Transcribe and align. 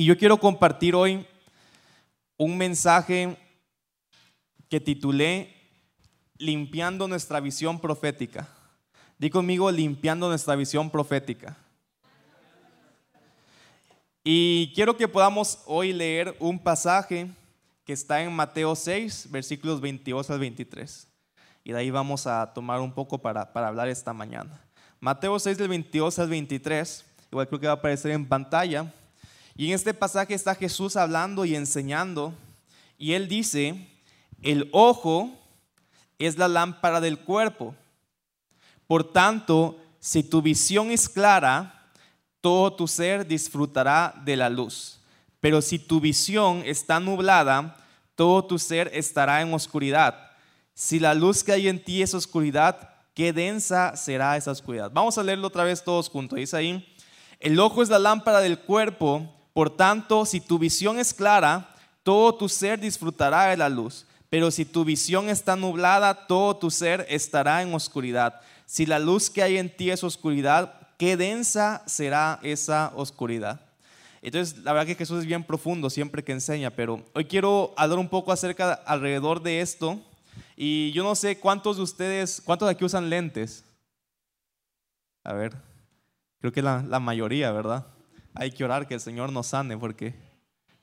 Y 0.00 0.04
yo 0.04 0.16
quiero 0.16 0.38
compartir 0.38 0.94
hoy 0.94 1.26
un 2.36 2.56
mensaje 2.56 3.36
que 4.68 4.78
titulé 4.78 5.56
Limpiando 6.36 7.08
nuestra 7.08 7.40
visión 7.40 7.80
profética. 7.80 8.48
Di 9.18 9.28
conmigo, 9.28 9.72
limpiando 9.72 10.28
nuestra 10.28 10.54
visión 10.54 10.88
profética. 10.88 11.56
Y 14.22 14.72
quiero 14.72 14.96
que 14.96 15.08
podamos 15.08 15.62
hoy 15.66 15.92
leer 15.92 16.36
un 16.38 16.60
pasaje 16.60 17.28
que 17.84 17.92
está 17.92 18.22
en 18.22 18.32
Mateo 18.32 18.76
6, 18.76 19.32
versículos 19.32 19.80
22 19.80 20.30
al 20.30 20.38
23. 20.38 21.08
Y 21.64 21.72
de 21.72 21.78
ahí 21.78 21.90
vamos 21.90 22.28
a 22.28 22.52
tomar 22.54 22.80
un 22.80 22.92
poco 22.92 23.18
para, 23.18 23.52
para 23.52 23.66
hablar 23.66 23.88
esta 23.88 24.12
mañana. 24.12 24.60
Mateo 25.00 25.36
6, 25.40 25.58
del 25.58 25.70
22 25.70 26.20
al 26.20 26.28
23, 26.28 27.04
igual 27.32 27.48
creo 27.48 27.58
que 27.58 27.66
va 27.66 27.72
a 27.72 27.76
aparecer 27.76 28.12
en 28.12 28.28
pantalla. 28.28 28.94
Y 29.58 29.66
en 29.66 29.72
este 29.74 29.92
pasaje 29.92 30.34
está 30.34 30.54
Jesús 30.54 30.94
hablando 30.94 31.44
y 31.44 31.56
enseñando. 31.56 32.32
Y 32.96 33.14
él 33.14 33.26
dice, 33.26 33.88
el 34.40 34.68
ojo 34.70 35.36
es 36.16 36.38
la 36.38 36.46
lámpara 36.46 37.00
del 37.00 37.18
cuerpo. 37.18 37.74
Por 38.86 39.12
tanto, 39.12 39.76
si 39.98 40.22
tu 40.22 40.42
visión 40.42 40.92
es 40.92 41.08
clara, 41.08 41.90
todo 42.40 42.72
tu 42.72 42.86
ser 42.86 43.26
disfrutará 43.26 44.14
de 44.24 44.36
la 44.36 44.48
luz. 44.48 45.00
Pero 45.40 45.60
si 45.60 45.80
tu 45.80 46.00
visión 46.00 46.62
está 46.64 47.00
nublada, 47.00 47.84
todo 48.14 48.44
tu 48.44 48.60
ser 48.60 48.88
estará 48.94 49.42
en 49.42 49.52
oscuridad. 49.52 50.30
Si 50.72 51.00
la 51.00 51.14
luz 51.14 51.42
que 51.42 51.50
hay 51.50 51.66
en 51.66 51.82
ti 51.82 52.00
es 52.00 52.14
oscuridad, 52.14 52.90
qué 53.12 53.32
densa 53.32 53.96
será 53.96 54.36
esa 54.36 54.52
oscuridad. 54.52 54.92
Vamos 54.94 55.18
a 55.18 55.24
leerlo 55.24 55.48
otra 55.48 55.64
vez 55.64 55.82
todos 55.82 56.08
juntos. 56.08 56.38
Dice 56.38 56.56
ahí, 56.56 56.96
el 57.40 57.58
ojo 57.58 57.82
es 57.82 57.88
la 57.88 57.98
lámpara 57.98 58.40
del 58.40 58.60
cuerpo, 58.60 59.34
por 59.58 59.70
tanto, 59.70 60.24
si 60.24 60.40
tu 60.40 60.56
visión 60.56 61.00
es 61.00 61.12
clara, 61.12 61.74
todo 62.04 62.32
tu 62.32 62.48
ser 62.48 62.78
disfrutará 62.78 63.46
de 63.46 63.56
la 63.56 63.68
luz. 63.68 64.06
Pero 64.30 64.52
si 64.52 64.64
tu 64.64 64.84
visión 64.84 65.28
está 65.28 65.56
nublada, 65.56 66.28
todo 66.28 66.56
tu 66.56 66.70
ser 66.70 67.04
estará 67.08 67.60
en 67.60 67.74
oscuridad. 67.74 68.40
Si 68.66 68.86
la 68.86 69.00
luz 69.00 69.28
que 69.28 69.42
hay 69.42 69.58
en 69.58 69.68
ti 69.68 69.90
es 69.90 70.04
oscuridad, 70.04 70.94
qué 70.96 71.16
densa 71.16 71.82
será 71.86 72.38
esa 72.44 72.92
oscuridad. 72.94 73.60
Entonces, 74.22 74.58
la 74.58 74.72
verdad 74.72 74.86
que 74.86 74.94
Jesús 74.94 75.18
es 75.18 75.26
bien 75.26 75.42
profundo 75.42 75.90
siempre 75.90 76.22
que 76.22 76.30
enseña, 76.30 76.70
pero 76.70 77.02
hoy 77.12 77.24
quiero 77.24 77.74
hablar 77.76 77.98
un 77.98 78.08
poco 78.08 78.30
acerca 78.30 78.74
alrededor 78.74 79.42
de 79.42 79.60
esto. 79.60 80.00
Y 80.54 80.92
yo 80.92 81.02
no 81.02 81.16
sé 81.16 81.40
cuántos 81.40 81.78
de 81.78 81.82
ustedes, 81.82 82.40
cuántos 82.44 82.68
de 82.68 82.74
aquí 82.74 82.84
usan 82.84 83.10
lentes. 83.10 83.64
A 85.24 85.32
ver, 85.32 85.52
creo 86.38 86.52
que 86.52 86.62
la, 86.62 86.84
la 86.88 87.00
mayoría, 87.00 87.50
¿verdad? 87.50 87.84
Hay 88.38 88.52
que 88.52 88.62
orar 88.62 88.86
que 88.86 88.94
el 88.94 89.00
Señor 89.00 89.32
nos 89.32 89.48
sane 89.48 89.76
porque 89.76 90.14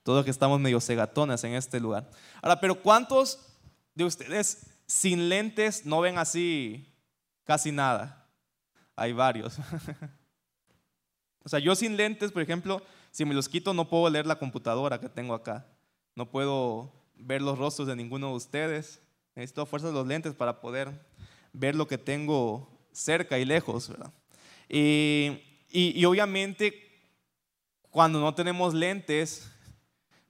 todos 0.03 0.25
que 0.25 0.29
estamos 0.29 0.59
medio 0.59 0.81
cegatones 0.81 1.41
en 1.45 1.53
este 1.53 1.79
lugar. 1.79 2.09
Ahora, 2.41 2.59
pero 2.59 2.81
¿cuántos 2.81 3.39
de 3.93 4.03
ustedes 4.03 4.67
sin 4.85 5.29
lentes 5.29 5.85
no 5.85 6.01
ven 6.01 6.17
así 6.17 6.93
casi 7.45 7.71
nada? 7.71 8.27
Hay 8.97 9.13
varios. 9.13 9.57
o 11.45 11.47
sea, 11.47 11.59
yo 11.59 11.75
sin 11.75 11.95
lentes, 11.95 12.33
por 12.33 12.41
ejemplo, 12.41 12.83
si 13.11 13.23
me 13.23 13.33
los 13.33 13.47
quito 13.47 13.73
no 13.73 13.87
puedo 13.87 14.09
leer 14.09 14.25
la 14.25 14.37
computadora 14.37 14.99
que 14.99 15.07
tengo 15.07 15.33
acá. 15.33 15.65
No 16.13 16.29
puedo 16.29 16.91
ver 17.15 17.41
los 17.41 17.57
rostros 17.57 17.87
de 17.87 17.95
ninguno 17.95 18.31
de 18.31 18.35
ustedes. 18.35 19.01
Necesito 19.33 19.65
fuerza 19.65 19.87
de 19.87 19.93
los 19.93 20.05
lentes 20.05 20.33
para 20.33 20.59
poder 20.59 20.91
ver 21.53 21.73
lo 21.73 21.87
que 21.87 21.97
tengo 21.97 22.69
cerca 22.91 23.39
y 23.39 23.45
lejos. 23.45 23.93
Y, 24.67 25.41
y 25.69 26.03
obviamente 26.03 26.84
cuando 27.95 28.19
no 28.19 28.35
tenemos 28.35 28.73
lentes, 28.73 29.49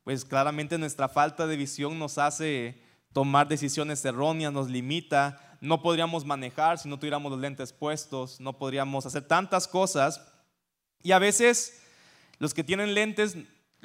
pues 0.03 0.23
claramente 0.23 0.77
nuestra 0.77 1.09
falta 1.09 1.47
de 1.47 1.57
visión 1.57 1.97
nos 1.97 2.19
hace 2.19 2.79
tomar 3.11 3.47
decisiones 3.47 4.05
erróneas, 4.05 4.53
nos 4.53 4.69
limita, 4.69 5.57
no 5.61 5.81
podríamos 5.81 6.25
manejar 6.25 6.77
si 6.77 6.87
no 6.87 6.99
tuviéramos 6.99 7.31
los 7.31 7.41
lentes 7.41 7.73
puestos, 7.73 8.39
no 8.39 8.59
podríamos 8.59 9.07
hacer 9.07 9.27
tantas 9.27 9.67
cosas. 9.67 10.21
Y 11.01 11.11
a 11.11 11.17
veces 11.17 11.81
los 12.37 12.53
que 12.53 12.63
tienen 12.63 12.93
lentes 12.93 13.35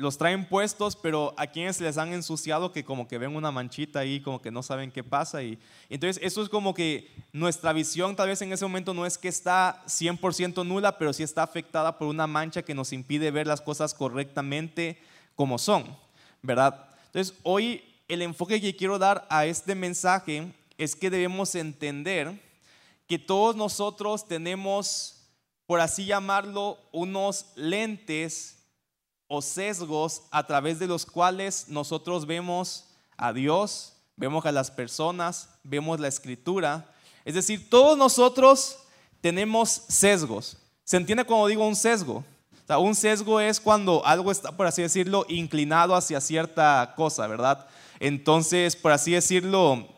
los 0.01 0.17
traen 0.17 0.49
puestos, 0.49 0.97
pero 0.97 1.35
a 1.37 1.47
quienes 1.47 1.81
les 1.81 1.99
han 1.99 2.13
ensuciado 2.13 2.73
que 2.73 2.85
como 2.85 3.07
que 3.07 3.19
ven 3.19 3.37
una 3.37 3.51
manchita 3.53 4.01
ahí, 4.01 4.21
como 4.21 4.41
que 4.41 4.51
no 4.51 4.63
saben 4.63 4.91
qué 4.91 5.05
pasa. 5.05 5.43
Y 5.43 5.59
entonces 5.91 6.23
eso 6.25 6.43
es 6.43 6.49
como 6.49 6.73
que 6.73 7.11
nuestra 7.33 7.73
visión 7.73 8.17
tal 8.17 8.29
vez 8.29 8.41
en 8.41 8.53
ese 8.53 8.65
momento 8.65 8.95
no 8.95 9.05
es 9.05 9.19
que 9.19 9.29
está 9.29 9.83
100% 9.87 10.67
nula, 10.67 10.97
pero 10.97 11.13
sí 11.13 11.23
está 11.23 11.43
afectada 11.43 11.99
por 11.99 12.09
una 12.09 12.27
mancha 12.27 12.63
que 12.63 12.75
nos 12.75 12.93
impide 12.93 13.31
ver 13.31 13.47
las 13.47 13.61
cosas 13.61 13.93
correctamente 13.93 14.99
como 15.37 15.59
son, 15.59 15.97
¿verdad? 16.43 16.89
Entonces 17.07 17.37
hoy 17.43 17.85
el 18.09 18.23
enfoque 18.23 18.61
que 18.61 18.75
quiero 18.75 18.99
dar 18.99 19.27
a 19.31 19.45
este 19.45 19.75
mensaje 19.75 20.53
es 20.79 20.97
que 20.97 21.11
debemos 21.11 21.55
entender 21.55 22.41
que 23.07 23.19
todos 23.19 23.55
nosotros 23.55 24.27
tenemos, 24.27 25.27
por 25.67 25.81
así 25.81 26.07
llamarlo, 26.07 26.79
unos 26.91 27.53
lentes 27.55 28.60
o 29.33 29.41
sesgos 29.41 30.23
a 30.33 30.45
través 30.45 30.81
de 30.81 30.89
los 30.89 31.07
cuales 31.07 31.67
nosotros 31.69 32.27
vemos 32.27 32.87
a 33.17 33.33
Dios, 33.33 33.93
vemos 34.17 34.45
a 34.45 34.51
las 34.51 34.73
personas, 34.73 35.51
vemos 35.63 36.01
la 36.01 36.09
escritura. 36.09 36.93
Es 37.25 37.35
decir, 37.35 37.71
todos 37.71 37.97
nosotros 37.97 38.79
tenemos 39.21 39.71
sesgos. 39.89 40.57
¿Se 40.83 40.97
entiende 40.97 41.25
cuando 41.25 41.47
digo 41.47 41.65
un 41.67 41.77
sesgo? 41.77 42.25
un 42.79 42.95
sesgo 42.95 43.41
es 43.41 43.59
cuando 43.59 44.05
algo 44.05 44.31
está, 44.31 44.53
por 44.53 44.67
así 44.67 44.83
decirlo, 44.83 45.25
inclinado 45.29 45.95
hacia 45.95 46.21
cierta 46.21 46.95
cosa, 46.97 47.27
¿verdad? 47.27 47.67
Entonces, 47.99 48.77
por 48.77 48.93
así 48.93 49.13
decirlo, 49.13 49.89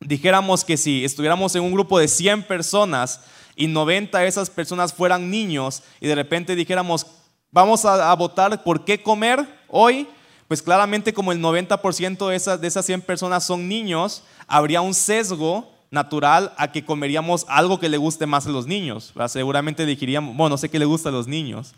dijéramos 0.00 0.64
que 0.64 0.76
si 0.76 1.04
estuviéramos 1.04 1.54
en 1.54 1.62
un 1.62 1.72
grupo 1.72 1.98
de 1.98 2.08
100 2.08 2.44
personas 2.44 3.20
y 3.56 3.66
90 3.66 4.18
de 4.18 4.28
esas 4.28 4.50
personas 4.50 4.92
fueran 4.92 5.30
niños 5.30 5.82
y 6.00 6.06
de 6.06 6.14
repente 6.14 6.56
dijéramos, 6.56 7.06
vamos 7.50 7.84
a, 7.84 8.14
votar 8.14 8.62
por 8.62 8.84
qué 8.84 9.02
comer 9.02 9.46
hoy, 9.68 10.06
pues 10.46 10.62
claramente 10.62 11.12
como 11.12 11.32
el 11.32 11.40
90% 11.40 12.28
de 12.28 12.36
esas, 12.36 12.60
de 12.60 12.68
esas 12.68 12.86
100 12.86 13.02
personas 13.02 13.44
son 13.44 13.68
niños, 13.68 14.24
habría 14.46 14.80
un 14.80 14.94
sesgo 14.94 15.70
natural 15.90 16.52
a 16.56 16.70
que 16.70 16.84
comeríamos 16.84 17.46
algo 17.48 17.80
que 17.80 17.88
le 17.88 17.96
guste 17.96 18.26
más 18.26 18.46
a 18.46 18.50
los 18.50 18.66
niños. 18.66 19.12
Seguramente 19.28 19.86
diríamos, 19.86 20.36
bueno, 20.36 20.50
no 20.50 20.58
sé 20.58 20.68
qué 20.68 20.78
le 20.78 20.84
gusta 20.84 21.08
a 21.08 21.12
los 21.12 21.26
niños. 21.26 21.74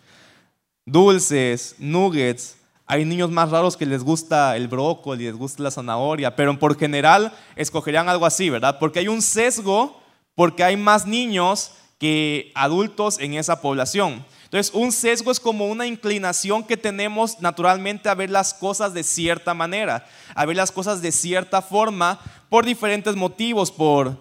Dulces, 0.87 1.77
nuggets, 1.79 2.57
hay 2.87 3.05
niños 3.05 3.31
más 3.31 3.51
raros 3.51 3.77
que 3.77 3.87
les 3.87 4.03
gusta 4.03 4.57
el 4.57 4.67
brócoli, 4.67 5.25
les 5.25 5.37
gusta 5.37 5.63
la 5.63 5.71
zanahoria, 5.71 6.35
pero 6.35 6.59
por 6.59 6.77
general 6.77 7.33
escogerían 7.55 8.09
algo 8.09 8.27
así, 8.27 8.51
¿verdad? 8.51 8.79
Porque 8.81 8.99
hay 8.99 9.07
un 9.07 9.23
sesgo, 9.23 10.03
porque 10.35 10.65
hay 10.65 10.77
más 10.77 11.07
niños 11.07 11.71
que 11.99 12.51
adultos 12.57 13.21
en 13.21 13.35
esa 13.35 13.61
población. 13.61 14.25
Entonces, 14.51 14.75
un 14.75 14.91
sesgo 14.91 15.31
es 15.31 15.39
como 15.39 15.67
una 15.67 15.87
inclinación 15.87 16.65
que 16.65 16.77
tenemos 16.77 17.41
naturalmente 17.41 18.09
a 18.09 18.17
ver 18.17 18.31
las 18.31 18.53
cosas 18.53 18.93
de 18.93 19.05
cierta 19.05 19.55
manera, 19.55 20.09
a 20.35 20.45
ver 20.45 20.57
las 20.57 20.73
cosas 20.73 21.01
de 21.01 21.13
cierta 21.13 21.63
forma 21.63 22.19
por 22.49 22.67
diferentes 22.67 23.15
motivos, 23.15 23.71
por 23.71 24.17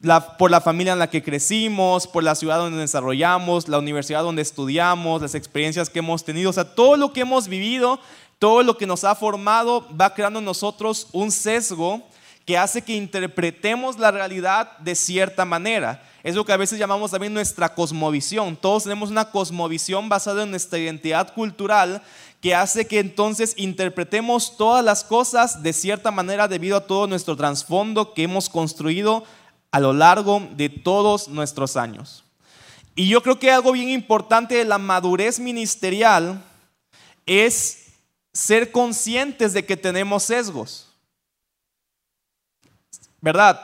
la, 0.00 0.38
por 0.38 0.50
la 0.50 0.62
familia 0.62 0.94
en 0.94 0.98
la 0.98 1.10
que 1.10 1.22
crecimos, 1.22 2.06
por 2.06 2.24
la 2.24 2.34
ciudad 2.34 2.56
donde 2.56 2.78
desarrollamos, 2.78 3.68
la 3.68 3.78
universidad 3.78 4.22
donde 4.22 4.40
estudiamos, 4.40 5.20
las 5.20 5.34
experiencias 5.34 5.90
que 5.90 5.98
hemos 5.98 6.24
tenido, 6.24 6.48
o 6.48 6.54
sea, 6.54 6.74
todo 6.74 6.96
lo 6.96 7.12
que 7.12 7.20
hemos 7.20 7.46
vivido, 7.46 8.00
todo 8.38 8.62
lo 8.62 8.78
que 8.78 8.86
nos 8.86 9.04
ha 9.04 9.14
formado 9.14 9.86
va 9.94 10.14
creando 10.14 10.38
en 10.38 10.46
nosotros 10.46 11.08
un 11.12 11.30
sesgo 11.30 12.02
que 12.44 12.58
hace 12.58 12.82
que 12.82 12.94
interpretemos 12.94 13.98
la 13.98 14.10
realidad 14.10 14.76
de 14.78 14.94
cierta 14.94 15.44
manera. 15.44 16.02
Es 16.22 16.34
lo 16.34 16.44
que 16.44 16.52
a 16.52 16.58
veces 16.58 16.78
llamamos 16.78 17.10
también 17.10 17.32
nuestra 17.32 17.74
cosmovisión. 17.74 18.56
Todos 18.56 18.84
tenemos 18.84 19.10
una 19.10 19.30
cosmovisión 19.30 20.08
basada 20.08 20.42
en 20.42 20.50
nuestra 20.50 20.78
identidad 20.78 21.32
cultural 21.32 22.02
que 22.40 22.54
hace 22.54 22.86
que 22.86 22.98
entonces 22.98 23.54
interpretemos 23.56 24.58
todas 24.58 24.84
las 24.84 25.04
cosas 25.04 25.62
de 25.62 25.72
cierta 25.72 26.10
manera 26.10 26.46
debido 26.46 26.76
a 26.76 26.86
todo 26.86 27.06
nuestro 27.06 27.36
trasfondo 27.36 28.12
que 28.12 28.24
hemos 28.24 28.50
construido 28.50 29.24
a 29.70 29.80
lo 29.80 29.94
largo 29.94 30.46
de 30.54 30.68
todos 30.68 31.28
nuestros 31.28 31.76
años. 31.76 32.24
Y 32.94 33.08
yo 33.08 33.22
creo 33.22 33.38
que 33.38 33.50
algo 33.50 33.72
bien 33.72 33.88
importante 33.88 34.54
de 34.56 34.64
la 34.64 34.78
madurez 34.78 35.40
ministerial 35.40 36.42
es 37.26 37.86
ser 38.32 38.70
conscientes 38.70 39.52
de 39.52 39.64
que 39.64 39.76
tenemos 39.76 40.24
sesgos. 40.24 40.83
¿Verdad? 43.24 43.58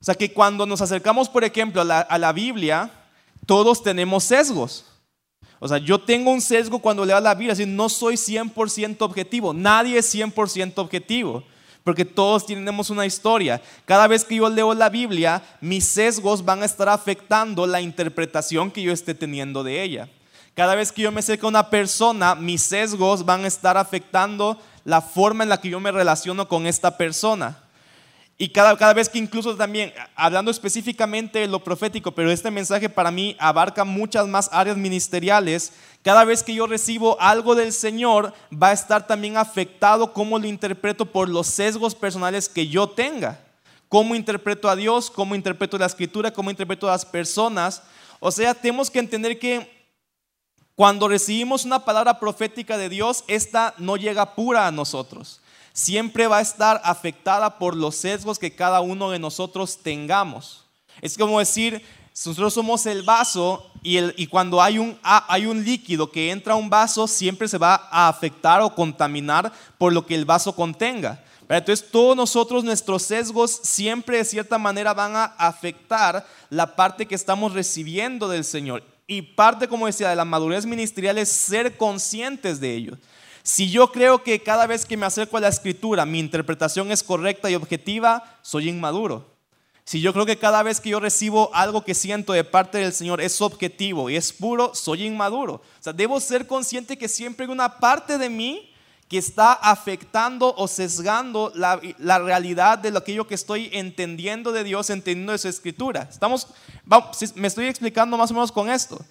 O 0.00 0.04
sea 0.06 0.14
que 0.14 0.32
cuando 0.32 0.64
nos 0.64 0.80
acercamos, 0.80 1.28
por 1.28 1.44
ejemplo, 1.44 1.82
a 1.82 2.18
la, 2.18 2.32
Biblia, 2.32 2.90
todos 3.44 3.82
tenemos 3.82 4.24
sesgos. 4.24 4.86
O 5.58 5.68
sea, 5.68 5.76
yo 5.76 6.00
tengo 6.00 6.30
un 6.30 6.40
sesgo 6.40 6.78
cuando 6.78 7.04
leo 7.04 7.20
la 7.20 7.34
Biblia, 7.34 7.52
así 7.52 7.66
no 7.66 7.90
soy 7.90 8.14
100% 8.14 9.02
objetivo, 9.02 9.52
nadie 9.52 9.98
es 9.98 10.14
100% 10.14 10.78
objetivo 10.78 11.44
porque 11.84 12.06
todos 12.06 12.46
tenemos 12.46 12.88
una 12.88 13.04
historia. 13.04 13.60
Cada 13.84 14.06
vez 14.06 14.24
que 14.24 14.36
yo 14.36 14.48
leo 14.48 14.72
la 14.72 14.88
Biblia, 14.88 15.42
mis 15.60 15.84
sesgos 15.84 16.42
van 16.42 16.62
a 16.62 16.64
estar 16.64 16.88
afectando 16.88 17.66
la 17.66 17.82
interpretación 17.82 18.70
que 18.70 18.82
yo 18.82 18.92
esté 18.92 19.14
teniendo 19.14 19.62
de 19.62 19.82
ella. 19.82 20.08
Cada 20.54 20.74
vez 20.74 20.90
que 20.90 21.02
yo 21.02 21.12
me 21.12 21.20
acerco 21.20 21.48
a 21.48 21.50
una 21.50 21.68
persona, 21.68 22.34
mis 22.34 22.62
sesgos 22.62 23.26
van 23.26 23.44
a 23.44 23.48
estar 23.48 23.76
afectando 23.76 24.58
la 24.84 25.02
forma 25.02 25.42
en 25.42 25.50
la 25.50 25.60
que 25.60 25.68
yo 25.68 25.80
me 25.80 25.90
relaciono 25.90 26.48
con 26.48 26.66
esta 26.66 26.96
persona. 26.96 27.58
Y 28.42 28.48
cada, 28.48 28.76
cada 28.76 28.92
vez 28.92 29.08
que 29.08 29.20
incluso 29.20 29.54
también, 29.54 29.92
hablando 30.16 30.50
específicamente 30.50 31.38
de 31.38 31.46
lo 31.46 31.62
profético, 31.62 32.10
pero 32.10 32.28
este 32.28 32.50
mensaje 32.50 32.88
para 32.88 33.12
mí 33.12 33.36
abarca 33.38 33.84
muchas 33.84 34.26
más 34.26 34.50
áreas 34.52 34.76
ministeriales, 34.76 35.74
cada 36.02 36.24
vez 36.24 36.42
que 36.42 36.52
yo 36.52 36.66
recibo 36.66 37.16
algo 37.20 37.54
del 37.54 37.72
Señor, 37.72 38.34
va 38.52 38.70
a 38.70 38.72
estar 38.72 39.06
también 39.06 39.36
afectado 39.36 40.12
cómo 40.12 40.40
lo 40.40 40.48
interpreto 40.48 41.06
por 41.06 41.28
los 41.28 41.46
sesgos 41.46 41.94
personales 41.94 42.48
que 42.48 42.66
yo 42.66 42.88
tenga. 42.88 43.38
Cómo 43.88 44.16
interpreto 44.16 44.68
a 44.68 44.74
Dios, 44.74 45.08
cómo 45.08 45.36
interpreto 45.36 45.78
la 45.78 45.86
escritura, 45.86 46.32
cómo 46.32 46.50
interpreto 46.50 46.88
a 46.88 46.94
las 46.94 47.06
personas. 47.06 47.84
O 48.18 48.32
sea, 48.32 48.54
tenemos 48.54 48.90
que 48.90 48.98
entender 48.98 49.38
que 49.38 49.70
cuando 50.74 51.06
recibimos 51.06 51.64
una 51.64 51.84
palabra 51.84 52.18
profética 52.18 52.76
de 52.76 52.88
Dios, 52.88 53.22
esta 53.28 53.72
no 53.78 53.96
llega 53.96 54.34
pura 54.34 54.66
a 54.66 54.72
nosotros. 54.72 55.41
Siempre 55.72 56.26
va 56.26 56.38
a 56.38 56.42
estar 56.42 56.80
afectada 56.84 57.58
por 57.58 57.76
los 57.76 57.96
sesgos 57.96 58.38
que 58.38 58.54
cada 58.54 58.80
uno 58.80 59.10
de 59.10 59.18
nosotros 59.18 59.78
tengamos. 59.82 60.66
Es 61.00 61.16
como 61.16 61.38
decir, 61.38 61.82
nosotros 62.10 62.52
somos 62.52 62.84
el 62.86 63.02
vaso 63.02 63.70
y, 63.82 63.96
el, 63.96 64.14
y 64.16 64.26
cuando 64.26 64.60
hay 64.60 64.78
un, 64.78 64.98
hay 65.02 65.46
un 65.46 65.64
líquido 65.64 66.10
que 66.10 66.30
entra 66.30 66.52
a 66.52 66.56
un 66.56 66.68
vaso, 66.68 67.08
siempre 67.08 67.48
se 67.48 67.58
va 67.58 67.88
a 67.90 68.08
afectar 68.08 68.60
o 68.60 68.74
contaminar 68.74 69.50
por 69.78 69.92
lo 69.92 70.06
que 70.06 70.14
el 70.14 70.24
vaso 70.24 70.54
contenga. 70.54 71.24
Entonces 71.48 71.90
todos 71.90 72.16
nosotros, 72.16 72.64
nuestros 72.64 73.02
sesgos 73.02 73.60
siempre 73.62 74.18
de 74.18 74.24
cierta 74.24 74.58
manera 74.58 74.94
van 74.94 75.16
a 75.16 75.24
afectar 75.24 76.26
la 76.48 76.76
parte 76.76 77.06
que 77.06 77.14
estamos 77.14 77.52
recibiendo 77.52 78.28
del 78.28 78.44
Señor. 78.44 78.84
Y 79.06 79.22
parte, 79.22 79.68
como 79.68 79.86
decía, 79.86 80.08
de 80.08 80.16
la 80.16 80.24
madurez 80.24 80.64
ministerial 80.64 81.18
es 81.18 81.28
ser 81.28 81.76
conscientes 81.76 82.60
de 82.60 82.74
ello. 82.74 82.98
Si 83.42 83.70
yo 83.70 83.90
creo 83.90 84.22
que 84.22 84.42
cada 84.42 84.66
vez 84.66 84.86
que 84.86 84.96
me 84.96 85.06
acerco 85.06 85.36
a 85.36 85.40
la 85.40 85.48
escritura 85.48 86.06
mi 86.06 86.18
interpretación 86.20 86.92
es 86.92 87.02
correcta 87.02 87.50
y 87.50 87.54
objetiva, 87.54 88.38
soy 88.42 88.68
inmaduro. 88.68 89.32
Si 89.84 90.00
yo 90.00 90.12
creo 90.12 90.26
que 90.26 90.38
cada 90.38 90.62
vez 90.62 90.80
que 90.80 90.90
yo 90.90 91.00
recibo 91.00 91.50
algo 91.52 91.84
que 91.84 91.94
siento 91.94 92.32
de 92.32 92.44
parte 92.44 92.78
del 92.78 92.92
Señor 92.92 93.20
es 93.20 93.40
objetivo 93.40 94.08
y 94.08 94.16
es 94.16 94.32
puro, 94.32 94.74
soy 94.74 95.04
inmaduro. 95.04 95.54
O 95.54 95.62
sea, 95.80 95.92
debo 95.92 96.20
ser 96.20 96.46
consciente 96.46 96.96
que 96.96 97.08
siempre 97.08 97.46
hay 97.46 97.52
una 97.52 97.80
parte 97.80 98.16
de 98.16 98.30
mí 98.30 98.72
que 99.08 99.18
está 99.18 99.52
afectando 99.52 100.54
o 100.56 100.68
sesgando 100.68 101.52
la, 101.54 101.80
la, 101.98 102.18
realidad 102.18 102.78
de 102.78 102.96
aquello 102.96 103.26
que 103.26 103.34
estoy 103.34 103.68
entendiendo 103.72 104.52
de 104.52 104.64
Dios, 104.64 104.88
entendiendo 104.88 105.32
de 105.32 105.38
su 105.38 105.48
escritura. 105.48 106.08
Estamos, 106.10 106.46
me 107.34 107.48
estoy 107.48 107.66
explicando 107.66 108.16
más 108.16 108.30
o 108.30 108.34
menos 108.34 108.52
con 108.52 108.70
esto. 108.70 109.04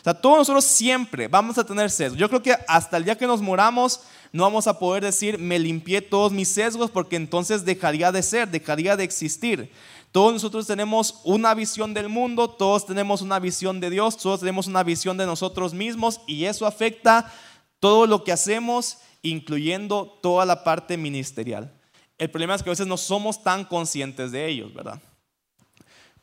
O 0.00 0.02
sea, 0.02 0.14
todos 0.14 0.38
nosotros 0.38 0.64
siempre 0.64 1.28
vamos 1.28 1.58
a 1.58 1.64
tener 1.64 1.90
sesgos. 1.90 2.18
Yo 2.18 2.28
creo 2.28 2.42
que 2.42 2.56
hasta 2.66 2.96
el 2.96 3.04
día 3.04 3.18
que 3.18 3.26
nos 3.26 3.42
moramos 3.42 4.00
no 4.32 4.44
vamos 4.44 4.66
a 4.66 4.78
poder 4.78 5.04
decir, 5.04 5.38
me 5.38 5.58
limpié 5.58 6.00
todos 6.00 6.32
mis 6.32 6.48
sesgos 6.48 6.90
porque 6.90 7.16
entonces 7.16 7.64
dejaría 7.64 8.12
de 8.12 8.22
ser, 8.22 8.48
dejaría 8.48 8.96
de 8.96 9.04
existir. 9.04 9.70
Todos 10.12 10.32
nosotros 10.32 10.66
tenemos 10.66 11.20
una 11.24 11.54
visión 11.54 11.94
del 11.94 12.08
mundo, 12.08 12.48
todos 12.48 12.86
tenemos 12.86 13.22
una 13.22 13.38
visión 13.38 13.78
de 13.78 13.90
Dios, 13.90 14.16
todos 14.16 14.40
tenemos 14.40 14.66
una 14.66 14.82
visión 14.82 15.16
de 15.16 15.26
nosotros 15.26 15.74
mismos 15.74 16.20
y 16.26 16.46
eso 16.46 16.66
afecta 16.66 17.32
todo 17.78 18.06
lo 18.06 18.24
que 18.24 18.32
hacemos 18.32 18.98
incluyendo 19.22 20.18
toda 20.22 20.46
la 20.46 20.64
parte 20.64 20.96
ministerial. 20.96 21.72
El 22.18 22.30
problema 22.30 22.54
es 22.54 22.62
que 22.62 22.70
a 22.70 22.72
veces 22.72 22.86
no 22.86 22.96
somos 22.96 23.42
tan 23.42 23.64
conscientes 23.64 24.32
de 24.32 24.48
ellos, 24.48 24.72
¿verdad? 24.72 25.00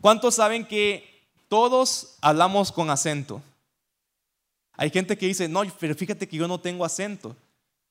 ¿Cuántos 0.02 0.36
saben 0.36 0.66
que 0.66 1.28
todos 1.48 2.18
hablamos 2.22 2.72
con 2.72 2.90
acento? 2.90 3.42
Hay 4.78 4.92
gente 4.92 5.18
que 5.18 5.26
dice, 5.26 5.50
no, 5.50 5.64
pero 5.80 5.96
fíjate 5.96 6.28
que 6.28 6.38
yo 6.38 6.48
no 6.48 6.60
tengo 6.60 6.86
acento. 6.86 7.36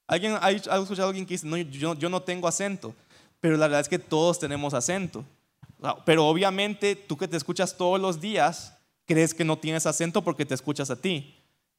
¿Alguien 0.06 0.38
ha 0.40 0.50
escuchado 0.50 1.02
a 1.02 1.06
alguien 1.08 1.26
que 1.26 1.34
dice, 1.34 1.46
no, 1.46 1.56
yo, 1.56 2.08
no 2.08 2.22
tengo 2.22 2.46
acento? 2.46 2.94
Pero 3.40 3.56
la 3.56 3.66
verdad 3.66 3.80
es 3.80 3.88
que 3.88 3.98
todos 3.98 4.38
tenemos 4.38 4.72
acento. 4.72 5.24
Pero 6.04 6.26
obviamente 6.26 6.94
tú 6.94 7.16
que 7.16 7.26
te 7.26 7.36
escuchas 7.36 7.76
todos 7.76 8.00
los 8.00 8.20
días, 8.20 8.72
crees 9.04 9.34
que 9.34 9.44
no 9.44 9.58
tienes 9.58 9.84
acento 9.84 10.22
porque 10.22 10.46
te 10.46 10.54
escuchas 10.54 10.90
a 10.90 10.96
ti. 10.96 11.34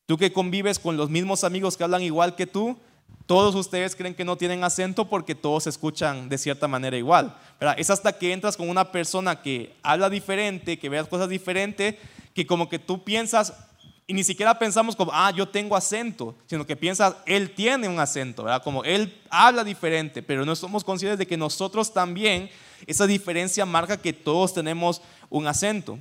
Tú 0.05 0.17
que 0.17 0.33
convives 0.33 0.77
con 0.77 0.97
los 0.97 1.09
mismos 1.09 1.45
amigos 1.45 1.77
que 1.77 1.85
hablan 1.85 2.01
igual 2.01 2.35
que 2.35 2.45
tú, 2.45 2.77
todos 3.25 3.55
ustedes 3.55 3.95
creen 3.95 4.15
que 4.15 4.25
no 4.25 4.37
tienen 4.37 4.63
acento 4.63 5.09
porque 5.09 5.35
todos 5.35 5.63
se 5.63 5.69
escuchan 5.69 6.29
de 6.29 6.37
cierta 6.37 6.67
manera 6.67 6.97
igual. 6.97 7.37
Es 7.77 7.89
hasta 7.89 8.17
que 8.17 8.33
entras 8.33 8.57
con 8.57 8.69
una 8.69 8.91
persona 8.91 9.41
que 9.41 9.73
habla 9.83 10.09
diferente, 10.09 10.77
que 10.79 10.89
veas 10.89 11.07
cosas 11.07 11.29
diferentes, 11.29 11.95
que 12.33 12.45
como 12.45 12.69
que 12.69 12.79
tú 12.79 13.03
piensas, 13.03 13.53
y 14.09 14.13
ni 14.13 14.23
siquiera 14.23 14.57
pensamos 14.57 14.95
como, 14.95 15.11
ah, 15.13 15.31
yo 15.31 15.49
tengo 15.49 15.75
acento, 15.75 16.33
sino 16.45 16.65
que 16.65 16.77
piensas, 16.77 17.13
él 17.25 17.53
tiene 17.53 17.89
un 17.89 17.99
acento, 17.99 18.43
¿verdad? 18.43 18.63
Como 18.63 18.85
él 18.85 19.21
habla 19.29 19.65
diferente, 19.65 20.23
pero 20.23 20.45
no 20.45 20.55
somos 20.55 20.85
conscientes 20.85 21.19
de 21.19 21.27
que 21.27 21.35
nosotros 21.35 21.93
también, 21.93 22.49
esa 22.85 23.05
diferencia 23.05 23.65
marca 23.65 23.97
que 23.97 24.13
todos 24.13 24.53
tenemos 24.53 25.01
un 25.29 25.45
acento. 25.45 25.99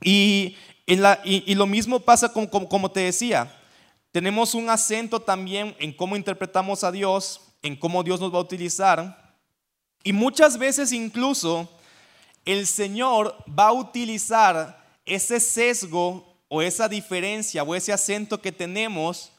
Y, 0.00 0.56
en 0.86 1.02
la, 1.02 1.20
y, 1.24 1.54
lo 1.54 1.66
mismo 1.66 2.00
pasa 2.00 2.32
como, 2.32 2.48
como 2.48 2.90
te 2.90 3.00
decía, 3.00 3.54
tenemos 4.12 4.54
un 4.54 4.70
acento 4.70 5.20
también 5.20 5.76
en 5.78 5.92
cómo 5.92 6.16
interpretamos 6.16 6.84
a 6.84 6.92
Dios, 6.92 7.42
en 7.60 7.76
cómo 7.76 8.02
Dios 8.02 8.18
nos 8.18 8.32
va 8.32 8.38
a 8.38 8.42
utilizar. 8.42 9.36
Y 10.02 10.14
muchas 10.14 10.56
veces 10.56 10.90
incluso 10.90 11.68
el 12.46 12.66
Señor 12.66 13.36
va 13.46 13.68
a 13.68 13.72
utilizar 13.72 14.86
ese 15.04 15.38
sesgo 15.38 16.35
o 16.48 16.62
esa 16.62 16.88
diferencia 16.88 17.62
o 17.62 17.74
ese 17.74 17.92
acento 17.92 18.40
que 18.40 18.52
tenemos 18.52 19.32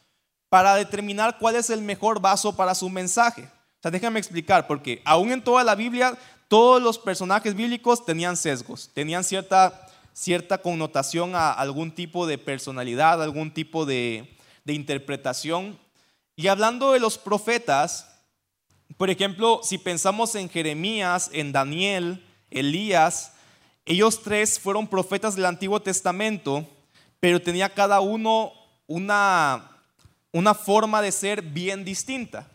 para 0.49 0.75
determinar 0.75 1.37
cuál 1.39 1.55
es 1.55 1.69
el 1.69 1.81
mejor 1.81 2.21
vaso 2.21 2.55
para 2.55 2.75
su 2.75 2.89
mensaje. 2.89 3.43
O 3.43 3.81
sea, 3.81 3.91
déjame 3.91 4.19
explicar, 4.19 4.67
porque 4.67 5.01
aún 5.05 5.31
en 5.31 5.43
toda 5.43 5.63
la 5.63 5.75
Biblia, 5.75 6.17
todos 6.47 6.81
los 6.81 6.97
personajes 6.97 7.53
bíblicos 7.53 8.05
tenían 8.05 8.37
sesgos, 8.37 8.89
tenían 8.93 9.23
cierta, 9.23 9.87
cierta 10.13 10.59
connotación 10.59 11.35
a 11.35 11.51
algún 11.51 11.91
tipo 11.91 12.25
de 12.25 12.37
personalidad, 12.37 13.21
algún 13.21 13.51
tipo 13.53 13.85
de, 13.85 14.37
de 14.63 14.73
interpretación. 14.73 15.77
Y 16.35 16.47
hablando 16.47 16.93
de 16.93 16.99
los 16.99 17.17
profetas, 17.17 18.07
por 18.95 19.09
ejemplo, 19.09 19.59
si 19.63 19.77
pensamos 19.77 20.33
en 20.35 20.49
Jeremías, 20.49 21.29
en 21.33 21.51
Daniel, 21.51 22.25
Elías, 22.49 23.33
ellos 23.85 24.21
tres 24.23 24.59
fueron 24.59 24.87
profetas 24.87 25.35
del 25.35 25.45
Antiguo 25.45 25.81
Testamento, 25.81 26.67
pero 27.19 27.41
tenía 27.41 27.69
cada 27.69 27.99
uno 27.99 28.51
una, 28.87 29.71
una 30.31 30.53
forma 30.53 31.01
de 31.01 31.11
ser 31.11 31.41
bien 31.41 31.83
distinta. 31.83 32.47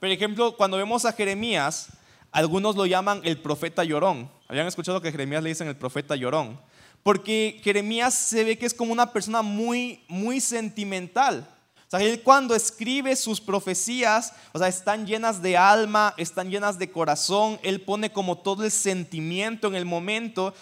Por 0.00 0.08
ejemplo, 0.08 0.56
cuando 0.56 0.76
vemos 0.76 1.04
a 1.04 1.12
Jeremías, 1.12 1.88
algunos 2.30 2.76
lo 2.76 2.86
llaman 2.86 3.20
el 3.24 3.38
profeta 3.38 3.84
llorón. 3.84 4.30
¿Habían 4.48 4.66
escuchado 4.66 5.00
que 5.00 5.12
Jeremías 5.12 5.42
le 5.42 5.50
dicen 5.50 5.68
el 5.68 5.76
profeta 5.76 6.16
llorón? 6.16 6.58
porque 7.02 7.60
Jeremías 7.62 8.14
se 8.14 8.44
ve 8.44 8.58
que 8.58 8.66
es 8.66 8.74
como 8.74 8.92
una 8.92 9.12
persona 9.12 9.42
muy, 9.42 10.04
muy 10.08 10.40
sentimental. 10.40 11.48
O 11.86 11.90
sea, 11.90 12.00
él 12.00 12.22
cuando 12.22 12.54
escribe 12.54 13.16
sus 13.16 13.40
profecías, 13.40 14.32
o 14.52 14.58
sea, 14.58 14.68
están 14.68 15.06
llenas 15.06 15.42
de 15.42 15.56
alma, 15.56 16.14
están 16.16 16.50
llenas 16.50 16.78
de 16.78 16.90
corazón, 16.90 17.58
él 17.62 17.82
pone 17.82 18.10
como 18.10 18.38
todo 18.38 18.64
el 18.64 18.70
sentimiento 18.70 19.66
en 19.68 19.74
el 19.74 19.84
momento. 19.84 20.54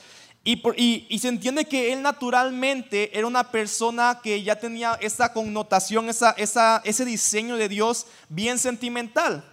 Y, 0.42 1.18
se 1.18 1.28
entiende 1.28 1.66
que 1.66 1.92
él 1.92 2.00
naturalmente 2.00 3.16
era 3.16 3.26
una 3.26 3.50
persona 3.50 4.20
que 4.22 4.42
ya 4.42 4.56
tenía 4.56 4.94
esa 5.00 5.32
connotación, 5.32 6.08
esa, 6.08 6.34
ese 6.84 7.04
diseño 7.04 7.56
de 7.56 7.68
Dios 7.68 8.06
bien 8.28 8.58
sentimental. 8.58 9.44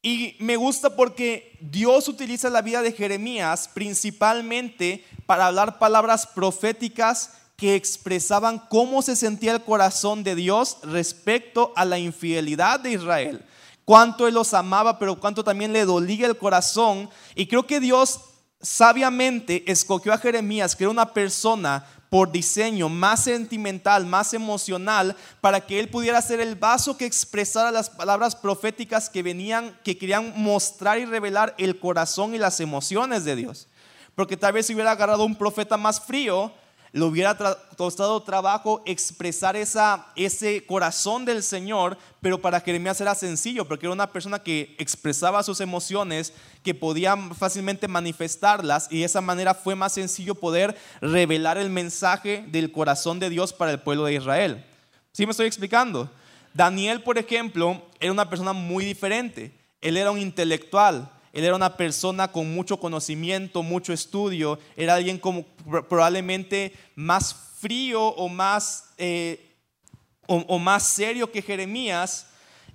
Y 0.00 0.36
me 0.38 0.56
gusta 0.56 0.96
porque 0.96 1.56
Dios 1.60 2.08
utiliza 2.08 2.50
la 2.50 2.62
vida 2.62 2.82
de 2.82 2.92
Jeremías 2.92 3.70
principalmente 3.72 5.04
para 5.26 5.46
hablar 5.46 5.78
palabras 5.78 6.26
proféticas 6.26 7.32
que 7.56 7.74
expresaban 7.74 8.58
cómo 8.68 9.02
se 9.02 9.16
sentía 9.16 9.52
el 9.52 9.62
corazón 9.62 10.24
de 10.24 10.34
Dios 10.34 10.78
respecto 10.82 11.72
a 11.76 11.84
la 11.84 11.98
infidelidad 11.98 12.80
de 12.80 12.92
Israel. 12.92 13.44
Cuánto 13.84 14.26
Él 14.26 14.34
los 14.34 14.54
amaba, 14.54 14.98
pero 14.98 15.20
cuánto 15.20 15.44
también 15.44 15.72
le 15.72 15.84
dolía 15.84 16.26
el 16.26 16.38
corazón. 16.38 17.08
Y 17.34 17.46
creo 17.46 17.66
que 17.66 17.80
Dios 17.80 18.20
sabiamente 18.64 19.70
escogió 19.70 20.12
a 20.12 20.18
Jeremías, 20.18 20.74
que 20.74 20.84
era 20.84 20.90
una 20.90 21.12
persona 21.12 21.86
por 22.08 22.30
diseño, 22.30 22.88
más 22.88 23.24
sentimental, 23.24 24.06
más 24.06 24.34
emocional, 24.34 25.16
para 25.40 25.60
que 25.60 25.80
él 25.80 25.88
pudiera 25.88 26.22
ser 26.22 26.40
el 26.40 26.54
vaso 26.54 26.96
que 26.96 27.06
expresara 27.06 27.72
las 27.72 27.90
palabras 27.90 28.36
proféticas 28.36 29.10
que 29.10 29.22
venían, 29.22 29.76
que 29.82 29.98
querían 29.98 30.32
mostrar 30.36 30.98
y 30.98 31.04
revelar 31.04 31.54
el 31.58 31.78
corazón 31.78 32.34
y 32.34 32.38
las 32.38 32.60
emociones 32.60 33.24
de 33.24 33.36
Dios. 33.36 33.68
Porque 34.14 34.36
tal 34.36 34.52
vez 34.52 34.66
si 34.66 34.74
hubiera 34.74 34.92
agarrado 34.92 35.24
un 35.24 35.34
profeta 35.34 35.76
más 35.76 36.00
frío, 36.00 36.52
le 36.94 37.02
hubiera 37.02 37.36
costado 37.76 38.22
trabajo 38.22 38.80
expresar 38.86 39.56
esa, 39.56 40.06
ese 40.14 40.64
corazón 40.64 41.24
del 41.24 41.42
Señor, 41.42 41.98
pero 42.20 42.40
para 42.40 42.60
Jeremías 42.60 43.00
era 43.00 43.16
sencillo, 43.16 43.66
porque 43.66 43.86
era 43.86 43.92
una 43.92 44.12
persona 44.12 44.38
que 44.38 44.76
expresaba 44.78 45.42
sus 45.42 45.60
emociones, 45.60 46.32
que 46.62 46.72
podía 46.72 47.16
fácilmente 47.36 47.88
manifestarlas, 47.88 48.86
y 48.92 49.00
de 49.00 49.06
esa 49.06 49.20
manera 49.20 49.54
fue 49.54 49.74
más 49.74 49.92
sencillo 49.92 50.36
poder 50.36 50.76
revelar 51.00 51.58
el 51.58 51.68
mensaje 51.68 52.44
del 52.46 52.70
corazón 52.70 53.18
de 53.18 53.28
Dios 53.28 53.52
para 53.52 53.72
el 53.72 53.80
pueblo 53.80 54.04
de 54.04 54.14
Israel. 54.14 54.64
¿Sí 55.10 55.26
me 55.26 55.32
estoy 55.32 55.48
explicando? 55.48 56.08
Daniel, 56.52 57.02
por 57.02 57.18
ejemplo, 57.18 57.82
era 57.98 58.12
una 58.12 58.30
persona 58.30 58.52
muy 58.52 58.84
diferente. 58.84 59.52
Él 59.80 59.96
era 59.96 60.12
un 60.12 60.20
intelectual, 60.20 61.10
él 61.34 61.44
era 61.44 61.56
una 61.56 61.76
persona 61.76 62.30
con 62.30 62.54
mucho 62.54 62.78
conocimiento, 62.78 63.62
mucho 63.62 63.92
estudio, 63.92 64.58
era 64.76 64.94
alguien 64.94 65.18
como 65.18 65.44
probablemente 65.88 66.72
más 66.94 67.34
frío 67.60 68.02
o 68.02 68.28
más, 68.28 68.90
eh, 68.98 69.54
o 70.26 70.58
más 70.58 70.84
serio 70.84 71.30
que 71.30 71.42
Jeremías, 71.42 72.28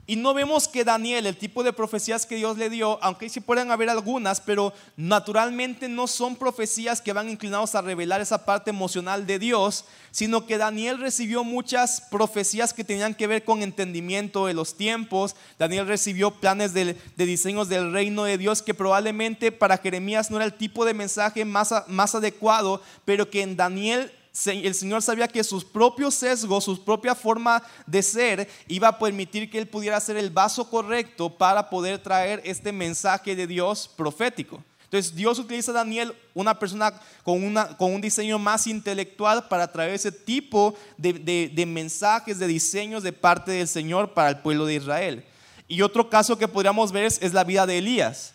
y 0.09 0.15
no 0.15 0.33
vemos 0.33 0.67
que 0.67 0.83
Daniel, 0.83 1.27
el 1.27 1.37
tipo 1.37 1.61
de 1.61 1.71
profecías 1.71 2.25
que 2.25 2.35
Dios 2.35 2.57
le 2.57 2.71
dio, 2.71 2.97
aunque 3.03 3.29
sí 3.29 3.41
pueden 3.41 3.69
haber 3.69 3.91
algunas, 3.91 4.41
pero 4.41 4.73
naturalmente 4.97 5.87
no 5.87 6.07
son 6.07 6.35
profecías 6.35 6.99
que 6.99 7.13
van 7.13 7.29
inclinados 7.29 7.75
a 7.75 7.83
revelar 7.83 8.19
esa 8.19 8.43
parte 8.43 8.71
emocional 8.71 9.27
de 9.27 9.37
Dios, 9.37 9.85
sino 10.09 10.47
que 10.47 10.57
Daniel 10.57 10.97
recibió 10.97 11.43
muchas 11.43 12.01
profecías 12.01 12.73
que 12.73 12.83
tenían 12.83 13.13
que 13.13 13.27
ver 13.27 13.43
con 13.43 13.61
entendimiento 13.61 14.47
de 14.47 14.55
los 14.55 14.75
tiempos. 14.75 15.35
Daniel 15.59 15.85
recibió 15.85 16.31
planes 16.31 16.73
de, 16.73 16.95
diseños 17.15 17.69
del 17.69 17.93
reino 17.93 18.23
de 18.23 18.39
Dios 18.39 18.63
que 18.63 18.73
probablemente 18.73 19.51
para 19.51 19.77
Jeremías 19.77 20.31
no 20.31 20.37
era 20.37 20.45
el 20.45 20.57
tipo 20.57 20.85
de 20.85 20.95
mensaje 20.95 21.45
más, 21.45 21.71
más 21.85 22.15
adecuado, 22.15 22.81
pero 23.05 23.29
que 23.29 23.43
en 23.43 23.55
Daniel 23.55 24.11
el 24.45 24.75
Señor 24.75 25.01
sabía 25.01 25.27
que 25.27 25.43
sus 25.43 25.65
propios 25.65 26.15
sesgos, 26.15 26.63
su 26.63 26.83
propia 26.83 27.15
forma 27.15 27.61
de 27.85 28.01
ser, 28.01 28.49
iba 28.67 28.87
a 28.87 28.99
permitir 28.99 29.49
que 29.49 29.57
él 29.57 29.67
pudiera 29.67 29.99
ser 29.99 30.17
el 30.17 30.29
vaso 30.29 30.69
correcto 30.69 31.29
para 31.29 31.69
poder 31.69 31.99
traer 31.99 32.41
este 32.45 32.71
mensaje 32.71 33.35
de 33.35 33.47
Dios 33.47 33.87
profético. 33.87 34.63
Entonces 34.83 35.13
Dios 35.15 35.37
utiliza 35.37 35.69
a 35.69 35.75
Daniel, 35.75 36.15
una 36.33 36.57
persona 36.57 36.99
con, 37.23 37.43
un 37.43 38.01
diseño 38.01 38.39
más 38.39 38.65
intelectual, 38.65 39.47
para 39.47 39.71
traer 39.71 39.93
ese 39.93 40.11
tipo 40.11 40.73
de, 40.97 41.65
mensajes, 41.67 42.39
de 42.39 42.47
diseños 42.47 43.03
de 43.03 43.13
parte 43.13 43.51
del 43.51 43.67
Señor 43.67 44.15
para 44.15 44.29
el 44.29 44.39
pueblo 44.39 44.65
de 44.65 44.75
Israel. 44.75 45.25
Y 45.67 45.83
otro 45.83 46.09
caso 46.09 46.39
que 46.39 46.47
podríamos 46.47 46.91
ver 46.91 47.05
es 47.05 47.33
la 47.33 47.43
vida 47.43 47.67
de 47.67 47.77
Elías. 47.77 48.33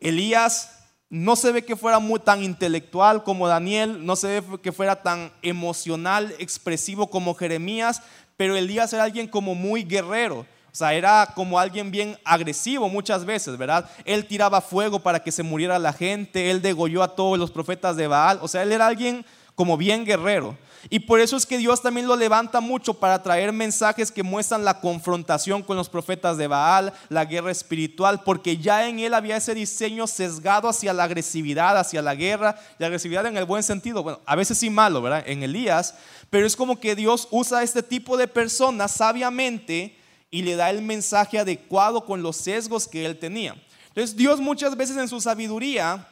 Elías 0.00 0.77
no 1.10 1.36
se 1.36 1.52
ve 1.52 1.64
que 1.64 1.76
fuera 1.76 1.98
muy 1.98 2.20
tan 2.20 2.42
intelectual 2.42 3.22
como 3.24 3.48
Daniel, 3.48 4.04
no 4.04 4.16
se 4.16 4.40
ve 4.40 4.60
que 4.60 4.72
fuera 4.72 5.02
tan 5.02 5.32
emocional, 5.42 6.34
expresivo 6.38 7.08
como 7.08 7.34
Jeremías, 7.34 8.02
pero 8.36 8.56
Elías 8.56 8.92
era 8.92 9.04
alguien 9.04 9.26
como 9.26 9.54
muy 9.54 9.84
guerrero. 9.84 10.46
O 10.70 10.76
sea, 10.78 10.92
era 10.92 11.32
como 11.34 11.58
alguien 11.58 11.90
bien 11.90 12.18
agresivo 12.24 12.88
muchas 12.88 13.24
veces, 13.24 13.56
¿verdad? 13.56 13.90
Él 14.04 14.26
tiraba 14.26 14.60
fuego 14.60 15.00
para 15.00 15.20
que 15.20 15.32
se 15.32 15.42
muriera 15.42 15.78
la 15.78 15.92
gente, 15.92 16.50
él 16.50 16.60
degolló 16.62 17.02
a 17.02 17.16
todos 17.16 17.38
los 17.38 17.50
profetas 17.50 17.96
de 17.96 18.06
Baal. 18.06 18.38
O 18.42 18.48
sea, 18.48 18.62
él 18.62 18.70
era 18.70 18.86
alguien 18.86 19.24
como 19.54 19.76
bien 19.76 20.04
guerrero. 20.04 20.56
Y 20.90 21.00
por 21.00 21.20
eso 21.20 21.36
es 21.36 21.44
que 21.44 21.58
Dios 21.58 21.82
también 21.82 22.06
lo 22.06 22.16
levanta 22.16 22.60
mucho 22.60 22.94
para 22.94 23.22
traer 23.22 23.52
mensajes 23.52 24.10
que 24.10 24.22
muestran 24.22 24.64
la 24.64 24.80
confrontación 24.80 25.62
con 25.62 25.76
los 25.76 25.88
profetas 25.88 26.36
de 26.36 26.46
Baal, 26.46 26.92
la 27.08 27.24
guerra 27.24 27.50
espiritual, 27.50 28.22
porque 28.24 28.56
ya 28.56 28.88
en 28.88 28.98
él 28.98 29.14
había 29.14 29.36
ese 29.36 29.54
diseño 29.54 30.06
sesgado 30.06 30.68
hacia 30.68 30.92
la 30.92 31.04
agresividad, 31.04 31.76
hacia 31.76 32.02
la 32.02 32.14
guerra, 32.14 32.58
y 32.78 32.84
agresividad 32.84 33.26
en 33.26 33.36
el 33.36 33.44
buen 33.44 33.62
sentido, 33.62 34.02
bueno, 34.02 34.20
a 34.24 34.36
veces 34.36 34.58
sí 34.58 34.70
malo, 34.70 35.02
¿verdad? 35.02 35.24
En 35.26 35.42
Elías, 35.42 35.94
pero 36.30 36.46
es 36.46 36.56
como 36.56 36.78
que 36.78 36.94
Dios 36.94 37.28
usa 37.30 37.62
este 37.62 37.82
tipo 37.82 38.16
de 38.16 38.28
personas 38.28 38.92
sabiamente 38.92 39.96
y 40.30 40.42
le 40.42 40.56
da 40.56 40.70
el 40.70 40.82
mensaje 40.82 41.38
adecuado 41.38 42.04
con 42.04 42.22
los 42.22 42.36
sesgos 42.36 42.86
que 42.86 43.04
él 43.04 43.18
tenía. 43.18 43.56
Entonces 43.88 44.16
Dios 44.16 44.40
muchas 44.40 44.76
veces 44.76 44.96
en 44.96 45.08
su 45.08 45.20
sabiduría 45.20 46.06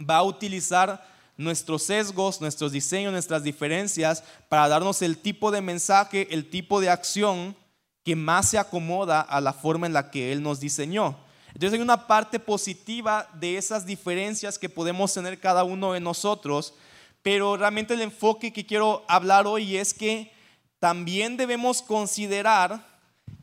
va 0.00 0.16
a 0.16 0.22
utilizar 0.22 1.13
nuestros 1.36 1.82
sesgos, 1.82 2.40
nuestros 2.40 2.72
diseños, 2.72 3.12
nuestras 3.12 3.42
diferencias 3.42 4.22
para 4.48 4.68
darnos 4.68 5.02
el 5.02 5.18
tipo 5.18 5.50
de 5.50 5.60
mensaje, 5.60 6.28
el 6.30 6.48
tipo 6.48 6.80
de 6.80 6.90
acción 6.90 7.56
que 8.04 8.14
más 8.14 8.50
se 8.50 8.58
acomoda 8.58 9.20
a 9.20 9.40
la 9.40 9.52
forma 9.52 9.86
en 9.86 9.92
la 9.92 10.10
que 10.10 10.32
Él 10.32 10.42
nos 10.42 10.60
diseñó. 10.60 11.16
Entonces 11.48 11.74
hay 11.74 11.82
una 11.82 12.06
parte 12.06 12.38
positiva 12.38 13.28
de 13.34 13.56
esas 13.56 13.86
diferencias 13.86 14.58
que 14.58 14.68
podemos 14.68 15.12
tener 15.14 15.38
cada 15.40 15.64
uno 15.64 15.92
de 15.92 16.00
nosotros, 16.00 16.74
pero 17.22 17.56
realmente 17.56 17.94
el 17.94 18.02
enfoque 18.02 18.52
que 18.52 18.66
quiero 18.66 19.04
hablar 19.08 19.46
hoy 19.46 19.76
es 19.76 19.94
que 19.94 20.32
también 20.78 21.36
debemos 21.36 21.80
considerar 21.80 22.84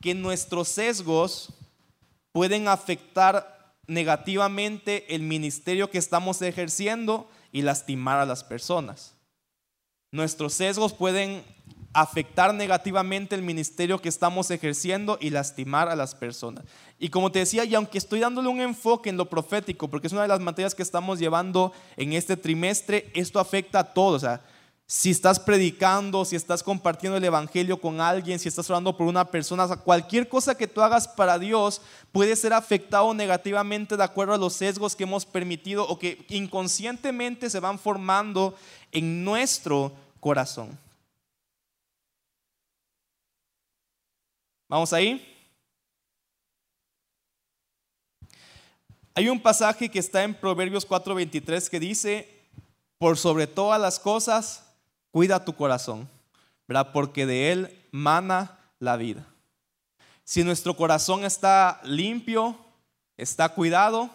que 0.02 0.14
nuestros 0.14 0.68
sesgos 0.68 1.54
pueden 2.32 2.68
afectar 2.68 3.74
negativamente 3.88 5.16
el 5.16 5.22
ministerio 5.22 5.90
que 5.90 5.98
estamos 5.98 6.42
ejerciendo 6.42 7.30
y 7.52 7.62
lastimar 7.62 8.20
a 8.20 8.26
las 8.26 8.44
personas. 8.44 9.16
Nuestros 10.12 10.54
sesgos 10.54 10.94
pueden 10.94 11.44
afectar 11.94 12.54
negativamente 12.54 13.36
el 13.36 13.42
ministerio 13.42 14.00
que 14.00 14.10
estamos 14.10 14.50
ejerciendo 14.50 15.18
y 15.20 15.30
lastimar 15.30 15.90
a 15.90 15.96
las 15.96 16.16
personas. 16.16 16.64
Y 17.00 17.10
como 17.10 17.32
te 17.32 17.40
decía, 17.40 17.66
y 17.66 17.76
aunque 17.76 17.98
estoy 17.98 18.22
dándole 18.22 18.48
un 18.48 18.62
enfoque 18.62 19.10
en 19.10 19.18
lo 19.18 19.30
profético, 19.30 19.90
porque 19.90 20.08
es 20.08 20.14
una 20.14 20.22
de 20.22 20.28
las 20.28 20.40
materias 20.40 20.76
que 20.76 20.84
estamos 20.84 21.20
llevando 21.20 21.74
en 21.98 22.14
este 22.14 22.38
trimestre, 22.38 23.12
esto 23.14 23.40
afecta 23.40 23.80
a 23.80 23.94
todos. 23.94 24.16
O 24.24 24.26
sea, 24.26 24.42
si 24.94 25.10
estás 25.10 25.40
predicando, 25.40 26.26
si 26.26 26.36
estás 26.36 26.62
compartiendo 26.62 27.18
el 27.18 27.24
Evangelio 27.24 27.80
con 27.80 28.02
alguien, 28.02 28.40
si 28.40 28.50
estás 28.50 28.70
orando 28.70 28.98
por 28.98 29.08
una 29.08 29.24
persona, 29.24 29.66
cualquier 29.78 30.28
cosa 30.28 30.54
que 30.54 30.68
tú 30.68 30.82
hagas 30.82 31.08
para 31.08 31.40
Dios 31.40 31.82
puede 32.12 32.36
ser 32.36 32.52
afectado 32.52 33.14
negativamente 33.14 33.96
de 33.96 34.04
acuerdo 34.04 34.34
a 34.34 34.38
los 34.38 34.52
sesgos 34.52 34.94
que 34.94 35.04
hemos 35.04 35.26
permitido 35.26 35.88
o 35.88 35.98
que 35.98 36.26
inconscientemente 36.28 37.50
se 37.50 37.62
van 37.62 37.80
formando 37.80 38.54
en 38.92 39.24
nuestro 39.24 39.94
corazón. 40.20 40.78
¿Vamos 44.68 44.92
ahí? 44.92 45.26
Hay 49.16 49.30
un 49.30 49.42
pasaje 49.42 49.88
que 49.88 50.00
está 50.00 50.22
en 50.26 50.36
Proverbios 50.36 50.86
4:23 50.86 51.70
que 51.70 51.80
dice, 51.80 52.42
por 52.98 53.18
sobre 53.18 53.48
todas 53.48 53.80
las 53.80 53.98
cosas, 53.98 54.66
cuida 55.12 55.46
tu 55.46 55.54
corazón, 55.56 56.10
¿verdad? 56.68 56.92
Porque 56.92 57.26
de 57.26 57.52
él 57.52 57.88
mana 57.92 58.60
la 58.80 58.98
vida. 58.98 59.26
Si 60.24 60.44
nuestro 60.44 60.76
corazón 60.76 61.26
está 61.26 61.82
limpio, 61.84 62.56
está 63.18 63.50
cuidado, 63.50 64.10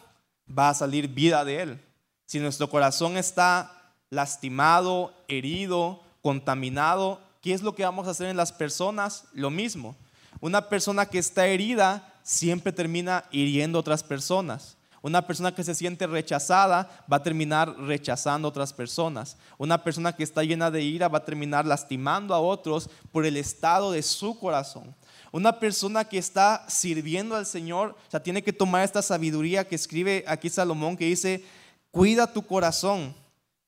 va 0.46 0.70
a 0.70 0.74
salir 0.74 1.08
vida 1.08 1.44
de 1.44 1.62
él. 1.62 1.80
Si 2.24 2.38
nuestro 2.38 2.68
corazón 2.68 3.16
está 3.16 3.92
lastimado, 4.10 5.12
herido, 5.28 6.02
contaminado, 6.22 7.20
¿qué 7.40 7.52
es 7.52 7.62
lo 7.62 7.74
que 7.74 7.84
vamos 7.84 8.08
a 8.08 8.10
hacer 8.10 8.28
en 8.28 8.36
las 8.36 8.52
personas? 8.52 9.24
Lo 9.32 9.50
mismo. 9.50 9.94
Una 10.40 10.68
persona 10.68 11.06
que 11.06 11.18
está 11.18 11.46
herida 11.46 12.14
siempre 12.22 12.72
termina 12.72 13.24
hiriendo 13.30 13.78
a 13.78 13.80
otras 13.80 14.02
personas. 14.02 14.76
Una 15.02 15.26
persona 15.26 15.54
que 15.54 15.62
se 15.62 15.74
siente 15.74 16.06
rechazada 16.06 17.04
va 17.10 17.18
a 17.18 17.22
terminar 17.22 17.76
rechazando 17.78 18.48
a 18.48 18.50
otras 18.50 18.72
personas. 18.72 19.36
Una 19.58 19.82
persona 19.84 20.14
que 20.14 20.24
está 20.24 20.42
llena 20.42 20.70
de 20.70 20.82
ira 20.82 21.08
va 21.08 21.18
a 21.18 21.24
terminar 21.24 21.66
lastimando 21.66 22.34
a 22.34 22.40
otros 22.40 22.90
por 23.12 23.24
el 23.24 23.36
estado 23.36 23.92
de 23.92 24.02
su 24.02 24.38
corazón. 24.38 24.94
Una 25.32 25.58
persona 25.58 26.04
que 26.04 26.18
está 26.18 26.64
sirviendo 26.68 27.36
al 27.36 27.46
Señor, 27.46 27.90
o 27.90 28.10
sea, 28.10 28.22
tiene 28.22 28.42
que 28.42 28.52
tomar 28.52 28.84
esta 28.84 29.02
sabiduría 29.02 29.68
que 29.68 29.74
escribe 29.74 30.24
aquí 30.26 30.48
Salomón 30.48 30.96
que 30.96 31.04
dice, 31.04 31.44
cuida 31.90 32.32
tu 32.32 32.46
corazón, 32.46 33.14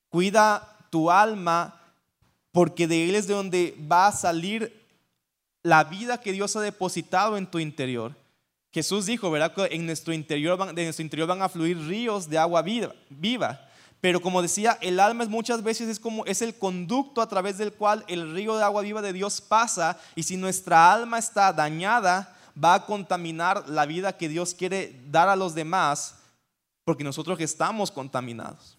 cuida 0.09 0.77
tu 0.91 1.11
alma, 1.11 1.81
porque 2.53 2.89
de 2.89 3.09
él 3.09 3.15
es 3.15 3.27
de 3.27 3.35
donde 3.35 3.77
va 3.91 4.07
a 4.07 4.13
salir 4.13 4.87
la 5.63 5.85
vida 5.85 6.21
que 6.21 6.33
Dios 6.33 6.57
ha 6.57 6.61
depositado 6.61 7.37
en 7.37 7.47
tu 7.47 7.59
interior. 7.59 8.15
Jesús 8.73 9.07
dijo, 9.07 9.31
¿verdad? 9.31 9.55
Que 9.55 9.75
en 9.75 9.87
nuestro 9.87 10.13
interior 10.13 10.59
van, 10.59 10.75
de 10.75 10.85
nuestro 10.85 11.03
interior 11.03 11.29
van 11.29 11.43
a 11.43 11.49
fluir 11.49 11.79
ríos 11.87 12.29
de 12.29 12.39
agua 12.39 12.63
viva, 12.63 13.61
Pero 14.01 14.21
como 14.21 14.43
decía, 14.43 14.79
el 14.81 15.01
alma 15.01 15.25
muchas 15.27 15.63
veces 15.63 15.89
es 15.89 15.99
como 15.99 16.25
es 16.27 16.43
el 16.43 16.57
conducto 16.57 17.23
a 17.23 17.29
través 17.29 17.59
del 17.59 17.73
cual 17.73 18.05
el 18.09 18.35
río 18.35 18.57
de 18.57 18.65
agua 18.65 18.83
viva 18.83 19.03
de 19.03 19.13
Dios 19.13 19.41
pasa 19.41 19.99
y 20.15 20.23
si 20.23 20.37
nuestra 20.37 20.93
alma 20.93 21.19
está 21.19 21.53
dañada, 21.53 22.37
va 22.63 22.75
a 22.75 22.87
contaminar 22.87 23.69
la 23.69 23.87
vida 23.87 24.17
que 24.17 24.29
Dios 24.29 24.55
quiere 24.55 25.01
dar 25.07 25.29
a 25.29 25.37
los 25.37 25.55
demás 25.55 26.17
porque 26.85 27.05
nosotros 27.05 27.39
estamos 27.41 27.91
contaminados. 27.91 28.79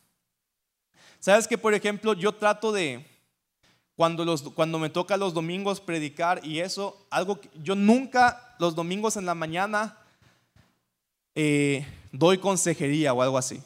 Sabes 1.19 1.47
que, 1.47 1.57
por 1.57 1.73
ejemplo, 1.73 2.13
yo 2.13 2.31
trato 2.31 2.71
de, 2.71 3.05
cuando, 3.99 4.23
los, 4.23 4.43
cuando 4.43 4.79
me 4.79 4.89
toca 4.89 5.17
los 5.17 5.33
domingos 5.33 5.81
predicar 5.81 6.39
y 6.45 6.61
eso, 6.61 7.05
algo 7.09 7.41
que 7.41 7.49
yo 7.61 7.75
nunca 7.75 8.55
los 8.57 8.73
domingos 8.73 9.17
en 9.17 9.25
la 9.25 9.35
mañana 9.35 9.97
eh, 11.35 11.85
doy 12.13 12.37
consejería 12.37 13.11
o 13.11 13.21
algo 13.21 13.37
así. 13.37 13.61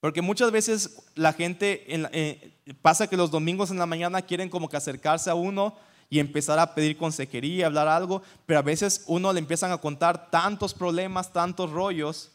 Porque 0.00 0.22
muchas 0.22 0.50
veces 0.50 1.02
la 1.14 1.34
gente, 1.34 1.84
eh, 1.86 2.54
pasa 2.80 3.06
que 3.06 3.18
los 3.18 3.30
domingos 3.30 3.70
en 3.70 3.76
la 3.76 3.84
mañana 3.84 4.22
quieren 4.22 4.48
como 4.48 4.66
que 4.66 4.78
acercarse 4.78 5.28
a 5.28 5.34
uno 5.34 5.76
y 6.08 6.20
empezar 6.20 6.58
a 6.58 6.74
pedir 6.74 6.96
consejería, 6.96 7.66
hablar 7.66 7.86
algo, 7.86 8.22
pero 8.46 8.60
a 8.60 8.62
veces 8.62 9.04
uno 9.08 9.30
le 9.30 9.40
empiezan 9.40 9.72
a 9.72 9.76
contar 9.76 10.30
tantos 10.30 10.72
problemas, 10.72 11.34
tantos 11.34 11.70
rollos, 11.70 12.32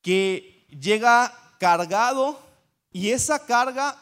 que 0.00 0.64
llega 0.80 1.34
cargado 1.58 2.38
y 2.92 3.10
esa 3.10 3.44
carga, 3.44 3.96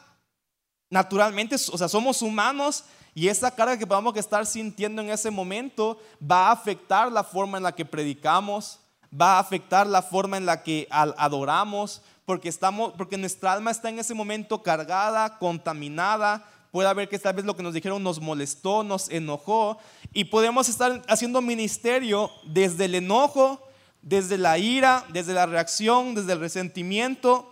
naturalmente, 0.91 1.57
o 1.57 1.79
sea, 1.79 1.89
somos 1.89 2.23
humanos 2.23 2.85
y 3.15 3.29
esa 3.29 3.51
carga 3.51 3.77
que 3.77 3.87
podamos 3.87 4.17
estar 4.17 4.47
sintiendo 4.47 5.03
en 5.03 5.11
ese 5.11 5.31
momento 5.31 5.99
va 6.21 6.49
a 6.49 6.53
afectar 6.53 7.11
la 7.11 7.25
forma 7.25 7.59
en 7.59 7.65
la 7.65 7.75
que 7.75 7.85
predicamos, 7.85 8.81
va 9.13 9.37
a 9.37 9.39
afectar 9.41 9.87
la 9.87 10.03
forma 10.03 10.37
en 10.37 10.47
la 10.47 10.63
que 10.63 10.87
adoramos, 10.91 12.03
porque, 12.25 12.49
estamos, 12.49 12.93
porque 12.97 13.17
nuestra 13.17 13.55
alma 13.55 13.71
está 13.71 13.89
en 13.89 13.99
ese 13.99 14.15
momento 14.15 14.63
cargada, 14.63 15.39
contaminada. 15.39 16.47
Puede 16.71 16.89
haber 16.89 17.09
que 17.09 17.19
tal 17.19 17.33
vez 17.33 17.47
lo 17.47 17.57
que 17.57 17.63
nos 17.63 17.73
dijeron 17.73 18.03
nos 18.03 18.21
molestó, 18.21 18.85
nos 18.85 19.09
enojó. 19.09 19.79
Y 20.13 20.25
podemos 20.25 20.69
estar 20.69 21.03
haciendo 21.09 21.41
ministerio 21.41 22.31
desde 22.45 22.85
el 22.85 22.97
enojo, 22.97 23.67
desde 24.03 24.37
la 24.37 24.59
ira, 24.59 25.07
desde 25.09 25.33
la 25.33 25.47
reacción, 25.47 26.15
desde 26.15 26.35
el 26.35 26.41
resentimiento 26.41 27.51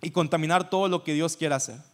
y 0.00 0.10
contaminar 0.10 0.70
todo 0.70 0.88
lo 0.88 1.04
que 1.04 1.12
Dios 1.12 1.36
quiere 1.36 1.54
hacer. 1.54 1.89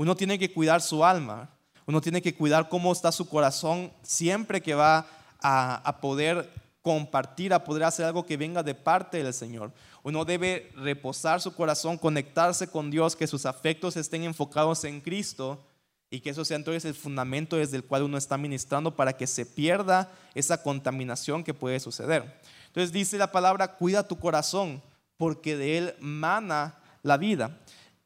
Uno 0.00 0.16
tiene 0.16 0.38
que 0.38 0.50
cuidar 0.50 0.80
su 0.80 1.04
alma. 1.04 1.50
Uno 1.84 2.00
tiene 2.00 2.22
que 2.22 2.34
cuidar 2.34 2.70
cómo 2.70 2.90
está 2.90 3.12
su 3.12 3.28
corazón 3.28 3.92
siempre 4.02 4.62
que 4.62 4.72
va 4.72 5.06
a, 5.42 5.98
poder 6.00 6.50
compartir, 6.80 7.52
a 7.52 7.64
poder 7.64 7.84
hacer 7.84 8.06
algo 8.06 8.24
que 8.24 8.38
venga 8.38 8.62
de 8.62 8.74
parte 8.74 9.22
del 9.22 9.34
Señor. 9.34 9.74
Uno 10.02 10.24
debe 10.24 10.72
reposar 10.74 11.42
su 11.42 11.54
corazón, 11.54 11.98
conectarse 11.98 12.68
con 12.68 12.90
Dios, 12.90 13.14
que 13.14 13.26
sus 13.26 13.44
afectos 13.44 13.98
estén 13.98 14.22
enfocados 14.22 14.84
en 14.84 15.02
Cristo 15.02 15.62
y 16.08 16.20
que 16.20 16.30
eso 16.30 16.46
sea 16.46 16.56
entonces 16.56 16.86
el 16.86 16.94
fundamento 16.94 17.56
desde 17.56 17.76
el 17.76 17.84
cual 17.84 18.04
uno 18.04 18.16
está 18.16 18.38
ministrando 18.38 18.96
para 18.96 19.12
que 19.12 19.26
se 19.26 19.44
pierda 19.44 20.10
esa 20.34 20.62
contaminación 20.62 21.44
que 21.44 21.52
puede 21.52 21.78
suceder. 21.78 22.40
Entonces 22.68 22.90
dice 22.90 23.18
la 23.18 23.32
palabra, 23.32 23.76
cuida 23.76 24.08
tu 24.08 24.18
corazón, 24.18 24.80
porque 25.18 25.58
de 25.58 25.76
él 25.76 25.94
mana 26.00 26.78
la 27.02 27.18
vida. 27.18 27.58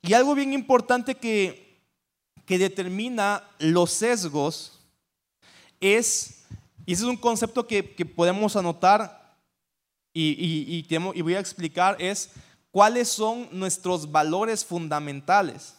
Y 0.03 0.13
algo 0.13 0.35
bien 0.35 0.53
importante 0.53 1.15
que, 1.15 1.64
que 2.47 2.59
determina 2.59 3.45
los 3.59 3.91
sesgos 3.91 4.81
es, 5.81 6.45
y 6.87 6.93
ese 6.93 7.03
es 7.03 7.09
un 7.09 7.17
concepto 7.17 7.67
que, 7.67 7.95
que 7.95 8.05
podemos 8.05 8.57
anotar 8.57 9.25
y, 10.17 10.87
y, 10.89 11.23
voy 11.23 11.35
a 11.35 11.41
explicar 11.41 11.97
es 11.99 12.31
cuáles 12.71 13.09
son 13.09 13.49
nuestros 13.51 14.11
valores 14.11 14.65
fundamentales. 14.65 15.75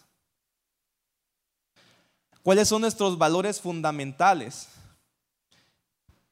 ¿Cuáles 2.43 2.67
son 2.67 2.81
nuestros 2.81 3.17
valores 3.17 3.61
fundamentales? 3.61 4.67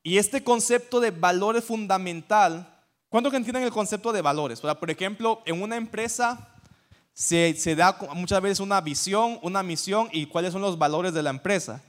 Y 0.03 0.17
este 0.17 0.43
concepto 0.43 0.99
de 0.99 1.11
valores 1.11 1.63
fundamental, 1.63 2.83
¿cuántos 3.07 3.31
que 3.31 3.37
entienden 3.37 3.63
el 3.63 3.71
concepto 3.71 4.11
de 4.11 4.21
valores? 4.21 4.59
Por 4.59 4.91
ejemplo, 4.91 5.41
en 5.45 5.61
una 5.61 5.77
empresa 5.77 6.52
se, 7.13 7.75
da 7.75 7.97
muchas 8.13 8.41
veces 8.41 8.59
una 8.59 8.81
visión, 8.81 9.39
una 9.41 9.63
misión 9.63 10.09
y 10.11 10.25
cuáles 10.25 10.53
son 10.53 10.61
los 10.61 10.77
valores 10.77 11.13
de 11.13 11.23
la 11.23 11.29
empresa. 11.29 11.81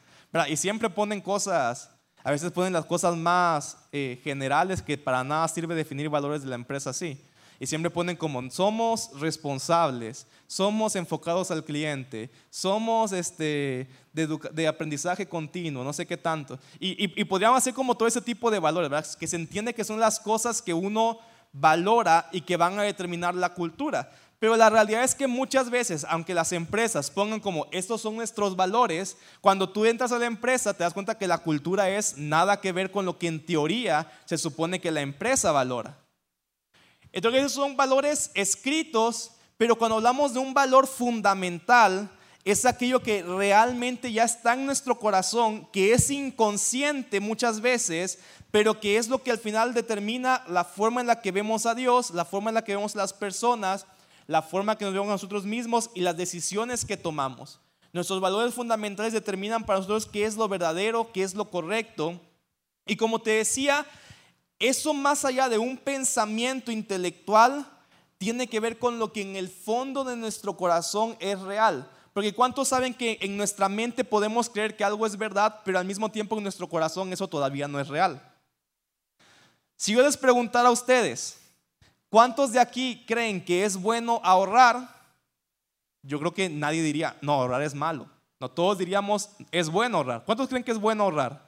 Y 0.49 0.57
siempre 0.57 0.91
ponen 0.91 1.21
cosas 1.21 1.91
a 2.25 2.31
veces 2.31 2.51
ponen 2.53 2.73
las 2.73 2.87
cosas 2.87 3.15
más 3.15 3.77
eh, 3.93 4.19
generales 4.25 4.81
que 4.81 4.97
para 4.97 5.23
nada 5.23 5.47
sirve 5.47 5.75
definir 5.75 6.09
valores 6.09 6.43
de 6.43 6.49
la 6.49 6.55
empresa 6.55 6.89
así. 6.89 7.21
Y 7.61 7.67
siempre 7.67 7.91
ponen 7.91 8.17
como 8.17 8.51
somos 8.51 9.11
responsables, 9.21 10.27
somos 10.47 10.97
enfocados 10.97 11.51
al 11.51 11.63
cliente, 11.63 12.31
somos 12.49 13.13
este, 13.13 13.89
de, 14.15 14.67
aprendizaje 14.67 15.29
continuo, 15.29 15.85
no 15.85 15.93
sé 15.93 16.07
qué 16.07 16.17
tanto. 16.17 16.59
Y, 16.81 17.21
y, 17.21 17.25
podríamos 17.25 17.59
hacer 17.59 17.75
como 17.75 17.95
todo 17.95 18.09
ese 18.09 18.23
tipo 18.23 18.51
de 18.51 18.59
valores, 18.59 18.91
¿verdad? 18.91 19.07
que 19.19 19.27
se 19.27 19.37
entiende 19.37 19.75
que 19.75 19.85
son 19.85 20.01
las 20.01 20.19
cosas 20.19 20.63
que 20.63 20.73
uno 20.73 21.19
valora 21.53 22.29
y 22.33 22.41
que 22.41 22.57
van 22.57 22.79
a 22.79 22.83
determinar 22.83 23.35
la 23.35 23.51
cultura. 23.51 24.11
Pero 24.45 24.59
la 24.59 24.69
realidad 24.69 25.05
es 25.05 25.15
que 25.15 25.27
muchas 25.27 25.71
veces, 25.71 26.05
aunque 26.07 26.35
las 26.35 26.53
empresas 26.53 27.11
pongan 27.11 27.41
como 27.41 27.67
estos 27.73 28.03
son 28.03 28.17
nuestros 28.17 28.57
valores, 28.57 29.17
cuando 29.41 29.71
tú 29.71 29.87
entras 29.87 30.13
a 30.13 30.19
la 30.19 30.27
empresa 30.27 30.75
te 30.75 30.85
das 30.85 30.93
cuenta 30.93 31.17
que 31.17 31.27
la 31.27 31.39
cultura 31.39 31.89
es 31.89 32.19
nada 32.19 32.61
que 32.61 32.71
ver 32.71 32.91
con 32.91 33.07
lo 33.07 33.17
que 33.17 33.29
en 33.29 33.47
teoría 33.47 34.07
se 34.27 34.37
supone 34.37 34.83
que 34.83 34.91
la 34.91 35.01
empresa 35.01 35.51
valora. 35.51 35.97
Entonces 37.11 37.41
esos 37.41 37.55
son 37.55 37.75
valores 37.75 38.33
escritos, 38.35 39.31
pero 39.57 39.77
cuando 39.77 39.97
hablamos 39.97 40.35
de 40.35 40.41
un 40.41 40.53
valor 40.53 40.87
fundamental, 40.89 42.11
es 42.45 42.67
aquello 42.67 43.01
que 43.01 43.23
realmente 43.23 44.13
ya 44.13 44.25
está 44.25 44.53
en 44.53 44.67
nuestro 44.67 44.99
corazón, 44.99 45.67
que 45.73 45.95
es 45.95 46.11
inconsciente 46.11 47.19
muchas 47.19 47.63
veces, 47.63 48.19
pero 48.51 48.79
que 48.79 48.99
es 48.99 49.09
lo 49.09 49.23
que 49.23 49.31
al 49.31 49.39
final 49.39 49.73
determina 49.73 50.45
la 50.49 50.65
forma 50.65 51.01
en 51.01 51.07
la 51.07 51.23
que 51.23 51.33
vemos 51.33 51.65
a 51.65 51.75
Dios, 51.75 52.11
la 52.11 52.27
forma 52.27 52.51
en 52.51 52.57
la 52.57 52.65
que 52.65 52.77
vemos 52.77 52.95
las 52.95 53.15
personas 53.15 53.87
la 54.27 54.43
forma 54.43 54.77
que 54.77 54.85
nos 54.85 54.95
vemos 54.95 55.09
nosotros 55.09 55.45
mismos 55.45 55.91
y 55.95 56.01
las 56.01 56.17
decisiones 56.17 56.85
que 56.85 56.97
tomamos. 56.97 57.61
Nuestros 57.93 58.21
valores 58.21 58.55
fundamentales 58.55 59.13
determinan 59.13 59.65
para 59.65 59.79
nosotros 59.79 60.07
qué 60.07 60.25
es 60.25 60.37
lo 60.37 60.49
verdadero, 60.49 61.13
qué 61.13 61.23
es 61.23 61.35
lo 61.35 61.51
correcto. 61.51 62.21
Y 62.87 62.97
como 62.97 63.21
te 63.21 63.31
decía, 63.31 63.87
eso 64.59 64.95
más 64.95 65.25
allá 65.25 65.49
de 65.49 65.59
un 65.59 65.77
pensamiento 65.77 66.73
intelectual, 66.73 67.67
tiene 68.19 68.49
que 68.49 68.61
ver 68.61 68.79
con 68.79 68.99
lo 68.99 69.13
que 69.13 69.23
en 69.23 69.37
el 69.37 69.49
fondo 69.49 70.03
de 70.03 70.17
nuestro 70.17 70.57
corazón 70.57 71.17
es 71.21 71.41
real. 71.41 71.89
Porque 72.13 72.33
¿cuántos 72.33 72.69
saben 72.69 72.95
que 72.95 73.19
en 73.21 73.37
nuestra 73.37 73.69
mente 73.69 74.05
podemos 74.05 74.49
creer 74.49 74.77
que 74.77 74.85
algo 74.85 75.05
es 75.05 75.17
verdad, 75.19 75.61
pero 75.65 75.79
al 75.79 75.85
mismo 75.85 76.11
tiempo 76.11 76.37
en 76.37 76.45
nuestro 76.45 76.69
corazón 76.69 77.13
eso 77.13 77.29
todavía 77.29 77.69
no 77.69 77.81
es 77.81 77.89
real? 77.89 78.23
Si 79.77 79.93
yo 79.93 80.03
les 80.03 80.17
preguntara 80.17 80.69
a 80.69 80.73
ustedes, 80.73 81.39
¿Cuántos 82.15 82.53
de 82.53 82.61
aquí 82.61 83.03
creen 83.09 83.45
que 83.45 83.65
es 83.65 83.77
bueno 83.77 84.21
ahorrar? 84.23 84.89
Yo 86.01 86.21
creo 86.21 86.33
que 86.33 86.49
nadie 86.49 86.81
diría, 86.81 87.17
no, 87.23 87.33
ahorrar 87.33 87.61
es 87.63 87.75
malo. 87.75 88.09
No, 88.39 88.49
todos 88.49 88.79
diríamos, 88.79 89.31
es 89.51 89.69
bueno 89.69 89.97
ahorrar. 89.97 90.23
¿Cuántos 90.25 90.49
creen 90.49 90.63
que 90.63 90.71
es 90.71 90.79
bueno 90.79 91.03
ahorrar? 91.03 91.45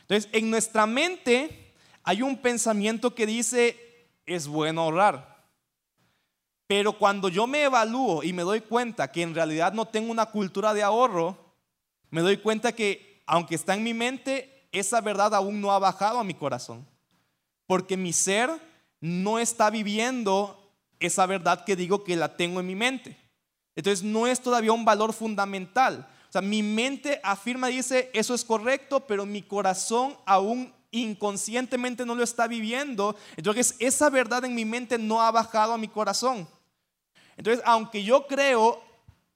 Entonces, 0.00 0.30
en 0.32 0.48
nuestra 0.48 0.86
mente 0.86 1.74
hay 2.04 2.22
un 2.22 2.38
pensamiento 2.38 3.14
que 3.14 3.26
dice, 3.26 4.08
es 4.24 4.48
bueno 4.48 4.80
ahorrar. 4.80 5.44
Pero 6.66 6.94
cuando 6.94 7.28
yo 7.28 7.46
me 7.46 7.64
evalúo 7.64 8.22
y 8.22 8.32
me 8.32 8.44
doy 8.44 8.62
cuenta 8.62 9.12
que 9.12 9.20
en 9.20 9.34
realidad 9.34 9.74
no 9.74 9.84
tengo 9.84 10.10
una 10.10 10.24
cultura 10.24 10.72
de 10.72 10.82
ahorro, 10.82 11.36
me 12.08 12.22
doy 12.22 12.38
cuenta 12.38 12.72
que 12.72 13.22
aunque 13.26 13.56
está 13.56 13.74
en 13.74 13.82
mi 13.82 13.92
mente, 13.92 14.70
esa 14.72 15.02
verdad 15.02 15.34
aún 15.34 15.60
no 15.60 15.70
ha 15.70 15.78
bajado 15.78 16.18
a 16.18 16.24
mi 16.24 16.32
corazón. 16.32 16.88
Porque 17.66 17.98
mi 17.98 18.14
ser 18.14 18.67
no 19.00 19.38
está 19.38 19.70
viviendo 19.70 20.72
esa 21.00 21.26
verdad 21.26 21.64
que 21.64 21.76
digo 21.76 22.04
que 22.04 22.16
la 22.16 22.36
tengo 22.36 22.60
en 22.60 22.66
mi 22.66 22.74
mente. 22.74 23.16
Entonces 23.76 24.04
no 24.04 24.26
es 24.26 24.40
todavía 24.40 24.72
un 24.72 24.84
valor 24.84 25.12
fundamental. 25.12 26.08
O 26.28 26.32
sea, 26.32 26.42
mi 26.42 26.62
mente 26.62 27.20
afirma, 27.22 27.68
dice, 27.68 28.10
eso 28.12 28.34
es 28.34 28.44
correcto, 28.44 29.06
pero 29.06 29.24
mi 29.24 29.42
corazón 29.42 30.16
aún 30.26 30.74
inconscientemente 30.90 32.04
no 32.04 32.14
lo 32.14 32.24
está 32.24 32.46
viviendo. 32.46 33.16
Entonces 33.36 33.76
esa 33.78 34.10
verdad 34.10 34.44
en 34.44 34.54
mi 34.54 34.64
mente 34.64 34.98
no 34.98 35.22
ha 35.22 35.30
bajado 35.30 35.72
a 35.72 35.78
mi 35.78 35.88
corazón. 35.88 36.48
Entonces, 37.36 37.62
aunque 37.64 38.02
yo 38.02 38.26
creo, 38.26 38.82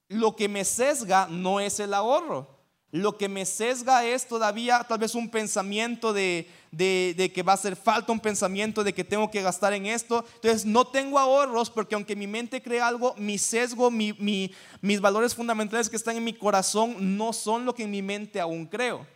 lo 0.08 0.34
que 0.34 0.48
me 0.48 0.64
sesga 0.64 1.28
no 1.28 1.60
es 1.60 1.78
el 1.78 1.94
ahorro. 1.94 2.48
Lo 2.92 3.16
que 3.16 3.26
me 3.26 3.46
sesga 3.46 4.04
es 4.04 4.28
todavía 4.28 4.84
tal 4.86 4.98
vez 4.98 5.14
un 5.14 5.30
pensamiento 5.30 6.12
de, 6.12 6.46
que 6.76 7.42
va 7.42 7.52
a 7.52 7.54
hacer 7.54 7.74
falta, 7.74 8.12
un 8.12 8.20
pensamiento 8.20 8.84
de 8.84 8.92
que 8.92 9.02
tengo 9.02 9.30
que 9.30 9.40
gastar 9.40 9.72
en 9.72 9.86
esto. 9.86 10.22
Entonces 10.34 10.66
no 10.66 10.86
tengo 10.86 11.18
ahorros 11.18 11.70
porque 11.70 11.94
aunque 11.94 12.14
mi 12.14 12.26
mente 12.26 12.62
cree 12.62 12.82
algo, 12.82 13.14
mi 13.16 13.38
sesgo, 13.38 13.90
mis 13.90 15.00
valores 15.00 15.34
fundamentales 15.34 15.88
que 15.88 15.96
están 15.96 16.18
en 16.18 16.24
mi 16.24 16.34
corazón 16.34 17.16
no 17.16 17.32
son 17.32 17.64
lo 17.64 17.74
que 17.74 17.84
en 17.84 17.90
mi 17.90 18.02
mente 18.02 18.38
aún 18.38 18.66
creo. 18.66 19.06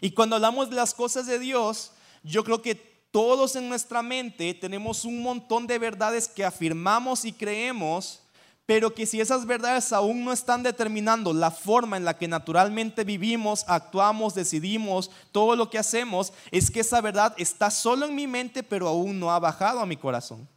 Y 0.00 0.12
cuando 0.12 0.36
hablamos 0.36 0.70
de 0.70 0.76
las 0.76 0.94
cosas 0.94 1.26
de 1.26 1.40
Dios, 1.40 1.90
yo 2.22 2.44
creo 2.44 2.62
que 2.62 2.76
todos 3.10 3.56
en 3.56 3.68
nuestra 3.68 4.00
mente 4.00 4.54
tenemos 4.54 5.04
un 5.04 5.22
montón 5.22 5.66
de 5.66 5.80
verdades 5.80 6.28
que 6.28 6.44
afirmamos 6.44 7.24
y 7.24 7.32
creemos 7.32 8.23
pero 8.66 8.94
que 8.94 9.04
si 9.04 9.20
esas 9.20 9.46
verdades 9.46 9.92
aún 9.92 10.24
no 10.24 10.32
están 10.32 10.62
determinando 10.62 11.34
la 11.34 11.50
forma 11.50 11.96
en 11.96 12.04
la 12.04 12.16
que 12.16 12.28
naturalmente 12.28 13.04
vivimos, 13.04 13.64
actuamos, 13.68 14.34
decidimos, 14.34 15.10
todo 15.32 15.54
lo 15.54 15.68
que 15.68 15.78
hacemos, 15.78 16.32
es 16.50 16.70
que 16.70 16.80
esa 16.80 17.00
verdad 17.02 17.34
está 17.36 17.70
solo 17.70 18.06
en 18.06 18.14
mi 18.14 18.26
mente, 18.26 18.62
pero 18.62 18.88
aún 18.88 19.20
no 19.20 19.30
ha 19.30 19.38
bajado 19.38 19.80
a 19.80 19.86
mi 19.86 19.96
corazón. 19.96 20.48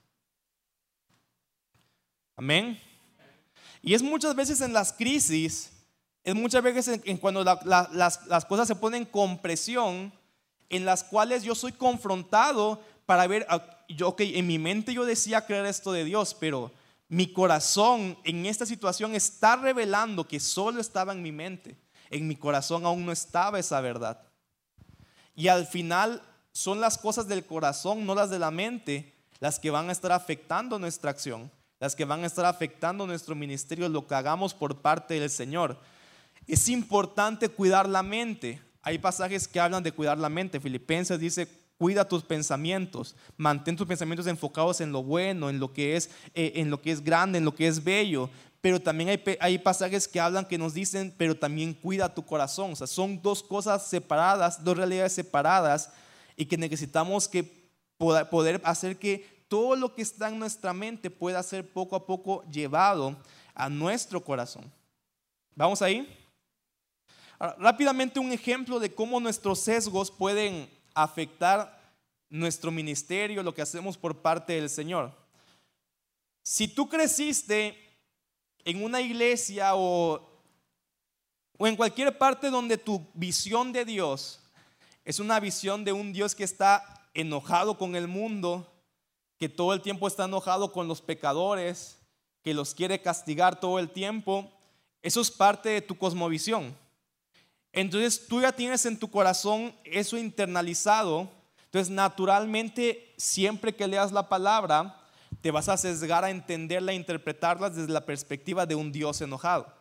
Amén. 2.38 2.80
Y 3.82 3.94
es 3.94 4.02
muchas 4.02 4.36
veces 4.36 4.62
en 4.62 4.72
las 4.72 4.94
crisis, 4.94 5.72
es 6.24 6.36
muchas 6.36 6.64
veces 6.64 7.02
en, 7.04 7.18
cuando 7.18 7.44
las, 7.44 8.46
cosas 8.48 8.68
se 8.68 8.76
ponen 8.76 9.04
con 9.04 9.40
presión, 9.40 10.14
en 10.70 10.86
las 10.86 11.04
cuales 11.04 11.44
yo 11.44 11.56
soy 11.56 11.74
confrontado 11.74 12.82
para 13.06 13.28
ver 13.28 13.48
yo, 13.90 14.10
ok, 14.10 14.22
en 14.22 14.48
mi 14.48 14.60
mente 14.60 14.94
yo 14.94 15.06
decía 15.06 15.46
creer 15.46 15.66
esto 15.66 15.92
de 15.94 16.04
Dios, 16.04 16.36
pero 16.38 16.72
mi 17.10 17.32
corazón 17.32 18.18
en 18.24 18.46
esta 18.46 18.66
situación 18.66 19.16
está 19.16 19.56
revelando 19.56 20.28
que 20.28 20.40
solo 20.40 20.82
estaba 20.82 21.14
en 21.14 21.22
mi 21.22 21.32
mente. 21.32 21.78
En 22.10 22.28
mi 22.28 22.36
corazón 22.36 22.86
aún 22.86 23.06
no 23.06 23.12
estaba 23.12 23.60
esa 23.60 23.80
verdad. 23.82 24.22
Y 25.36 25.48
al 25.48 25.66
final 25.68 26.22
son 26.52 26.82
las 26.82 26.98
cosas 26.98 27.28
del 27.28 27.46
corazón, 27.46 28.06
no 28.06 28.16
las 28.16 28.30
de 28.30 28.40
la 28.40 28.52
mente, 28.52 29.14
las 29.40 29.60
que 29.60 29.70
van 29.70 29.90
a 29.90 29.92
estar 29.92 30.12
afectando 30.12 30.80
nuestra 30.80 31.12
acción, 31.12 31.52
las 31.80 31.96
que 31.96 32.06
van 32.06 32.24
a 32.24 32.28
estar 32.28 32.46
afectando 32.46 33.06
nuestro 33.06 33.36
ministerio, 33.36 33.88
lo 33.88 34.08
que 34.08 34.16
hagamos 34.16 34.54
por 34.54 34.82
parte 34.82 35.20
del 35.20 35.30
Señor. 35.30 35.80
Es 36.48 36.68
importante 36.70 37.50
cuidar 37.50 37.88
la 37.88 38.04
mente. 38.04 38.62
Hay 38.82 38.98
pasajes 38.98 39.48
que 39.48 39.60
hablan 39.60 39.84
de 39.84 39.92
cuidar 39.92 40.18
la 40.18 40.30
mente. 40.30 40.60
Filipenses 40.60 41.20
dice, 41.20 41.48
cuida 41.78 42.08
tus 42.08 42.24
pensamientos, 42.24 43.16
mantén 43.38 43.76
tus 43.76 43.88
pensamientos 43.88 44.28
enfocados 44.28 44.82
en 44.82 44.92
lo 44.92 45.04
bueno, 45.04 45.50
en 45.50 45.60
lo 45.60 45.72
que 45.72 45.96
es, 45.96 46.10
eh, 46.34 46.54
en 46.56 46.70
lo 46.70 46.82
que 46.82 46.92
es 46.92 47.04
grande, 47.04 47.38
en 47.38 47.46
lo 47.46 47.54
que 47.54 47.68
es 47.68 47.84
bello. 47.84 48.30
Pero 48.62 48.82
también 48.82 49.10
hay, 49.10 49.24
hay, 49.40 49.58
pasajes 49.60 50.08
que 50.08 50.20
hablan 50.20 50.46
que 50.46 50.58
nos 50.58 50.74
dicen, 50.74 51.14
pero 51.18 51.36
también 51.38 51.74
cuida 51.74 52.14
tu 52.14 52.26
corazón. 52.26 52.72
O 52.72 52.76
sea, 52.76 52.88
son 52.88 53.22
dos 53.22 53.44
cosas 53.44 53.88
separadas, 53.88 54.64
dos 54.64 54.76
realidades 54.76 55.14
separadas 55.14 55.92
y 56.36 56.46
que 56.46 56.58
necesitamos 56.58 57.28
que 57.28 57.44
poder 57.98 58.60
hacer 58.64 58.98
que 58.98 59.46
todo 59.48 59.76
lo 59.76 59.94
que 59.94 60.02
está 60.02 60.30
en 60.30 60.40
nuestra 60.40 60.74
mente 60.74 61.10
pueda 61.10 61.42
ser 61.44 61.72
poco 61.72 61.96
a 61.96 62.06
poco 62.06 62.44
llevado 62.50 63.16
a 63.54 63.70
nuestro 63.70 64.24
corazón. 64.24 64.72
¿Vamos 65.56 65.82
ahí? 65.82 66.08
rápidamente 67.60 68.20
un 68.20 68.32
ejemplo 68.32 68.80
de 68.80 68.94
cómo 68.94 69.20
nuestros 69.20 69.60
sesgos 69.60 70.10
pueden 70.10 70.68
afectar 71.04 71.78
nuestro 72.30 72.72
ministerio, 72.72 73.44
lo 73.44 73.54
que 73.54 73.62
hacemos 73.62 73.98
por 73.98 74.22
parte 74.22 74.54
del 74.54 74.70
Señor. 74.70 75.14
Si 76.44 76.68
tú 76.68 76.88
creciste 76.90 77.78
en 78.66 78.84
una 78.84 79.02
iglesia 79.02 79.76
o, 79.76 80.30
o 81.58 81.68
en 81.68 81.76
cualquier 81.76 82.18
parte 82.18 82.50
donde 82.50 82.78
tu 82.78 83.08
visión 83.14 83.72
de 83.72 83.86
Dios 83.86 84.42
es 85.08 85.20
una 85.20 85.40
visión 85.40 85.86
de 85.86 85.94
un 85.94 86.12
Dios 86.12 86.36
que 86.36 86.44
está 86.44 87.10
enojado 87.14 87.78
con 87.78 87.96
el 87.96 88.10
mundo, 88.10 88.70
que 89.38 89.48
todo 89.48 89.74
el 89.74 89.82
tiempo 89.82 90.06
está 90.06 90.26
enojado 90.26 90.74
con 90.74 90.90
los 90.90 91.02
pecadores, 91.02 91.98
que 92.44 92.54
los 92.54 92.74
quiere 92.74 93.02
castigar 93.02 93.60
todo 93.60 93.80
el 93.80 93.90
tiempo, 93.90 94.52
eso 95.02 95.22
es 95.22 95.32
parte 95.32 95.70
de 95.70 95.82
tu 95.82 95.98
cosmovisión. 95.98 96.76
Entonces 97.74 98.28
tú 98.28 98.42
ya 98.42 98.52
tienes 98.52 98.86
en 98.86 98.98
tu 98.98 99.10
corazón 99.10 99.76
eso 99.84 100.18
internalizado. 100.18 101.30
Entonces 101.66 101.94
naturalmente 101.94 103.14
siempre 103.18 103.76
que 103.76 103.88
leas 103.88 104.12
la 104.12 104.30
palabra, 104.30 105.00
te 105.42 105.52
vas 105.52 105.70
a 105.70 105.78
sesgar 105.78 106.24
a 106.24 106.30
entenderla, 106.30 106.92
a 106.92 106.96
interpretarla 106.96 107.70
desde 107.70 107.92
la 107.92 108.06
perspectiva 108.06 108.66
de 108.66 108.76
un 108.76 108.92
Dios 108.92 109.22
enojado. 109.22 109.72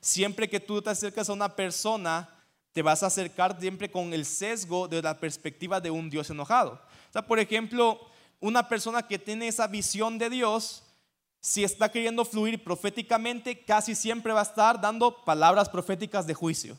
Siempre 0.00 0.48
que 0.48 0.60
tú 0.60 0.80
te 0.80 0.90
acercas 0.90 1.28
a 1.28 1.32
una 1.32 1.54
persona, 1.54 2.28
te 2.72 2.82
vas 2.82 3.02
a 3.02 3.06
acercar 3.06 3.60
siempre 3.60 3.90
con 3.90 4.12
el 4.14 4.24
sesgo 4.24 4.88
de 4.88 5.02
la 5.02 5.18
perspectiva 5.18 5.80
de 5.80 5.90
un 5.90 6.08
Dios 6.08 6.30
enojado. 6.30 6.72
O 6.72 7.12
sea, 7.12 7.26
por 7.26 7.38
ejemplo, 7.38 8.00
una 8.40 8.68
persona 8.68 9.06
que 9.06 9.18
tiene 9.18 9.48
esa 9.48 9.66
visión 9.66 10.18
de 10.18 10.30
Dios, 10.30 10.84
si 11.40 11.64
está 11.64 11.90
queriendo 11.90 12.24
fluir 12.24 12.64
proféticamente, 12.64 13.64
casi 13.64 13.94
siempre 13.94 14.32
va 14.32 14.40
a 14.40 14.44
estar 14.44 14.80
dando 14.80 15.24
palabras 15.24 15.68
proféticas 15.68 16.26
de 16.26 16.34
juicio 16.34 16.78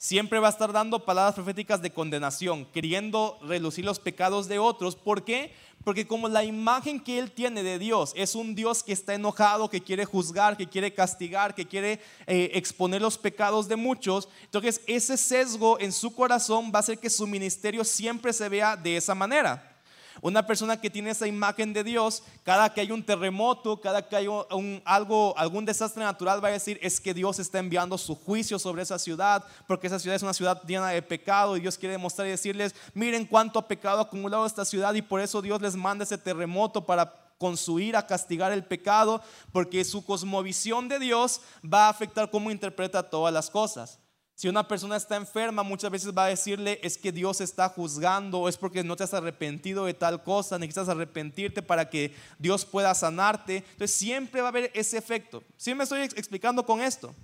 siempre 0.00 0.38
va 0.38 0.46
a 0.46 0.50
estar 0.50 0.72
dando 0.72 1.04
palabras 1.04 1.34
proféticas 1.34 1.82
de 1.82 1.92
condenación, 1.92 2.64
queriendo 2.72 3.38
relucir 3.42 3.84
los 3.84 4.00
pecados 4.00 4.48
de 4.48 4.58
otros. 4.58 4.96
¿Por 4.96 5.24
qué? 5.24 5.52
Porque 5.84 6.06
como 6.06 6.26
la 6.26 6.42
imagen 6.42 6.98
que 6.98 7.18
él 7.18 7.30
tiene 7.30 7.62
de 7.62 7.78
Dios 7.78 8.14
es 8.16 8.34
un 8.34 8.54
Dios 8.54 8.82
que 8.82 8.94
está 8.94 9.12
enojado, 9.12 9.68
que 9.68 9.82
quiere 9.82 10.06
juzgar, 10.06 10.56
que 10.56 10.66
quiere 10.66 10.94
castigar, 10.94 11.54
que 11.54 11.66
quiere 11.66 12.00
eh, 12.26 12.50
exponer 12.54 13.02
los 13.02 13.18
pecados 13.18 13.68
de 13.68 13.76
muchos, 13.76 14.26
entonces 14.44 14.80
ese 14.86 15.18
sesgo 15.18 15.78
en 15.78 15.92
su 15.92 16.14
corazón 16.14 16.72
va 16.74 16.78
a 16.78 16.80
hacer 16.80 16.98
que 16.98 17.10
su 17.10 17.26
ministerio 17.26 17.84
siempre 17.84 18.32
se 18.32 18.48
vea 18.48 18.78
de 18.78 18.96
esa 18.96 19.14
manera. 19.14 19.69
Una 20.22 20.46
persona 20.46 20.80
que 20.80 20.90
tiene 20.90 21.10
esa 21.10 21.26
imagen 21.26 21.72
de 21.72 21.82
Dios, 21.82 22.22
cada 22.44 22.72
que 22.72 22.80
hay 22.80 22.92
un 22.92 23.02
terremoto, 23.02 23.80
cada 23.80 24.06
que 24.06 24.16
hay 24.16 24.26
algo, 24.84 25.34
algún 25.36 25.64
desastre 25.64 26.02
natural, 26.04 26.44
va 26.44 26.48
a 26.48 26.52
decir, 26.52 26.78
es 26.82 27.00
que 27.00 27.14
Dios 27.14 27.38
está 27.38 27.58
enviando 27.58 27.96
su 27.96 28.14
juicio 28.14 28.58
sobre 28.58 28.82
esa 28.82 28.98
ciudad, 28.98 29.44
porque 29.66 29.86
esa 29.86 29.98
ciudad 29.98 30.16
es 30.16 30.22
una 30.22 30.34
ciudad 30.34 30.62
llena 30.66 30.88
de 30.88 31.02
pecado 31.02 31.56
y 31.56 31.60
Dios 31.60 31.78
quiere 31.78 31.92
demostrar 31.92 32.26
y 32.26 32.30
decirles, 32.30 32.74
miren 32.92 33.24
cuánto 33.24 33.66
pecado 33.66 34.00
ha 34.00 34.02
acumulado 34.02 34.44
esta 34.44 34.64
ciudad 34.64 34.92
y 34.94 35.02
por 35.02 35.20
eso 35.20 35.40
Dios 35.40 35.60
les 35.62 35.74
manda 35.74 36.04
ese 36.04 36.18
terremoto 36.18 36.84
para 36.84 37.30
con 37.38 37.56
su 37.56 37.80
ira 37.80 38.06
castigar 38.06 38.52
el 38.52 38.64
pecado, 38.64 39.22
porque 39.50 39.82
su 39.86 40.04
cosmovisión 40.04 40.88
de 40.88 40.98
Dios 40.98 41.40
va 41.64 41.86
a 41.86 41.88
afectar 41.88 42.30
cómo 42.30 42.50
interpreta 42.50 43.08
todas 43.08 43.32
las 43.32 43.48
cosas. 43.48 43.98
Si 44.40 44.48
una 44.48 44.66
persona 44.66 44.96
está 44.96 45.16
enferma, 45.16 45.62
muchas 45.62 45.90
veces 45.90 46.16
va 46.16 46.24
a 46.24 46.28
decirle, 46.28 46.80
es 46.82 46.96
que 46.96 47.12
Dios 47.12 47.42
está 47.42 47.68
juzgando, 47.68 48.48
es 48.48 48.56
porque 48.56 48.82
no 48.82 48.96
te 48.96 49.04
has 49.04 49.12
arrepentido 49.12 49.84
de 49.84 49.92
tal 49.92 50.22
cosa, 50.24 50.58
necesitas 50.58 50.88
arrepentirte 50.88 51.60
para 51.60 51.90
que 51.90 52.14
Dios 52.38 52.64
pueda 52.64 52.94
sanarte. 52.94 53.58
Entonces 53.58 53.90
siempre 53.90 54.40
va 54.40 54.46
a 54.46 54.48
haber 54.48 54.70
ese 54.72 54.96
efecto. 54.96 55.42
Si 55.58 55.74
me 55.74 55.84
estoy 55.84 56.00
explicando 56.00 56.64
con 56.64 56.80
esto. 56.80 57.14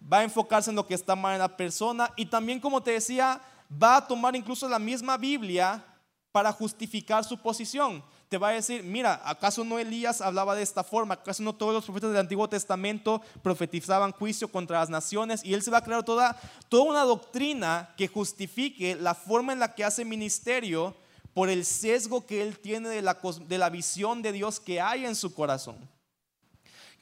Va 0.00 0.18
a 0.18 0.22
enfocarse 0.22 0.70
en 0.70 0.76
lo 0.76 0.86
que 0.86 0.94
está 0.94 1.16
mal 1.16 1.32
en 1.32 1.40
la 1.40 1.56
persona 1.56 2.12
y 2.14 2.26
también, 2.26 2.60
como 2.60 2.80
te 2.80 2.92
decía, 2.92 3.40
va 3.82 3.96
a 3.96 4.06
tomar 4.06 4.36
incluso 4.36 4.68
la 4.68 4.78
misma 4.78 5.16
Biblia 5.16 5.84
para 6.30 6.52
justificar 6.52 7.24
su 7.24 7.36
posición 7.38 8.04
te 8.28 8.38
va 8.38 8.48
a 8.48 8.52
decir, 8.52 8.82
mira, 8.82 9.20
¿acaso 9.24 9.64
no 9.64 9.78
Elías 9.78 10.20
hablaba 10.20 10.56
de 10.56 10.62
esta 10.62 10.82
forma? 10.82 11.14
¿Acaso 11.14 11.42
no 11.42 11.54
todos 11.54 11.72
los 11.72 11.84
profetas 11.84 12.10
del 12.10 12.20
Antiguo 12.20 12.48
Testamento 12.48 13.22
profetizaban 13.42 14.12
juicio 14.12 14.48
contra 14.48 14.80
las 14.80 14.90
naciones? 14.90 15.44
Y 15.44 15.54
él 15.54 15.62
se 15.62 15.70
va 15.70 15.78
a 15.78 15.84
crear 15.84 16.04
toda, 16.04 16.36
toda 16.68 16.84
una 16.84 17.02
doctrina 17.02 17.94
que 17.96 18.08
justifique 18.08 18.96
la 18.96 19.14
forma 19.14 19.52
en 19.52 19.60
la 19.60 19.74
que 19.74 19.84
hace 19.84 20.04
ministerio 20.04 20.96
por 21.34 21.50
el 21.50 21.64
sesgo 21.64 22.26
que 22.26 22.42
él 22.42 22.58
tiene 22.58 22.88
de 22.88 23.02
la, 23.02 23.18
de 23.46 23.58
la 23.58 23.70
visión 23.70 24.22
de 24.22 24.32
Dios 24.32 24.58
que 24.58 24.80
hay 24.80 25.04
en 25.04 25.14
su 25.14 25.32
corazón. 25.32 25.76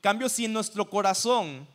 cambio, 0.02 0.28
si 0.28 0.44
en 0.44 0.52
nuestro 0.52 0.90
corazón 0.90 1.66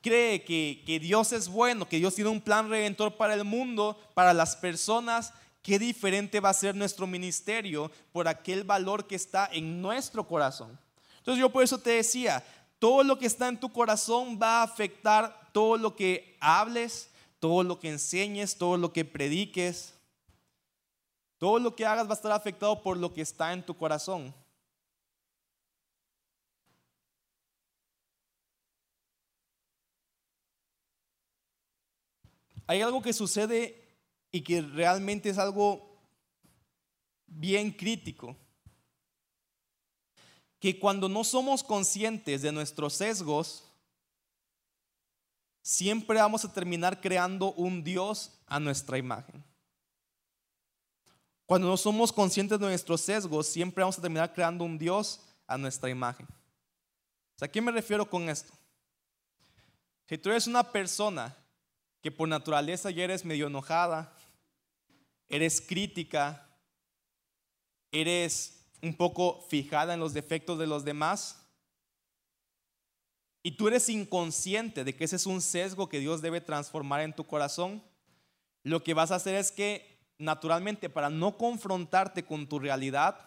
cree 0.00 0.44
que, 0.44 0.82
que 0.86 1.00
Dios 1.00 1.32
es 1.32 1.48
bueno, 1.48 1.88
que 1.88 1.96
Dios 1.96 2.14
tiene 2.14 2.30
un 2.30 2.40
plan 2.40 2.68
redentor 2.68 3.16
para 3.16 3.34
el 3.34 3.44
mundo, 3.44 3.98
para 4.14 4.32
las 4.32 4.56
personas, 4.56 5.32
qué 5.62 5.78
diferente 5.78 6.40
va 6.40 6.50
a 6.50 6.54
ser 6.54 6.74
nuestro 6.74 7.06
ministerio 7.06 7.90
por 8.12 8.28
aquel 8.28 8.64
valor 8.64 9.06
que 9.06 9.14
está 9.14 9.48
en 9.52 9.80
nuestro 9.80 10.26
corazón. 10.26 10.78
Entonces 11.18 11.40
yo 11.40 11.50
por 11.50 11.62
eso 11.62 11.78
te 11.78 11.90
decía, 11.90 12.44
todo 12.78 13.04
lo 13.04 13.18
que 13.18 13.26
está 13.26 13.48
en 13.48 13.60
tu 13.60 13.72
corazón 13.72 14.38
va 14.40 14.60
a 14.60 14.64
afectar 14.64 15.50
todo 15.52 15.76
lo 15.76 15.94
que 15.94 16.36
hables, 16.40 17.08
todo 17.38 17.62
lo 17.62 17.78
que 17.78 17.90
enseñes, 17.90 18.56
todo 18.56 18.76
lo 18.76 18.92
que 18.92 19.04
prediques. 19.04 19.94
Todo 21.42 21.58
lo 21.58 21.74
que 21.74 21.84
hagas 21.84 22.06
va 22.06 22.12
a 22.12 22.14
estar 22.14 22.30
afectado 22.30 22.80
por 22.84 22.96
lo 22.96 23.12
que 23.12 23.20
está 23.20 23.52
en 23.52 23.66
tu 23.66 23.76
corazón. 23.76 24.32
Hay 32.68 32.80
algo 32.80 33.02
que 33.02 33.12
sucede 33.12 33.81
y 34.32 34.40
que 34.40 34.62
realmente 34.62 35.28
es 35.28 35.38
algo 35.38 36.00
bien 37.26 37.70
crítico. 37.70 38.34
Que 40.58 40.78
cuando 40.78 41.08
no 41.08 41.22
somos 41.22 41.62
conscientes 41.62 42.40
de 42.40 42.50
nuestros 42.50 42.94
sesgos, 42.94 43.64
siempre 45.60 46.18
vamos 46.18 46.44
a 46.44 46.52
terminar 46.52 47.00
creando 47.00 47.52
un 47.52 47.84
Dios 47.84 48.32
a 48.46 48.58
nuestra 48.58 48.96
imagen. 48.96 49.44
Cuando 51.44 51.68
no 51.68 51.76
somos 51.76 52.12
conscientes 52.12 52.58
de 52.58 52.66
nuestros 52.66 53.02
sesgos, 53.02 53.46
siempre 53.46 53.82
vamos 53.82 53.98
a 53.98 54.02
terminar 54.02 54.32
creando 54.32 54.64
un 54.64 54.78
Dios 54.78 55.20
a 55.46 55.58
nuestra 55.58 55.90
imagen. 55.90 56.26
¿A 57.40 57.48
qué 57.48 57.60
me 57.60 57.72
refiero 57.72 58.08
con 58.08 58.28
esto? 58.28 58.52
Si 60.08 60.16
tú 60.16 60.30
eres 60.30 60.46
una 60.46 60.62
persona 60.62 61.36
que 62.00 62.12
por 62.12 62.28
naturaleza 62.28 62.90
ya 62.90 63.02
eres 63.02 63.24
medio 63.24 63.48
enojada, 63.48 64.14
eres 65.32 65.62
crítica, 65.62 66.46
eres 67.90 68.68
un 68.82 68.94
poco 68.94 69.40
fijada 69.48 69.94
en 69.94 70.00
los 70.00 70.12
defectos 70.12 70.58
de 70.58 70.66
los 70.66 70.84
demás, 70.84 71.42
y 73.42 73.52
tú 73.56 73.66
eres 73.66 73.88
inconsciente 73.88 74.84
de 74.84 74.94
que 74.94 75.04
ese 75.04 75.16
es 75.16 75.26
un 75.26 75.40
sesgo 75.40 75.88
que 75.88 75.98
Dios 75.98 76.20
debe 76.20 76.42
transformar 76.42 77.00
en 77.00 77.14
tu 77.14 77.26
corazón, 77.26 77.82
lo 78.62 78.84
que 78.84 78.94
vas 78.94 79.10
a 79.10 79.16
hacer 79.16 79.34
es 79.34 79.50
que 79.50 79.98
naturalmente 80.18 80.90
para 80.90 81.08
no 81.08 81.36
confrontarte 81.38 82.24
con 82.24 82.46
tu 82.46 82.58
realidad, 82.58 83.18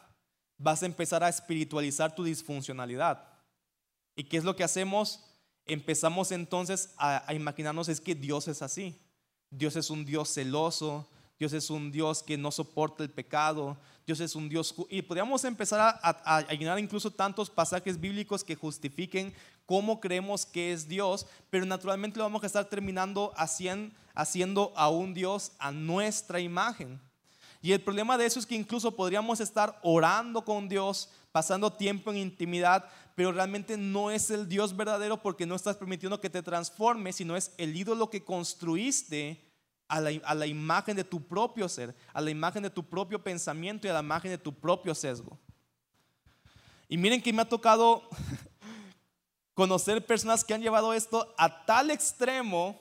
vas 0.57 0.83
a 0.83 0.85
empezar 0.85 1.23
a 1.23 1.29
espiritualizar 1.29 2.13
tu 2.13 2.23
disfuncionalidad. 2.23 3.27
¿Y 4.15 4.25
qué 4.25 4.37
es 4.37 4.45
lo 4.45 4.55
que 4.55 4.63
hacemos? 4.63 5.25
Empezamos 5.65 6.31
entonces 6.31 6.93
a, 6.97 7.29
a 7.29 7.33
imaginarnos 7.33 7.89
es 7.89 7.99
que 7.99 8.15
Dios 8.15 8.47
es 8.47 8.61
así. 8.61 9.01
Dios 9.49 9.75
es 9.75 9.89
un 9.89 10.05
Dios 10.05 10.33
celoso, 10.33 11.09
Dios 11.37 11.53
es 11.53 11.69
un 11.69 11.91
Dios 11.91 12.23
que 12.23 12.37
no 12.37 12.51
soporta 12.51 13.03
el 13.03 13.09
pecado, 13.09 13.77
Dios 14.05 14.19
es 14.19 14.35
un 14.35 14.47
Dios... 14.47 14.73
Y 14.89 15.01
podríamos 15.01 15.43
empezar 15.43 15.79
a, 16.01 16.09
a, 16.37 16.53
llenar 16.53 16.79
incluso 16.79 17.11
tantos 17.11 17.49
pasajes 17.49 17.99
bíblicos 17.99 18.43
que 18.43 18.55
justifiquen 18.55 19.33
cómo 19.65 19.99
creemos 19.99 20.45
que 20.45 20.71
es 20.71 20.87
Dios, 20.87 21.25
pero 21.49 21.65
naturalmente 21.65 22.17
lo 22.17 22.23
vamos 22.23 22.43
a 22.43 22.47
estar 22.47 22.65
terminando 22.65 23.33
haciendo, 23.35 23.93
haciendo 24.13 24.73
a 24.75 24.89
un 24.89 25.13
Dios 25.13 25.51
a 25.59 25.71
nuestra 25.71 26.39
imagen. 26.39 27.01
Y 27.61 27.71
el 27.71 27.81
problema 27.81 28.17
de 28.17 28.27
eso 28.27 28.39
es 28.39 28.45
que 28.45 28.55
incluso 28.55 28.95
podríamos 28.95 29.39
estar 29.39 29.79
orando 29.81 30.45
con 30.45 30.69
Dios, 30.69 31.09
pasando 31.31 31.73
tiempo 31.73 32.11
en 32.11 32.17
intimidad, 32.17 32.85
pero 33.15 33.31
realmente 33.31 33.75
no 33.75 34.11
es 34.11 34.29
el 34.29 34.47
Dios 34.47 34.77
verdadero 34.77 35.21
porque 35.21 35.45
no 35.45 35.55
estás 35.55 35.75
permitiendo 35.75 36.21
que 36.21 36.29
te 36.29 36.43
transforme, 36.43 37.11
sino 37.11 37.35
es 37.35 37.53
el 37.57 37.75
ídolo 37.75 38.09
que 38.09 38.23
construiste 38.23 39.41
a 39.87 40.01
la, 40.01 40.47
imagen 40.47 40.95
de 40.95 41.03
tu 41.03 41.25
propio 41.27 41.69
ser, 41.69 41.95
a 42.13 42.21
la 42.21 42.31
imagen 42.31 42.63
de 42.63 42.69
tu 42.69 42.83
propio 42.83 43.21
pensamiento 43.21 43.87
y 43.87 43.89
a 43.89 43.93
la 43.93 43.99
imagen 43.99 44.31
de 44.31 44.37
tu 44.37 44.53
propio 44.53 44.95
sesgo. 44.95 45.37
Y 46.87 46.97
miren 46.97 47.21
que 47.21 47.31
me 47.33 47.41
ha 47.41 47.49
tocado 47.49 48.07
conocer 49.53 50.05
personas 50.05 50.43
que 50.43 50.53
han 50.53 50.61
llevado 50.61 50.93
esto 50.93 51.33
a 51.37 51.65
tal 51.65 51.91
extremo 51.91 52.79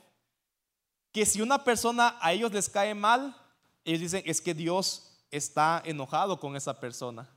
que 1.12 1.24
si 1.24 1.40
una 1.40 1.62
persona 1.62 2.16
a 2.20 2.32
ellos 2.32 2.52
les 2.52 2.68
cae 2.68 2.94
mal, 2.94 3.36
ellos 3.84 4.00
dicen 4.00 4.22
es 4.26 4.40
que 4.40 4.54
Dios 4.54 5.14
está 5.30 5.82
enojado 5.84 6.40
con 6.40 6.56
esa 6.56 6.80
persona. 6.80 7.28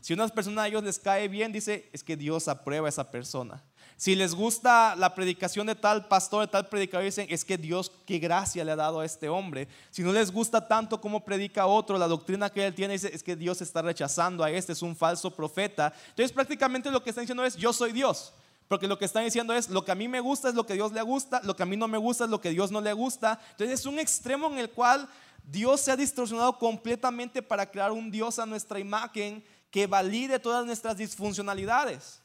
Si 0.00 0.12
una 0.12 0.26
persona 0.28 0.62
a 0.62 0.68
ellos 0.68 0.82
les 0.82 0.98
cae 0.98 1.28
bien, 1.28 1.52
dice 1.52 1.88
es 1.92 2.02
que 2.02 2.16
Dios 2.16 2.48
aprueba 2.48 2.88
a 2.88 2.90
esa 2.90 3.10
persona. 3.10 3.62
Si 4.00 4.14
les 4.14 4.34
gusta 4.34 4.96
la 4.96 5.14
predicación 5.14 5.66
de 5.66 5.74
tal 5.74 6.08
pastor, 6.08 6.40
de 6.40 6.50
tal 6.50 6.66
predicador, 6.70 7.04
dicen, 7.04 7.26
es 7.28 7.44
que 7.44 7.58
Dios, 7.58 7.92
qué 8.06 8.18
gracia 8.18 8.64
le 8.64 8.72
ha 8.72 8.76
dado 8.76 9.00
a 9.00 9.04
este 9.04 9.28
hombre. 9.28 9.68
Si 9.90 10.02
no 10.02 10.10
les 10.10 10.32
gusta 10.32 10.66
tanto 10.66 11.02
como 11.02 11.22
predica 11.22 11.66
otro, 11.66 11.98
la 11.98 12.08
doctrina 12.08 12.48
que 12.48 12.64
él 12.64 12.74
tiene, 12.74 12.94
es 12.94 13.22
que 13.22 13.36
Dios 13.36 13.60
está 13.60 13.82
rechazando 13.82 14.42
a 14.42 14.50
este, 14.50 14.72
es 14.72 14.80
un 14.80 14.96
falso 14.96 15.30
profeta. 15.30 15.92
Entonces 16.08 16.32
prácticamente 16.32 16.90
lo 16.90 17.02
que 17.02 17.10
están 17.10 17.24
diciendo 17.24 17.44
es, 17.44 17.56
yo 17.56 17.74
soy 17.74 17.92
Dios. 17.92 18.32
Porque 18.68 18.88
lo 18.88 18.98
que 18.98 19.04
están 19.04 19.22
diciendo 19.22 19.52
es, 19.52 19.68
lo 19.68 19.84
que 19.84 19.92
a 19.92 19.94
mí 19.94 20.08
me 20.08 20.20
gusta 20.20 20.48
es 20.48 20.54
lo 20.54 20.64
que 20.64 20.72
Dios 20.72 20.92
le 20.92 21.02
gusta, 21.02 21.42
lo 21.44 21.54
que 21.54 21.64
a 21.64 21.66
mí 21.66 21.76
no 21.76 21.86
me 21.86 21.98
gusta 21.98 22.24
es 22.24 22.30
lo 22.30 22.40
que 22.40 22.48
Dios 22.48 22.70
no 22.70 22.80
le 22.80 22.94
gusta. 22.94 23.38
Entonces 23.50 23.80
es 23.80 23.84
un 23.84 23.98
extremo 23.98 24.46
en 24.46 24.56
el 24.56 24.70
cual 24.70 25.10
Dios 25.44 25.78
se 25.78 25.92
ha 25.92 25.96
distorsionado 25.96 26.58
completamente 26.58 27.42
para 27.42 27.70
crear 27.70 27.92
un 27.92 28.10
Dios 28.10 28.38
a 28.38 28.46
nuestra 28.46 28.80
imagen 28.80 29.44
que 29.70 29.86
valide 29.86 30.38
todas 30.38 30.64
nuestras 30.64 30.96
disfuncionalidades. 30.96 32.22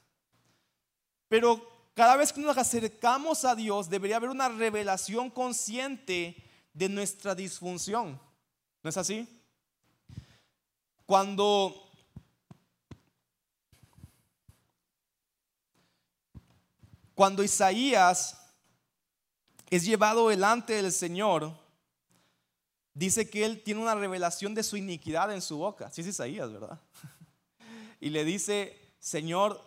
Pero 1.27 1.75
cada 1.93 2.17
vez 2.17 2.33
que 2.33 2.41
nos 2.41 2.57
acercamos 2.57 3.45
a 3.45 3.55
Dios 3.55 3.89
debería 3.89 4.17
haber 4.17 4.29
una 4.29 4.49
revelación 4.49 5.29
consciente 5.29 6.35
de 6.73 6.89
nuestra 6.89 7.33
disfunción. 7.33 8.19
¿No 8.83 8.89
es 8.89 8.97
así? 8.97 9.27
Cuando 11.05 11.81
cuando 17.15 17.43
Isaías 17.43 18.37
es 19.69 19.85
llevado 19.85 20.29
delante 20.29 20.73
del 20.73 20.91
Señor, 20.91 21.57
dice 22.93 23.29
que 23.29 23.45
él 23.45 23.63
tiene 23.63 23.81
una 23.81 23.95
revelación 23.95 24.53
de 24.53 24.63
su 24.63 24.77
iniquidad 24.77 25.33
en 25.33 25.41
su 25.41 25.57
boca. 25.57 25.89
Sí 25.91 26.01
es 26.01 26.07
Isaías, 26.07 26.51
¿verdad? 26.51 26.79
Y 28.01 28.09
le 28.09 28.25
dice, 28.25 28.77
Señor, 28.99 29.61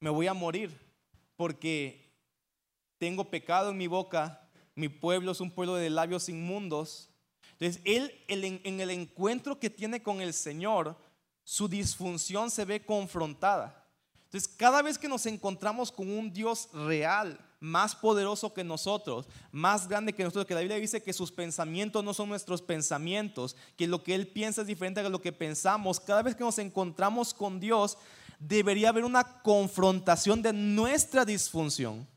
me 0.00 0.10
voy 0.10 0.26
a 0.26 0.34
morir 0.34 0.76
porque 1.36 2.10
tengo 2.98 3.30
pecado 3.30 3.70
en 3.70 3.78
mi 3.78 3.86
boca, 3.86 4.48
mi 4.74 4.88
pueblo 4.88 5.32
es 5.32 5.40
un 5.40 5.50
pueblo 5.50 5.74
de 5.74 5.90
labios 5.90 6.28
inmundos. 6.28 7.10
Entonces, 7.58 7.82
él 7.84 8.12
en 8.28 8.80
el 8.80 8.90
encuentro 8.90 9.58
que 9.58 9.70
tiene 9.70 10.02
con 10.02 10.20
el 10.20 10.32
Señor, 10.32 10.96
su 11.44 11.68
disfunción 11.68 12.50
se 12.50 12.64
ve 12.64 12.84
confrontada. 12.84 13.86
Entonces, 14.24 14.48
cada 14.48 14.82
vez 14.82 14.96
que 14.96 15.08
nos 15.08 15.26
encontramos 15.26 15.90
con 15.90 16.10
un 16.10 16.32
Dios 16.32 16.68
real, 16.72 17.38
más 17.58 17.94
poderoso 17.94 18.54
que 18.54 18.64
nosotros, 18.64 19.28
más 19.52 19.86
grande 19.86 20.14
que 20.14 20.24
nosotros, 20.24 20.46
que 20.46 20.54
la 20.54 20.60
Biblia 20.60 20.78
dice 20.78 21.02
que 21.02 21.12
sus 21.12 21.30
pensamientos 21.30 22.02
no 22.02 22.14
son 22.14 22.30
nuestros 22.30 22.62
pensamientos, 22.62 23.54
que 23.76 23.86
lo 23.86 24.02
que 24.02 24.14
Él 24.14 24.28
piensa 24.28 24.62
es 24.62 24.66
diferente 24.66 25.02
de 25.02 25.10
lo 25.10 25.20
que 25.20 25.32
pensamos, 25.32 26.00
cada 26.00 26.22
vez 26.22 26.34
que 26.34 26.44
nos 26.44 26.58
encontramos 26.58 27.34
con 27.34 27.60
Dios, 27.60 27.98
debería 28.40 28.88
haber 28.88 29.04
una 29.04 29.42
confrontación 29.42 30.42
de 30.42 30.52
nuestra 30.52 31.24
disfunción. 31.24 32.08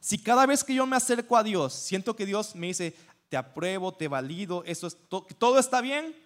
Si 0.00 0.16
cada 0.16 0.46
vez 0.46 0.64
que 0.64 0.74
yo 0.74 0.86
me 0.86 0.96
acerco 0.96 1.36
a 1.36 1.42
Dios, 1.42 1.74
siento 1.74 2.16
que 2.16 2.24
Dios 2.24 2.54
me 2.54 2.68
dice, 2.68 2.96
te 3.28 3.36
apruebo, 3.36 3.92
te 3.92 4.08
valido, 4.08 4.62
eso 4.64 4.86
es 4.86 4.96
todo 5.08 5.58
está 5.58 5.80
bien, 5.80 6.16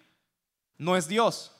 no 0.77 0.95
es 0.95 1.07
Dios. 1.07 1.51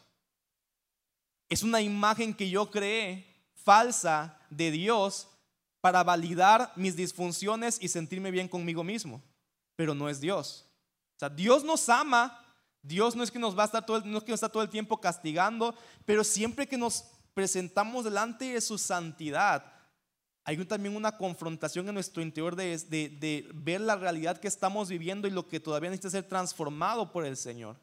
Es 1.50 1.64
una 1.64 1.82
imagen 1.82 2.34
que 2.34 2.50
yo 2.50 2.70
creé 2.70 3.26
falsa 3.56 4.40
de 4.50 4.72
Dios 4.72 5.28
para 5.82 6.04
validar 6.04 6.72
mis 6.76 6.96
disfunciones 6.96 7.78
y 7.82 7.88
sentirme 7.88 8.32
bien 8.32 8.48
conmigo 8.48 8.84
mismo, 8.84 9.22
pero 9.76 9.96
no 9.96 10.10
es 10.10 10.20
Dios. 10.20 10.66
O 11.16 11.20
sea, 11.20 11.30
Dios 11.30 11.64
nos 11.64 11.88
ama, 11.90 12.46
Dios 12.82 13.16
no 13.16 13.24
es 13.24 13.32
que 13.32 13.40
nos 13.40 13.58
va 13.58 13.64
a 13.64 13.66
estar 13.66 13.86
todo 13.86 14.02
no 14.02 14.18
es 14.18 14.24
que 14.24 14.32
nos 14.32 14.38
está 14.38 14.50
todo 14.50 14.64
el 14.64 14.70
tiempo 14.70 15.00
castigando, 15.00 15.74
pero 16.06 16.24
siempre 16.24 16.68
que 16.68 16.78
nos 16.78 17.06
presentamos 17.38 18.04
delante 18.04 18.46
de 18.46 18.60
su 18.60 18.80
santidad, 18.80 19.64
hay 20.44 20.58
también 20.66 20.96
una 20.96 21.16
confrontación 21.16 21.88
en 21.88 21.94
nuestro 21.94 22.24
interior 22.24 22.56
de, 22.56 23.48
ver 23.54 23.80
la 23.80 23.96
realidad 23.96 24.40
que 24.40 24.48
estamos 24.48 24.90
viviendo 24.90 25.28
y 25.28 25.30
lo 25.30 25.48
que 25.48 25.60
todavía 25.60 25.92
necesita 25.92 26.10
ser 26.10 26.24
transformado 26.24 27.12
por 27.12 27.28
el 27.28 27.38
Señor. 27.38 27.76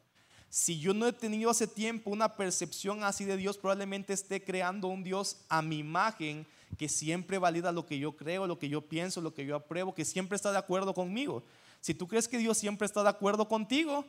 Si 0.49 0.77
yo 0.77 0.93
no 0.93 1.07
he 1.07 1.13
tenido 1.13 1.49
hace 1.49 1.67
tiempo 1.67 2.09
una 2.09 2.35
percepción 2.35 3.05
así 3.05 3.23
de 3.23 3.37
Dios, 3.37 3.57
probablemente 3.57 4.11
esté 4.11 4.43
creando 4.43 4.89
un 4.89 5.05
Dios 5.05 5.37
a 5.47 5.61
mi 5.61 5.77
imagen 5.77 6.45
que 6.77 6.89
siempre 6.89 7.37
valida 7.37 7.71
lo 7.71 7.85
que 7.85 7.97
yo 7.97 8.11
creo, 8.17 8.47
lo 8.47 8.59
que 8.59 8.67
yo 8.67 8.81
pienso, 8.81 9.21
lo 9.21 9.33
que 9.33 9.45
yo 9.45 9.55
apruebo, 9.55 9.95
que 9.95 10.03
siempre 10.03 10.35
está 10.35 10.51
de 10.51 10.57
acuerdo 10.57 10.93
conmigo. 10.93 11.45
Si 11.79 11.93
tú 11.93 12.09
crees 12.09 12.27
que 12.27 12.39
Dios 12.39 12.57
siempre 12.57 12.87
está 12.87 13.03
de 13.03 13.09
acuerdo 13.09 13.47
contigo, 13.47 14.03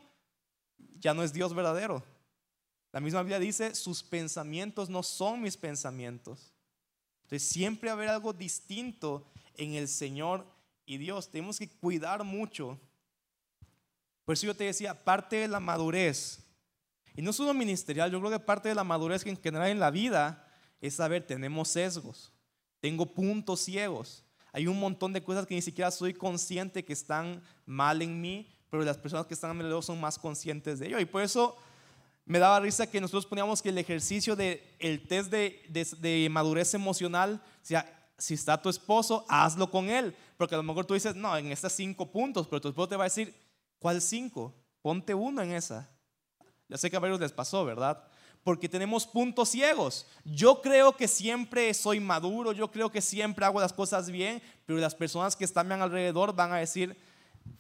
ya 0.99 1.15
no 1.15 1.23
es 1.23 1.33
Dios 1.33 1.55
verdadero. 1.55 2.03
La 2.97 3.01
misma 3.03 3.21
Biblia 3.21 3.39
dice, 3.39 3.75
sus 3.75 4.03
pensamientos 4.03 4.89
no 4.89 5.03
son 5.03 5.43
mis 5.43 5.55
pensamientos. 5.55 6.55
Entonces 7.25 7.47
siempre 7.47 7.91
haber 7.91 8.09
algo 8.09 8.33
distinto 8.33 9.31
en 9.55 9.75
el 9.75 9.87
Señor 9.87 10.47
y 10.87 10.97
Dios. 10.97 11.31
Tenemos 11.31 11.59
que 11.59 11.69
cuidar 11.69 12.25
mucho. 12.25 12.81
Por 14.25 14.33
eso 14.33 14.47
yo 14.47 14.55
te 14.55 14.65
decía, 14.65 15.05
parte 15.05 15.37
de 15.37 15.47
la 15.47 15.61
madurez, 15.61 16.43
y 17.15 17.21
no 17.21 17.35
solo 17.35 17.53
ministerial, 17.53 18.11
yo 18.11 18.19
creo 18.19 18.31
que 18.31 18.41
parte 18.41 18.71
de 18.71 18.75
la 18.75 18.83
madurez 18.83 19.23
que 19.23 19.29
en 19.29 19.43
general 19.43 19.69
en 19.69 19.79
la 19.79 19.91
vida 19.91 20.51
es 20.81 20.95
saber, 20.95 21.27
tenemos 21.27 21.69
sesgos, 21.69 22.33
tengo 22.81 23.05
puntos 23.05 23.61
ciegos, 23.61 24.25
hay 24.55 24.69
un 24.69 24.81
montón 24.81 25.13
de 25.13 25.23
cosas 25.23 25.47
que 25.47 25.55
ni 25.55 25.61
siquiera 25.61 25.91
soy 25.91 26.15
consciente 26.15 26.83
que 26.83 26.95
están 26.95 27.43
mal 27.67 28.01
en 28.01 28.23
mí, 28.23 28.51
pero 28.71 28.83
las 28.85 28.97
personas 28.97 29.27
que 29.27 29.35
están 29.35 29.51
a 29.51 29.55
mi 29.55 29.65
lado 29.65 29.83
son 29.83 30.01
más 30.01 30.19
conscientes 30.19 30.79
de 30.79 30.87
ello. 30.87 30.99
Y 30.99 31.05
por 31.05 31.21
eso 31.21 31.59
me 32.27 32.41
daba 32.41 32.59
risa 32.59 32.91
que 32.91 33.01
nosotros 33.01 33.25
poníamos 33.25 33.63
que 33.63 33.69
el 33.69 33.79
ejercicio 33.79 34.35
de 34.35 34.75
el 34.81 35.07
test 35.07 35.31
de, 35.31 35.63
de, 35.69 36.29
madurez 36.29 36.75
emocional, 36.75 37.41
o 37.63 37.65
sea, 37.65 38.11
si 38.19 38.35
está 38.35 38.61
tu 38.61 38.69
esposo, 38.69 39.25
hazlo 39.29 39.71
con 39.71 39.89
él. 39.89 40.15
Porque 40.37 40.57
a 40.57 40.59
lo 40.59 40.65
mejor 40.65 40.85
tú 40.85 40.95
dices, 40.95 41.15
no, 41.15 41.37
en 41.37 41.53
estos 41.53 41.73
cinco 41.73 42.11
puntos, 42.11 42.49
pero 42.49 42.61
tu 42.61 42.69
esposo 42.69 42.89
te 42.89 42.97
va 42.97 43.05
a 43.05 43.07
decir, 43.07 43.33
¿cuál 43.79 44.03
cinco? 44.03 44.53
Ponte 44.83 45.15
uno 45.15 45.41
en 45.41 45.53
esa. 45.53 45.89
Ya 46.69 46.77
sé 46.77 46.91
que 46.91 46.97
a 46.97 47.01
varios 47.01 47.21
les 47.21 47.31
pasó, 47.31 47.65
¿verdad? 47.65 48.03
Porque 48.43 48.69
tenemos 48.69 49.07
puntos 49.07 49.51
ciegos. 49.51 50.09
Yo 50.25 50.61
creo 50.63 50.97
que 50.97 51.07
siempre 51.07 51.73
soy 51.75 52.01
maduro, 52.01 52.51
yo 52.51 52.73
creo 52.73 52.91
que 52.91 53.01
siempre 53.01 53.45
hago 53.45 53.61
las 53.61 53.73
cosas 53.73 54.11
bien, 54.11 54.43
pero 54.67 54.81
las 54.81 54.97
personas 54.97 55.37
que 55.37 55.45
están 55.45 55.71
a 55.71 55.77
mi 55.77 55.83
alrededor 55.83 56.35
van 56.35 56.53
a 56.53 56.57
decir, 56.57 56.97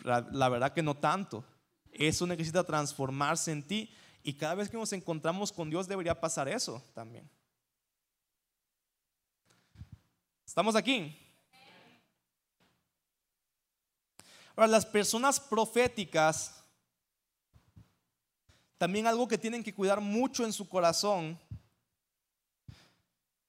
la 0.02 0.48
verdad 0.48 0.72
que 0.72 0.83
no 0.83 0.96
tanto. 0.96 1.44
Eso 1.92 2.26
necesita 2.26 2.64
transformarse 2.64 3.52
en 3.52 3.62
ti. 3.62 3.90
Y 4.26 4.34
cada 4.34 4.56
vez 4.56 4.68
que 4.68 4.76
nos 4.76 4.92
encontramos 4.92 5.52
con 5.52 5.70
Dios 5.70 5.86
debería 5.86 6.20
pasar 6.20 6.48
eso 6.48 6.82
también. 6.92 7.30
¿Estamos 10.44 10.74
aquí? 10.74 11.16
Ahora, 14.56 14.66
las 14.66 14.84
personas 14.84 15.38
proféticas, 15.38 16.60
también 18.76 19.06
algo 19.06 19.28
que 19.28 19.38
tienen 19.38 19.62
que 19.62 19.72
cuidar 19.72 20.00
mucho 20.00 20.44
en 20.44 20.52
su 20.52 20.68
corazón, 20.68 21.38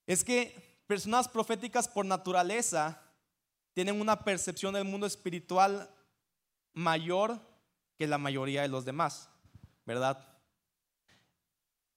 es 0.05 0.23
que 0.23 0.79
personas 0.85 1.27
proféticas 1.27 1.87
por 1.87 2.05
naturaleza 2.05 3.01
tienen 3.73 3.99
una 3.99 4.23
percepción 4.23 4.75
del 4.75 4.83
mundo 4.83 5.07
espiritual 5.07 5.89
mayor 6.75 7.41
que 7.97 8.05
la 8.05 8.19
mayoría 8.19 8.61
de 8.61 8.67
los 8.67 8.85
demás, 8.85 9.27
¿verdad? 9.83 10.37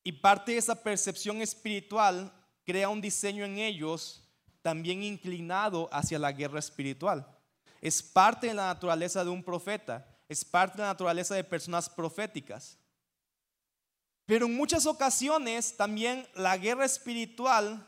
Y 0.03 0.13
parte 0.13 0.53
de 0.53 0.59
esa 0.59 0.75
percepción 0.75 1.43
espiritual 1.43 2.33
crea 2.65 2.89
un 2.89 3.01
diseño 3.01 3.45
en 3.45 3.59
ellos 3.59 4.23
también 4.63 5.03
inclinado 5.03 5.89
hacia 5.93 6.19
la 6.19 6.33
guerra 6.33 6.59
espiritual. 6.59 7.27
Es 7.81 8.03
parte 8.03 8.49
de 8.49 8.55
la 8.55 8.67
naturaleza 8.67 9.25
de 9.25 9.31
un 9.31 9.43
profeta. 9.43 10.07
es 10.29 10.45
parte 10.45 10.77
de 10.77 10.83
la 10.83 10.91
naturaleza 10.91 11.35
de 11.35 11.43
personas 11.43 11.89
proféticas. 11.89 12.79
Pero 14.27 14.47
en 14.47 14.55
muchas 14.55 14.87
ocasiones 14.87 15.77
también 15.77 16.25
la 16.37 16.57
guerra 16.57 16.85
espiritual 16.85 17.85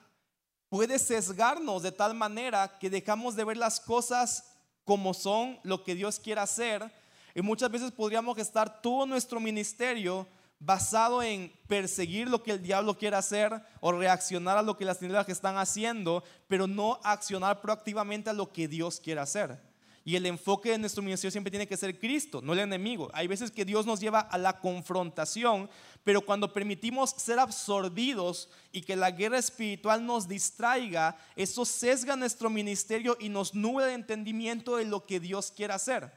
puede 0.69 0.99
sesgarnos 0.99 1.85
de 1.85 1.93
tal 1.93 2.15
manera 2.15 2.79
que 2.81 2.91
dejamos 2.91 3.37
de 3.37 3.45
ver 3.45 3.57
las 3.57 3.79
cosas 3.79 4.53
como 4.83 5.15
son, 5.15 5.61
lo 5.63 5.85
que 5.85 5.95
Dios 5.95 6.19
quiere 6.19 6.41
hacer. 6.41 6.91
Y 7.35 7.43
muchas 7.43 7.71
veces 7.71 7.93
podríamos 7.93 8.37
estar 8.39 8.83
todo 8.83 9.07
nuestro 9.07 9.39
ministerio 9.39 10.27
basado 10.65 11.23
en 11.23 11.53
perseguir 11.67 12.29
lo 12.29 12.43
que 12.43 12.53
el 12.53 12.63
diablo 12.63 12.97
quiere 12.97 13.17
hacer 13.17 13.61
o 13.81 13.91
reaccionar 13.91 14.57
a 14.57 14.63
lo 14.63 14.77
que 14.77 14.85
las 14.85 14.99
tinieblas 14.99 15.29
están 15.29 15.57
haciendo, 15.57 16.23
pero 16.47 16.67
no 16.67 17.01
accionar 17.03 17.61
proactivamente 17.61 18.31
a 18.31 18.33
lo 18.33 18.53
que 18.53 18.69
Dios 18.69 19.01
quiere 19.01 19.21
hacer. 19.21 19.59
Y 20.05 20.17
el 20.17 20.27
enfoque 20.27 20.71
de 20.71 20.79
nuestro 20.79 21.03
ministerio 21.03 21.31
siempre 21.31 21.51
tiene 21.51 21.67
que 21.67 21.77
ser 21.77 21.99
Cristo, 21.99 22.41
no 22.43 22.53
el 22.53 22.61
enemigo. 22.61 23.11
Hay 23.13 23.27
veces 23.27 23.51
que 23.51 23.65
Dios 23.65 23.87
nos 23.87 24.01
lleva 24.01 24.21
a 24.21 24.39
la 24.39 24.59
confrontación, 24.59 25.69
pero 26.03 26.21
cuando 26.21 26.53
permitimos 26.53 27.11
ser 27.11 27.39
absorbidos 27.39 28.49
y 28.73 28.83
que 28.83 28.97
la 28.97 29.11
guerra 29.13 29.39
espiritual 29.39 30.05
nos 30.05 30.27
distraiga, 30.27 31.17
eso 31.37 31.65
sesga 31.65 32.17
nuestro 32.17 32.51
ministerio 32.51 33.17
y 33.21 33.29
nos 33.29 33.55
nubla 33.55 33.87
el 33.87 33.95
entendimiento 33.95 34.77
de 34.77 34.85
lo 34.85 35.07
que 35.07 35.21
Dios 35.21 35.53
quiere 35.53 35.73
hacer. 35.73 36.13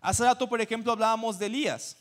Hace 0.00 0.24
rato, 0.24 0.48
por 0.48 0.60
ejemplo, 0.60 0.92
hablábamos 0.92 1.38
de 1.38 1.46
Elías. 1.46 1.96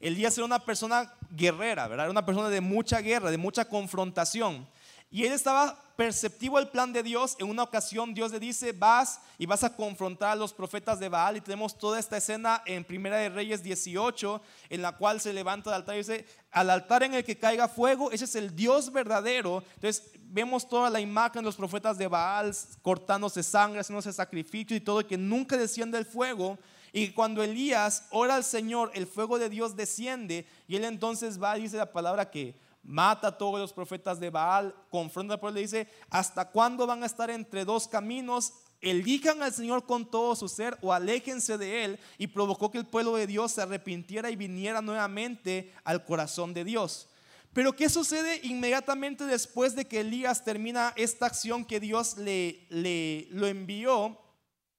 Elías 0.00 0.36
era 0.36 0.44
una 0.44 0.64
persona 0.64 1.12
guerrera, 1.30 1.88
¿verdad? 1.88 2.06
Era 2.06 2.10
una 2.10 2.26
persona 2.26 2.48
de 2.48 2.60
mucha 2.60 3.00
guerra, 3.00 3.30
de 3.30 3.38
mucha 3.38 3.64
confrontación. 3.64 4.66
Y 5.10 5.24
él 5.24 5.32
estaba 5.32 5.82
perceptivo 5.96 6.58
el 6.58 6.68
plan 6.68 6.92
de 6.92 7.02
Dios. 7.02 7.34
En 7.38 7.48
una 7.48 7.62
ocasión 7.62 8.12
Dios 8.14 8.30
le 8.30 8.38
dice, 8.38 8.72
vas 8.72 9.20
y 9.38 9.46
vas 9.46 9.64
a 9.64 9.74
confrontar 9.74 10.30
a 10.32 10.36
los 10.36 10.52
profetas 10.52 11.00
de 11.00 11.08
Baal. 11.08 11.38
Y 11.38 11.40
tenemos 11.40 11.76
toda 11.76 11.98
esta 11.98 12.18
escena 12.18 12.62
en 12.66 12.84
Primera 12.84 13.16
de 13.16 13.30
Reyes 13.30 13.62
18, 13.62 14.40
en 14.68 14.82
la 14.82 14.92
cual 14.92 15.20
se 15.20 15.32
levanta 15.32 15.70
el 15.70 15.76
altar 15.76 15.94
y 15.94 15.98
dice, 15.98 16.26
al 16.52 16.70
altar 16.70 17.02
en 17.02 17.14
el 17.14 17.24
que 17.24 17.38
caiga 17.38 17.68
fuego, 17.68 18.12
ese 18.12 18.26
es 18.26 18.34
el 18.36 18.54
Dios 18.54 18.92
verdadero. 18.92 19.64
Entonces 19.74 20.12
vemos 20.14 20.68
toda 20.68 20.90
la 20.90 21.00
imagen 21.00 21.42
de 21.42 21.46
los 21.46 21.56
profetas 21.56 21.96
de 21.96 22.06
Baal 22.06 22.54
cortándose 22.82 23.42
sangre, 23.42 23.80
haciéndose 23.80 24.12
sacrificio 24.12 24.76
y 24.76 24.80
todo, 24.80 25.06
que 25.06 25.16
nunca 25.16 25.56
desciende 25.56 25.96
el 25.96 26.04
fuego. 26.04 26.58
Y 26.92 27.10
cuando 27.10 27.42
Elías 27.42 28.06
ora 28.10 28.36
al 28.36 28.44
Señor, 28.44 28.90
el 28.94 29.06
fuego 29.06 29.38
de 29.38 29.48
Dios 29.48 29.76
desciende 29.76 30.46
y 30.66 30.76
él 30.76 30.84
entonces 30.84 31.42
va 31.42 31.58
y 31.58 31.62
dice 31.62 31.76
la 31.76 31.92
palabra 31.92 32.30
que 32.30 32.54
mata 32.82 33.28
a 33.28 33.38
todos 33.38 33.60
los 33.60 33.72
profetas 33.72 34.18
de 34.18 34.30
Baal, 34.30 34.74
confronta 34.90 35.34
al 35.34 35.40
pueblo 35.40 35.58
y 35.58 35.64
dice, 35.64 35.88
¿hasta 36.10 36.50
cuándo 36.50 36.86
van 36.86 37.02
a 37.02 37.06
estar 37.06 37.30
entre 37.30 37.64
dos 37.64 37.86
caminos? 37.86 38.52
Elijan 38.80 39.42
al 39.42 39.52
Señor 39.52 39.84
con 39.84 40.10
todo 40.10 40.36
su 40.36 40.48
ser 40.48 40.78
o 40.82 40.92
aléjense 40.92 41.58
de 41.58 41.84
Él 41.84 41.98
y 42.16 42.28
provocó 42.28 42.70
que 42.70 42.78
el 42.78 42.86
pueblo 42.86 43.16
de 43.16 43.26
Dios 43.26 43.52
se 43.52 43.62
arrepintiera 43.62 44.30
y 44.30 44.36
viniera 44.36 44.80
nuevamente 44.80 45.74
al 45.84 46.04
corazón 46.04 46.54
de 46.54 46.64
Dios. 46.64 47.08
Pero 47.52 47.74
¿qué 47.74 47.88
sucede 47.88 48.40
inmediatamente 48.44 49.24
después 49.24 49.74
de 49.74 49.86
que 49.86 50.00
Elías 50.00 50.44
termina 50.44 50.92
esta 50.96 51.26
acción 51.26 51.64
que 51.64 51.80
Dios 51.80 52.16
le, 52.18 52.66
le 52.70 53.26
lo 53.30 53.46
envió? 53.46 54.16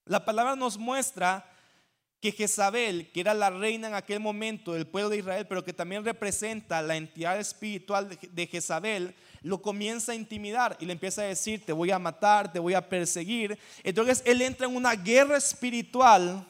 La 0.06 0.24
palabra 0.24 0.56
nos 0.56 0.78
muestra 0.78 1.46
que 2.22 2.32
Jezabel, 2.34 3.12
que 3.12 3.22
era 3.22 3.34
la 3.34 3.50
reina 3.50 3.88
en 3.88 3.94
aquel 3.94 4.20
momento 4.20 4.74
del 4.74 4.88
pueblo 4.88 5.10
de 5.10 5.20
Israel, 5.20 5.46
pero 5.48 5.64
que 5.64 5.72
también 5.72 6.04
representa 6.04 6.82
la 6.82 6.98
entidad 6.98 7.40
espiritual 7.40 8.10
de 8.10 8.48
Jezabel, 8.48 9.16
lo 9.42 9.62
comienza 9.62 10.12
a 10.12 10.16
intimidar 10.16 10.76
y 10.82 10.86
le 10.86 10.94
empieza 10.94 11.22
a 11.22 11.26
decir, 11.26 11.66
te 11.66 11.72
voy 11.72 11.92
a 11.92 12.00
matar, 12.00 12.52
te 12.52 12.60
voy 12.60 12.74
a 12.74 12.88
perseguir. 12.88 13.58
Entonces 13.84 14.22
él 14.26 14.42
entra 14.42 14.68
en 14.68 14.76
una 14.76 14.96
guerra 14.96 15.38
espiritual 15.38 16.46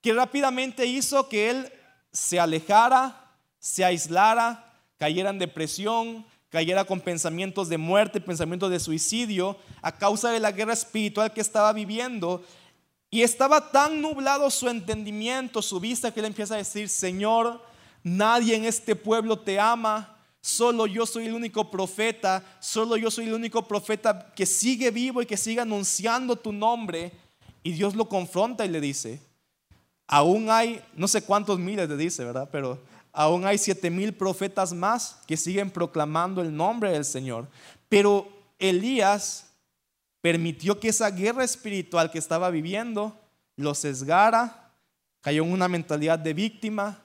que 0.00 0.12
rápidamente 0.12 0.86
hizo 0.86 1.28
que 1.28 1.50
él 1.50 1.72
se 2.12 2.38
alejara, 2.38 3.32
se 3.58 3.84
aislara, 3.84 4.72
cayera 4.98 5.30
en 5.30 5.40
depresión, 5.40 6.24
cayera 6.48 6.84
con 6.84 7.00
pensamientos 7.00 7.68
de 7.68 7.78
muerte, 7.78 8.20
pensamientos 8.20 8.70
de 8.70 8.78
suicidio, 8.78 9.58
a 9.82 9.90
causa 9.90 10.30
de 10.30 10.38
la 10.38 10.52
guerra 10.52 10.74
espiritual 10.74 11.32
que 11.32 11.40
estaba 11.40 11.72
viviendo 11.72 12.44
y 13.14 13.22
estaba 13.22 13.70
tan 13.70 14.02
nublado 14.02 14.50
su 14.50 14.68
entendimiento, 14.68 15.62
su 15.62 15.78
vista, 15.78 16.12
que 16.12 16.18
él 16.18 16.26
empieza 16.26 16.54
a 16.54 16.56
decir, 16.56 16.88
Señor, 16.88 17.62
nadie 18.02 18.56
en 18.56 18.64
este 18.64 18.96
pueblo 18.96 19.38
te 19.38 19.60
ama, 19.60 20.16
solo 20.40 20.88
yo 20.88 21.06
soy 21.06 21.26
el 21.26 21.34
único 21.34 21.70
profeta, 21.70 22.42
solo 22.58 22.96
yo 22.96 23.12
soy 23.12 23.26
el 23.26 23.34
único 23.34 23.68
profeta 23.68 24.32
que 24.34 24.44
sigue 24.46 24.90
vivo 24.90 25.22
y 25.22 25.26
que 25.26 25.36
sigue 25.36 25.60
anunciando 25.60 26.34
tu 26.34 26.50
nombre. 26.50 27.12
Y 27.62 27.70
Dios 27.74 27.94
lo 27.94 28.08
confronta 28.08 28.66
y 28.66 28.68
le 28.68 28.80
dice, 28.80 29.20
aún 30.08 30.50
hay, 30.50 30.82
no 30.96 31.06
sé 31.06 31.22
cuántos 31.22 31.60
miles 31.60 31.88
le 31.88 31.96
dice, 31.96 32.24
¿verdad? 32.24 32.48
Pero 32.50 32.80
aún 33.12 33.46
hay 33.46 33.58
siete 33.58 33.90
mil 33.90 34.12
profetas 34.12 34.72
más 34.72 35.20
que 35.28 35.36
siguen 35.36 35.70
proclamando 35.70 36.42
el 36.42 36.56
nombre 36.56 36.90
del 36.90 37.04
Señor. 37.04 37.46
Pero 37.88 38.26
Elías 38.58 39.53
permitió 40.24 40.80
que 40.80 40.88
esa 40.88 41.10
guerra 41.10 41.44
espiritual 41.44 42.10
que 42.10 42.16
estaba 42.16 42.48
viviendo 42.48 43.14
lo 43.56 43.74
sesgara, 43.74 44.72
cayó 45.20 45.42
en 45.42 45.52
una 45.52 45.68
mentalidad 45.68 46.18
de 46.18 46.32
víctima, 46.32 46.98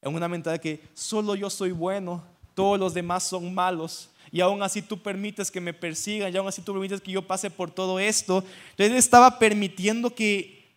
en 0.00 0.14
una 0.14 0.26
mentalidad 0.26 0.62
que 0.62 0.80
solo 0.94 1.34
yo 1.34 1.50
soy 1.50 1.72
bueno, 1.72 2.24
todos 2.54 2.80
los 2.80 2.94
demás 2.94 3.24
son 3.24 3.52
malos, 3.52 4.08
y 4.30 4.40
aún 4.40 4.62
así 4.62 4.80
tú 4.80 5.02
permites 5.02 5.50
que 5.50 5.60
me 5.60 5.74
persigan, 5.74 6.32
y 6.32 6.36
aún 6.38 6.48
así 6.48 6.62
tú 6.62 6.72
permites 6.72 7.02
que 7.02 7.12
yo 7.12 7.20
pase 7.20 7.50
por 7.50 7.70
todo 7.70 8.00
esto. 8.00 8.42
Entonces 8.70 8.96
estaba 8.96 9.38
permitiendo 9.38 10.14
que 10.14 10.74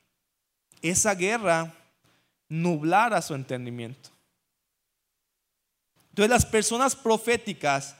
esa 0.81 1.15
guerra 1.15 1.73
nublara 2.49 3.21
su 3.21 3.35
entendimiento. 3.35 4.09
Entonces 6.09 6.29
las 6.29 6.45
personas 6.45 6.93
proféticas, 6.93 7.95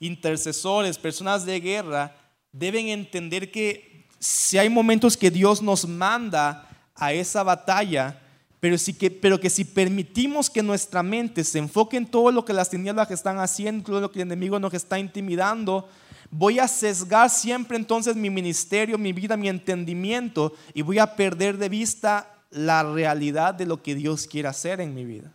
intercesores, 0.00 0.96
personas 0.96 1.44
de 1.44 1.60
guerra, 1.60 2.23
deben 2.54 2.88
entender 2.88 3.50
que 3.50 4.06
si 4.20 4.56
hay 4.56 4.68
momentos 4.68 5.16
que 5.16 5.30
Dios 5.30 5.60
nos 5.60 5.86
manda 5.86 6.68
a 6.94 7.12
esa 7.12 7.42
batalla, 7.42 8.20
pero, 8.60 8.76
que, 8.98 9.10
pero 9.10 9.40
que 9.40 9.50
si 9.50 9.64
permitimos 9.64 10.48
que 10.48 10.62
nuestra 10.62 11.02
mente 11.02 11.44
se 11.44 11.58
enfoque 11.58 11.96
en 11.96 12.06
todo 12.06 12.30
lo 12.30 12.44
que 12.44 12.52
las 12.52 12.70
tinieblas 12.70 13.10
están 13.10 13.38
haciendo, 13.38 13.84
todo 13.84 14.00
lo 14.00 14.10
que 14.10 14.20
el 14.20 14.28
enemigo 14.28 14.58
nos 14.58 14.72
está 14.72 14.98
intimidando, 14.98 15.88
voy 16.30 16.60
a 16.60 16.68
sesgar 16.68 17.28
siempre 17.28 17.76
entonces 17.76 18.14
mi 18.16 18.30
ministerio, 18.30 18.96
mi 18.98 19.12
vida, 19.12 19.36
mi 19.36 19.48
entendimiento 19.48 20.54
y 20.72 20.82
voy 20.82 21.00
a 21.00 21.16
perder 21.16 21.58
de 21.58 21.68
vista 21.68 22.38
la 22.50 22.84
realidad 22.84 23.52
de 23.52 23.66
lo 23.66 23.82
que 23.82 23.96
Dios 23.96 24.28
quiere 24.28 24.48
hacer 24.48 24.80
en 24.80 24.94
mi 24.94 25.04
vida. 25.04 25.32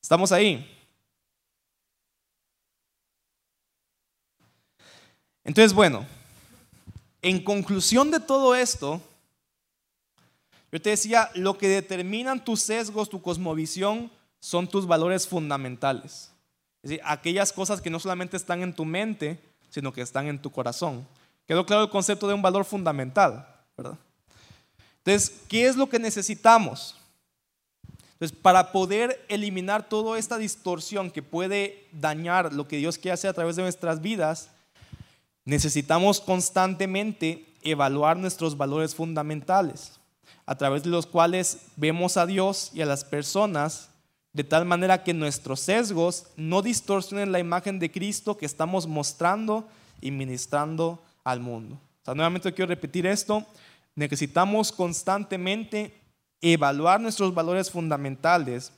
¿Estamos 0.00 0.30
ahí? 0.30 0.66
Entonces, 5.44 5.72
bueno, 5.72 6.06
en 7.20 7.42
conclusión 7.42 8.10
de 8.10 8.20
todo 8.20 8.54
esto, 8.54 9.00
yo 10.70 10.80
te 10.80 10.90
decía, 10.90 11.30
lo 11.34 11.58
que 11.58 11.68
determinan 11.68 12.44
tus 12.44 12.62
sesgos, 12.62 13.10
tu 13.10 13.20
cosmovisión, 13.20 14.10
son 14.40 14.66
tus 14.66 14.86
valores 14.86 15.28
fundamentales. 15.28 16.32
Es 16.82 16.90
decir, 16.90 17.00
aquellas 17.04 17.52
cosas 17.52 17.80
que 17.80 17.90
no 17.90 18.00
solamente 18.00 18.36
están 18.36 18.62
en 18.62 18.74
tu 18.74 18.84
mente, 18.84 19.38
sino 19.70 19.92
que 19.92 20.00
están 20.00 20.26
en 20.26 20.40
tu 20.40 20.50
corazón. 20.50 21.06
Quedó 21.46 21.64
claro 21.66 21.84
el 21.84 21.90
concepto 21.90 22.26
de 22.26 22.34
un 22.34 22.42
valor 22.42 22.64
fundamental, 22.64 23.46
¿verdad? 23.76 23.98
Entonces, 25.04 25.40
¿qué 25.48 25.66
es 25.66 25.76
lo 25.76 25.88
que 25.88 25.98
necesitamos? 25.98 26.96
Entonces, 28.14 28.36
para 28.40 28.72
poder 28.72 29.24
eliminar 29.28 29.88
toda 29.88 30.18
esta 30.18 30.38
distorsión 30.38 31.10
que 31.10 31.22
puede 31.22 31.86
dañar 31.92 32.52
lo 32.52 32.68
que 32.68 32.76
Dios 32.76 32.98
quiere 32.98 33.14
hacer 33.14 33.30
a 33.30 33.34
través 33.34 33.56
de 33.56 33.62
nuestras 33.62 34.00
vidas, 34.00 34.50
Necesitamos 35.44 36.20
constantemente 36.20 37.46
evaluar 37.62 38.16
nuestros 38.16 38.56
valores 38.56 38.94
fundamentales, 38.94 39.98
a 40.46 40.56
través 40.56 40.82
de 40.82 40.90
los 40.90 41.06
cuales 41.06 41.66
vemos 41.76 42.16
a 42.16 42.26
Dios 42.26 42.70
y 42.74 42.82
a 42.82 42.86
las 42.86 43.04
personas 43.04 43.90
de 44.32 44.44
tal 44.44 44.64
manera 44.64 45.04
que 45.04 45.12
nuestros 45.12 45.60
sesgos 45.60 46.26
no 46.36 46.62
distorsionen 46.62 47.32
la 47.32 47.38
imagen 47.38 47.78
de 47.78 47.90
Cristo 47.90 48.36
que 48.36 48.46
estamos 48.46 48.86
mostrando 48.86 49.68
y 50.00 50.10
ministrando 50.10 51.02
al 51.22 51.40
mundo. 51.40 51.74
O 51.74 52.04
sea, 52.04 52.14
nuevamente 52.14 52.52
quiero 52.52 52.68
repetir 52.68 53.06
esto, 53.06 53.46
necesitamos 53.94 54.72
constantemente 54.72 55.94
evaluar 56.40 57.00
nuestros 57.00 57.34
valores 57.34 57.70
fundamentales 57.70 58.72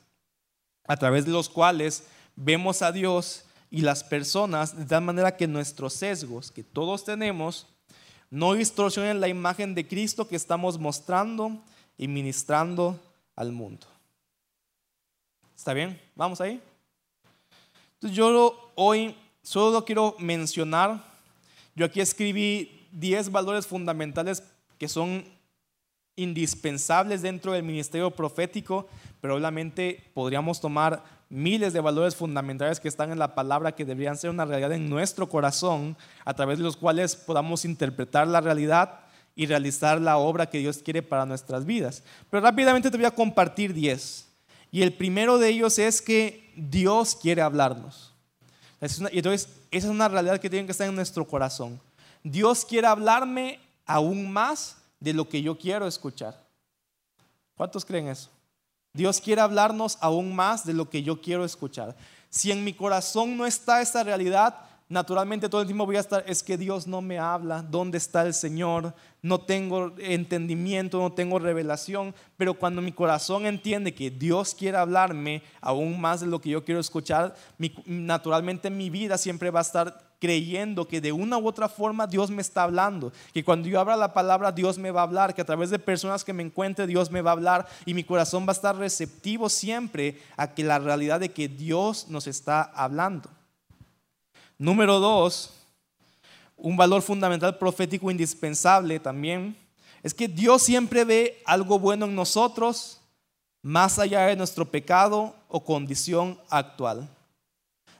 a 0.87 0.97
través 0.97 1.25
de 1.25 1.31
los 1.31 1.49
cuales 1.49 2.03
vemos 2.35 2.81
a 2.81 2.91
Dios 2.91 3.44
y 3.69 3.81
las 3.81 4.03
personas 4.03 4.77
de 4.77 4.85
tal 4.85 5.03
manera 5.03 5.35
que 5.35 5.47
nuestros 5.47 5.93
sesgos 5.93 6.51
que 6.51 6.63
todos 6.63 7.03
tenemos 7.03 7.67
no 8.29 8.53
distorsionen 8.53 9.21
la 9.21 9.27
imagen 9.27 9.75
de 9.75 9.87
Cristo 9.87 10.27
que 10.27 10.35
estamos 10.35 10.79
mostrando 10.79 11.61
y 11.97 12.07
ministrando 12.07 12.99
al 13.35 13.51
mundo. 13.51 13.87
¿Está 15.55 15.73
bien? 15.73 15.99
¿Vamos 16.15 16.41
ahí? 16.41 16.61
Entonces 17.93 18.15
yo 18.15 18.71
hoy 18.75 19.15
solo 19.41 19.85
quiero 19.85 20.15
mencionar, 20.19 21.03
yo 21.75 21.85
aquí 21.85 22.01
escribí 22.01 22.87
10 22.91 23.31
valores 23.31 23.65
fundamentales 23.65 24.43
que 24.77 24.87
son 24.87 25.25
indispensables 26.15 27.21
dentro 27.21 27.51
del 27.51 27.63
ministerio 27.63 28.11
profético, 28.11 28.87
pero 29.21 29.35
obviamente 29.35 30.11
podríamos 30.13 30.59
tomar 30.61 31.03
miles 31.35 31.73
de 31.73 31.81
valores 31.81 32.15
fundamentales 32.15 32.79
que 32.79 32.87
están 32.87 33.11
en 33.11 33.19
la 33.19 33.35
palabra 33.35 33.73
que 33.73 33.85
deberían 33.85 34.17
ser 34.17 34.29
una 34.29 34.45
realidad 34.45 34.71
en 34.71 34.89
nuestro 34.89 35.27
corazón, 35.27 35.97
a 36.23 36.33
través 36.33 36.57
de 36.57 36.63
los 36.63 36.77
cuales 36.77 37.15
podamos 37.15 37.65
interpretar 37.65 38.27
la 38.27 38.41
realidad 38.41 39.01
y 39.35 39.45
realizar 39.45 39.99
la 39.99 40.17
obra 40.17 40.49
que 40.49 40.59
Dios 40.59 40.77
quiere 40.77 41.03
para 41.03 41.25
nuestras 41.25 41.65
vidas. 41.65 42.03
Pero 42.29 42.41
rápidamente 42.41 42.89
te 42.89 42.97
voy 42.97 43.05
a 43.05 43.11
compartir 43.11 43.73
10. 43.73 44.29
Y 44.71 44.81
el 44.81 44.93
primero 44.93 45.37
de 45.37 45.49
ellos 45.49 45.77
es 45.77 46.01
que 46.01 46.51
Dios 46.55 47.15
quiere 47.15 47.41
hablarnos. 47.41 48.13
Y 49.11 49.17
entonces, 49.17 49.49
esa 49.71 49.87
es 49.87 49.91
una 49.91 50.07
realidad 50.07 50.39
que 50.39 50.49
tiene 50.49 50.65
que 50.65 50.71
estar 50.71 50.87
en 50.87 50.95
nuestro 50.95 51.27
corazón. 51.27 51.79
Dios 52.23 52.65
quiere 52.65 52.87
hablarme 52.87 53.59
aún 53.85 54.31
más 54.31 54.77
de 54.99 55.13
lo 55.13 55.27
que 55.27 55.41
yo 55.41 55.57
quiero 55.57 55.85
escuchar. 55.85 56.45
¿Cuántos 57.55 57.83
creen 57.85 58.07
eso? 58.07 58.29
Dios 58.95 59.19
quiere 59.19 59.41
hablarnos 59.41 59.97
aún 59.99 60.33
más 60.33 60.65
de 60.65 60.73
lo 60.73 60.89
que 60.89 61.03
yo 61.03 61.19
quiero 61.19 61.43
escuchar. 61.43 61.97
Si 62.29 62.49
en 62.49 62.63
mi 62.63 62.71
corazón 62.71 63.35
no 63.35 63.45
está 63.45 63.81
esa 63.81 64.03
realidad, 64.05 64.55
naturalmente 64.87 65.49
todo 65.49 65.59
el 65.59 65.67
tiempo 65.67 65.85
voy 65.85 65.97
a 65.97 65.99
estar, 65.99 66.23
es 66.27 66.41
que 66.41 66.57
Dios 66.57 66.87
no 66.87 67.01
me 67.01 67.19
habla, 67.19 67.61
¿dónde 67.61 67.97
está 67.97 68.25
el 68.25 68.33
Señor? 68.33 68.93
No 69.21 69.41
tengo 69.41 69.93
entendimiento, 69.97 70.99
no 70.99 71.11
tengo 71.11 71.39
revelación, 71.39 72.15
pero 72.37 72.53
cuando 72.53 72.81
mi 72.81 72.93
corazón 72.93 73.45
entiende 73.45 73.93
que 73.93 74.09
Dios 74.09 74.55
quiere 74.55 74.77
hablarme 74.77 75.43
aún 75.59 75.99
más 75.99 76.21
de 76.21 76.27
lo 76.27 76.39
que 76.39 76.51
yo 76.51 76.63
quiero 76.63 76.79
escuchar, 76.79 77.35
naturalmente 77.85 78.69
mi 78.69 78.89
vida 78.89 79.17
siempre 79.17 79.51
va 79.51 79.59
a 79.59 79.63
estar 79.63 80.14
creyendo 80.25 80.87
que 80.87 80.99
de 80.99 81.11
una 81.11 81.37
u 81.37 81.47
otra 81.47 81.69
forma 81.69 82.07
Dios 82.07 82.31
me 82.31 82.41
está 82.41 82.63
hablando, 82.63 83.13
que 83.31 83.43
cuando 83.43 83.67
yo 83.67 83.79
abra 83.79 83.95
la 83.95 84.11
palabra 84.11 84.51
Dios 84.51 84.79
me 84.79 84.89
va 84.89 85.01
a 85.01 85.03
hablar, 85.03 85.35
que 85.35 85.41
a 85.41 85.45
través 85.45 85.69
de 85.69 85.77
personas 85.77 86.23
que 86.23 86.33
me 86.33 86.41
encuentre 86.41 86.87
Dios 86.87 87.11
me 87.11 87.21
va 87.21 87.29
a 87.29 87.33
hablar 87.33 87.67
y 87.85 87.93
mi 87.93 88.03
corazón 88.03 88.47
va 88.47 88.49
a 88.49 88.53
estar 88.53 88.75
receptivo 88.75 89.49
siempre 89.49 90.19
a 90.35 90.51
que 90.55 90.63
la 90.63 90.79
realidad 90.79 91.19
de 91.19 91.29
que 91.29 91.47
Dios 91.47 92.07
nos 92.09 92.25
está 92.25 92.63
hablando. 92.63 93.29
Número 94.57 94.99
dos, 94.99 95.53
un 96.57 96.75
valor 96.75 97.03
fundamental 97.03 97.59
profético 97.59 98.09
indispensable 98.09 98.99
también, 98.99 99.55
es 100.01 100.15
que 100.15 100.27
Dios 100.27 100.63
siempre 100.63 101.05
ve 101.05 101.39
algo 101.45 101.77
bueno 101.77 102.05
en 102.05 102.15
nosotros 102.15 102.99
más 103.61 103.99
allá 103.99 104.25
de 104.25 104.35
nuestro 104.35 104.65
pecado 104.65 105.35
o 105.49 105.63
condición 105.63 106.39
actual. 106.49 107.14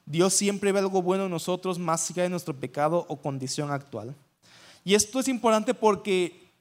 Dios 0.06 0.34
siempre 0.36 0.72
ve 0.72 0.80
algo 0.80 1.02
bueno 1.02 1.26
en 1.26 1.32
nosotros 1.32 1.80
más 1.80 2.10
allá 2.10 2.24
de 2.24 2.30
nuestro 2.30 2.56
pecado 2.56 3.06
o 3.10 3.18
condición 3.18 3.72
actual. 3.72 4.16
Y 4.84 4.94
esto 4.94 5.20
es 5.20 5.28
importante 5.28 5.74
porque 5.74 6.52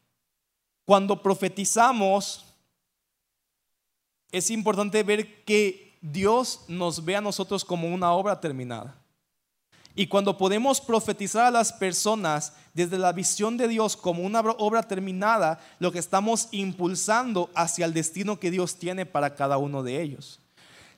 cuando 0.87 1.23
profetizamos, 1.23 2.47
es 4.33 4.51
importante 4.51 5.03
ver 5.03 5.45
que 5.45 5.95
Dios 6.01 6.61
nos 6.69 7.05
ve 7.05 7.17
a 7.17 7.21
nosotros 7.21 7.65
como 7.65 7.93
una 7.93 8.13
obra 8.13 8.41
terminada. 8.41 8.97
Y 9.95 10.07
cuando 10.09 10.37
podemos 10.37 10.81
profetizar 10.81 11.47
a 11.47 11.51
las 11.51 11.73
personas 11.73 12.55
desde 12.73 12.99
la 12.99 13.13
visión 13.13 13.57
de 13.57 13.69
Dios 13.69 13.97
como 13.97 14.25
una 14.25 14.41
obra 14.41 14.83
terminada, 14.83 15.61
lo 15.79 15.93
que 15.93 16.01
estamos 16.01 16.49
impulsando 16.51 17.51
hacia 17.55 17.85
el 17.85 17.95
destino 17.95 18.41
que 18.41 18.51
Dios 18.51 18.77
tiene 18.77 19.07
para 19.07 19.35
cada 19.37 19.59
uno 19.59 19.83
de 19.83 20.03
ellos 20.03 20.41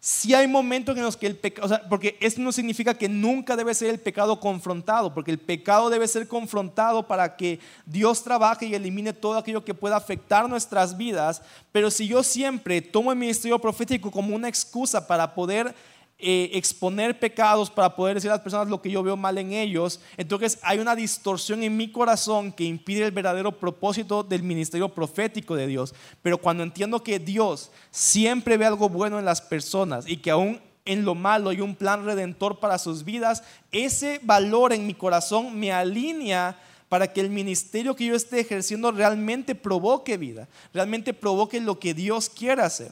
si 0.01 0.34
hay 0.34 0.47
momentos 0.47 0.97
en 0.97 1.03
los 1.03 1.16
que 1.16 1.26
el 1.26 1.36
pecado, 1.36 1.80
porque 1.88 2.16
esto 2.20 2.40
no 2.40 2.53
significa 2.53 2.94
que 2.94 3.09
nunca 3.09 3.57
debe 3.57 3.74
ser 3.74 3.90
el 3.90 3.99
pecado 3.99 4.38
confrontado, 4.38 5.12
porque 5.12 5.30
el 5.30 5.38
pecado 5.38 5.90
debe 5.90 6.07
ser 6.07 6.28
confrontado 6.28 7.07
para 7.07 7.36
que 7.36 7.59
Dios 7.84 8.22
trabaje 8.22 8.66
y 8.66 8.74
elimine 8.74 9.12
todo 9.12 9.36
aquello 9.36 9.64
que 9.64 9.74
pueda 9.74 9.97
afectar 9.97 10.49
nuestras 10.49 10.97
vidas, 10.97 11.42
pero 11.72 11.90
si 11.90 12.07
yo 12.07 12.22
siempre 12.22 12.80
tomo 12.80 13.11
el 13.11 13.18
ministerio 13.18 13.59
profético 13.59 14.11
como 14.11 14.34
una 14.34 14.49
excusa 14.49 15.07
para 15.07 15.34
poder 15.34 15.74
eh, 16.18 16.50
exponer 16.54 17.18
pecados 17.18 17.68
para 17.68 17.94
poder 17.94 18.14
decir 18.14 18.30
a 18.30 18.34
las 18.34 18.42
personas 18.42 18.68
lo 18.68 18.80
que 18.80 18.90
yo 18.90 19.02
veo 19.02 19.18
mal 19.18 19.36
en 19.36 19.52
ellos, 19.52 20.00
entonces 20.16 20.58
hay 20.62 20.78
una 20.78 20.96
distorsión 20.96 21.62
en 21.62 21.76
mi 21.76 21.92
corazón 21.92 22.52
que 22.52 22.64
impide 22.64 23.04
el 23.04 23.10
verdadero 23.10 23.52
propósito 23.52 24.22
del 24.22 24.42
ministerio 24.42 24.88
profético 24.88 25.56
de 25.56 25.66
Dios. 25.66 25.94
Pero 26.22 26.38
cuando 26.38 26.62
entiendo 26.62 27.02
que 27.02 27.18
Dios 27.18 27.70
siempre 27.90 28.56
ve 28.56 28.64
algo 28.64 28.88
bueno 28.88 29.18
en 29.18 29.26
las 29.26 29.42
personas 29.42 30.08
y 30.08 30.16
que 30.16 30.30
aún 30.30 30.60
en 30.86 31.04
lo 31.04 31.14
malo 31.14 31.50
hay 31.50 31.60
un 31.60 31.74
plan 31.74 32.06
redentor 32.06 32.60
para 32.60 32.78
sus 32.78 33.04
vidas, 33.04 33.42
ese 33.70 34.18
valor 34.22 34.72
en 34.72 34.86
mi 34.86 34.94
corazón 34.94 35.58
me 35.58 35.70
alinea 35.70 36.58
para 36.88 37.12
que 37.12 37.20
el 37.20 37.28
ministerio 37.28 37.94
que 37.94 38.06
yo 38.06 38.14
esté 38.14 38.40
ejerciendo 38.40 38.90
realmente 38.90 39.54
provoque 39.54 40.16
vida, 40.16 40.48
realmente 40.72 41.12
provoque 41.12 41.60
lo 41.60 41.78
que 41.78 41.92
Dios 41.92 42.30
quiera 42.30 42.64
hacer. 42.64 42.90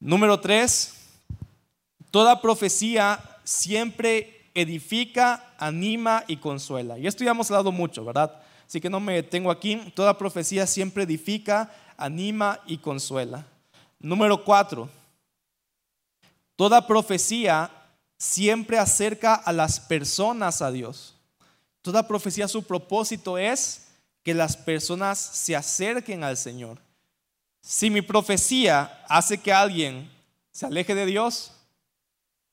Número 0.00 0.40
tres, 0.40 0.94
Toda 2.16 2.40
profecía 2.40 3.20
siempre 3.44 4.48
edifica, 4.54 5.52
anima 5.58 6.24
y 6.26 6.38
consuela. 6.38 6.98
Y 6.98 7.06
esto 7.06 7.22
ya 7.22 7.32
hemos 7.32 7.50
hablado 7.50 7.72
mucho, 7.72 8.06
¿verdad? 8.06 8.40
Así 8.66 8.80
que 8.80 8.88
no 8.88 9.00
me 9.00 9.16
detengo 9.16 9.50
aquí. 9.50 9.92
Toda 9.94 10.16
profecía 10.16 10.66
siempre 10.66 11.02
edifica, 11.02 11.70
anima 11.98 12.58
y 12.66 12.78
consuela. 12.78 13.44
Número 14.00 14.42
cuatro. 14.42 14.88
Toda 16.56 16.86
profecía 16.86 17.70
siempre 18.16 18.78
acerca 18.78 19.34
a 19.34 19.52
las 19.52 19.78
personas 19.78 20.62
a 20.62 20.70
Dios. 20.70 21.14
Toda 21.82 22.08
profecía, 22.08 22.48
su 22.48 22.62
propósito 22.62 23.36
es 23.36 23.88
que 24.22 24.32
las 24.32 24.56
personas 24.56 25.18
se 25.18 25.54
acerquen 25.54 26.24
al 26.24 26.38
Señor. 26.38 26.78
Si 27.60 27.90
mi 27.90 28.00
profecía 28.00 29.04
hace 29.06 29.36
que 29.36 29.52
alguien 29.52 30.10
se 30.50 30.64
aleje 30.64 30.94
de 30.94 31.04
Dios, 31.04 31.52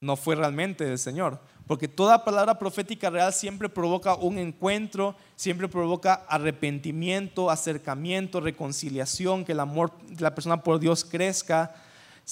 no 0.04 0.18
fue 0.18 0.36
realmente 0.36 0.84
del 0.84 1.00
Señor. 1.00 1.40
Porque 1.66 1.88
toda 1.88 2.26
palabra 2.26 2.60
profética 2.60 3.10
real 3.10 3.32
siempre 3.32 3.70
provoca 3.70 4.16
un 4.16 4.38
encuentro, 4.38 5.16
siempre 5.38 5.70
provoca 5.70 6.26
arrepentimiento, 6.28 7.50
acercamiento, 7.50 8.42
reconciliación, 8.42 9.46
que 9.46 9.54
el 9.54 9.62
amor 9.62 9.98
de 10.02 10.22
la 10.22 10.36
persona 10.36 10.62
por 10.62 10.80
Dios 10.80 11.06
crezca. 11.06 11.74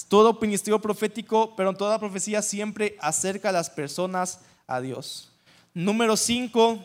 Todo 0.08 0.38
ministerio 0.38 0.82
profético, 0.82 1.56
pero 1.56 1.72
toda 1.72 1.98
profecía 1.98 2.42
siempre 2.42 2.94
acerca 3.00 3.48
a 3.48 3.52
las 3.52 3.70
personas 3.70 4.40
a 4.66 4.82
Dios. 4.82 5.32
Número 5.72 6.18
5, 6.18 6.84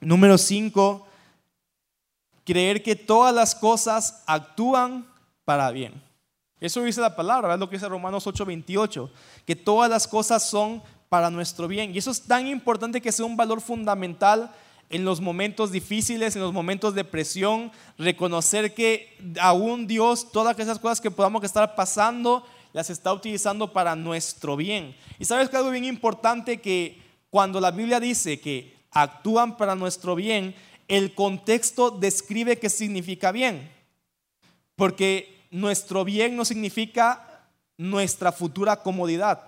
número 0.00 0.36
5, 0.36 1.06
creer 2.44 2.82
que 2.82 2.96
todas 2.96 3.32
las 3.32 3.54
cosas 3.54 4.24
actúan 4.26 5.06
para 5.44 5.70
bien. 5.70 6.09
Eso 6.60 6.82
dice 6.82 7.00
la 7.00 7.16
palabra, 7.16 7.54
es 7.54 7.60
lo 7.60 7.68
que 7.68 7.76
dice 7.76 7.88
Romanos 7.88 8.26
8:28, 8.26 9.10
que 9.46 9.56
todas 9.56 9.88
las 9.88 10.06
cosas 10.06 10.48
son 10.48 10.82
para 11.08 11.30
nuestro 11.30 11.66
bien. 11.66 11.94
Y 11.94 11.98
eso 11.98 12.10
es 12.10 12.22
tan 12.22 12.46
importante 12.46 13.00
que 13.00 13.12
sea 13.12 13.24
un 13.24 13.36
valor 13.36 13.60
fundamental 13.60 14.52
en 14.90 15.04
los 15.04 15.20
momentos 15.20 15.70
difíciles, 15.70 16.34
en 16.34 16.42
los 16.42 16.52
momentos 16.52 16.94
de 16.94 17.04
presión, 17.04 17.70
reconocer 17.96 18.74
que 18.74 19.16
aún 19.40 19.86
Dios, 19.86 20.30
todas 20.32 20.58
esas 20.58 20.78
cosas 20.78 21.00
que 21.00 21.10
podamos 21.10 21.42
estar 21.44 21.74
pasando, 21.76 22.44
las 22.72 22.90
está 22.90 23.12
utilizando 23.12 23.72
para 23.72 23.96
nuestro 23.96 24.56
bien. 24.56 24.96
Y 25.18 25.24
sabes 25.24 25.48
que 25.48 25.56
algo 25.56 25.70
bien 25.70 25.84
importante 25.84 26.60
que 26.60 27.00
cuando 27.30 27.60
la 27.60 27.70
Biblia 27.70 28.00
dice 28.00 28.40
que 28.40 28.76
actúan 28.90 29.56
para 29.56 29.76
nuestro 29.76 30.14
bien, 30.16 30.54
el 30.88 31.14
contexto 31.14 31.92
describe 31.92 32.58
qué 32.58 32.68
significa 32.68 33.30
bien. 33.30 33.70
Porque 34.74 35.39
nuestro 35.50 36.04
bien 36.04 36.36
no 36.36 36.44
significa 36.44 37.26
nuestra 37.76 38.30
futura 38.30 38.76
comodidad, 38.76 39.42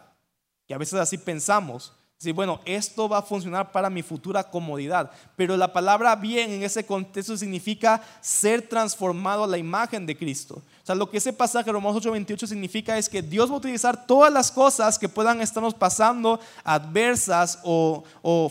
que 0.66 0.74
a 0.74 0.78
veces 0.78 0.98
así 0.98 1.18
pensamos. 1.18 1.92
Sí, 2.18 2.30
bueno, 2.30 2.60
esto 2.64 3.08
va 3.08 3.18
a 3.18 3.22
funcionar 3.22 3.72
para 3.72 3.90
mi 3.90 4.00
futura 4.00 4.44
comodidad. 4.44 5.10
Pero 5.34 5.56
la 5.56 5.72
palabra 5.72 6.14
bien 6.14 6.52
en 6.52 6.62
ese 6.62 6.86
contexto 6.86 7.36
significa 7.36 8.00
ser 8.20 8.62
transformado 8.62 9.42
a 9.42 9.48
la 9.48 9.58
imagen 9.58 10.06
de 10.06 10.16
Cristo. 10.16 10.54
O 10.54 10.86
sea, 10.86 10.94
lo 10.94 11.10
que 11.10 11.16
ese 11.18 11.32
pasaje 11.32 11.66
de 11.66 11.72
Romanos 11.72 11.96
8:28 12.00 12.46
significa 12.46 12.96
es 12.96 13.08
que 13.08 13.22
Dios 13.22 13.50
va 13.50 13.54
a 13.54 13.58
utilizar 13.58 14.06
todas 14.06 14.32
las 14.32 14.52
cosas 14.52 15.00
que 15.00 15.08
puedan 15.08 15.40
estarnos 15.40 15.74
pasando, 15.74 16.38
adversas 16.62 17.58
o, 17.64 18.04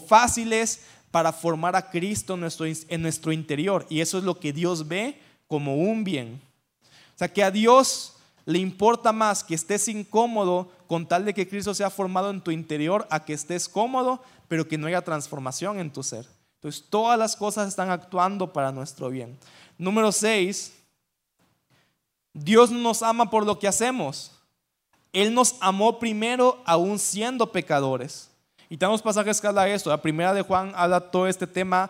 fáciles, 0.06 0.82
para 1.10 1.32
formar 1.32 1.78
a 1.78 1.90
Cristo 1.90 2.34
en 2.34 3.02
nuestro 3.02 3.32
interior. 3.32 3.86
Y 3.90 4.02
eso 4.02 4.18
es 4.18 4.26
lo 4.26 4.38
que 4.38 4.52
Dios 4.52 4.86
ve 4.86 5.18
como 5.48 5.78
un 5.78 6.04
bien 6.04 6.42
sea, 7.22 7.32
que 7.32 7.44
a 7.44 7.52
Dios 7.52 8.16
le 8.46 8.58
importa 8.58 9.12
más 9.12 9.44
que 9.44 9.54
estés 9.54 9.88
incómodo 9.88 10.72
con 10.88 11.08
tal 11.08 11.24
de 11.24 11.34
que 11.34 11.48
Cristo 11.48 11.74
sea 11.74 11.90
formado 11.90 12.32
en 12.32 12.42
tu 12.42 12.52
interior 12.52 13.08
a 13.12 13.24
que 13.24 13.34
estés 13.34 13.70
cómodo, 13.70 14.24
pero 14.48 14.68
que 14.68 14.78
no 14.78 14.88
haya 14.88 15.04
transformación 15.04 15.80
en 15.80 15.94
tu 15.94 16.02
ser. 16.02 16.26
Entonces, 16.56 16.84
todas 16.90 17.18
las 17.18 17.36
cosas 17.36 17.68
están 17.68 17.92
actuando 17.92 18.52
para 18.52 18.72
nuestro 18.72 19.10
bien. 19.10 19.38
Número 19.78 20.12
6, 20.12 20.74
Dios 22.34 22.72
nos 22.72 23.04
ama 23.04 23.30
por 23.30 23.46
lo 23.46 23.60
que 23.60 23.68
hacemos. 23.68 24.32
Él 25.14 25.34
nos 25.34 25.56
amó 25.60 26.00
primero 26.00 26.62
aún 26.66 26.98
siendo 26.98 27.52
pecadores. 27.52 28.30
Y 28.68 28.78
tenemos 28.78 29.02
pasajes 29.02 29.40
que 29.40 29.48
habla 29.48 29.66
de 29.66 29.74
esto. 29.74 29.90
La 29.90 30.02
primera 30.02 30.34
de 30.34 30.42
Juan 30.42 30.72
habla 30.76 31.12
todo 31.12 31.28
este 31.28 31.46
tema 31.46 31.90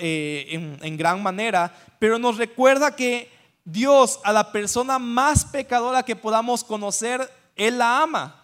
eh, 0.00 0.76
en 0.80 0.96
gran 0.96 1.22
manera, 1.22 1.74
pero 1.98 2.18
nos 2.18 2.36
recuerda 2.36 2.94
que 2.94 3.37
Dios 3.64 4.20
a 4.24 4.32
la 4.32 4.52
persona 4.52 4.98
más 4.98 5.44
pecadora 5.44 6.02
que 6.02 6.16
podamos 6.16 6.64
conocer, 6.64 7.30
Él 7.54 7.78
la 7.78 8.02
ama. 8.02 8.34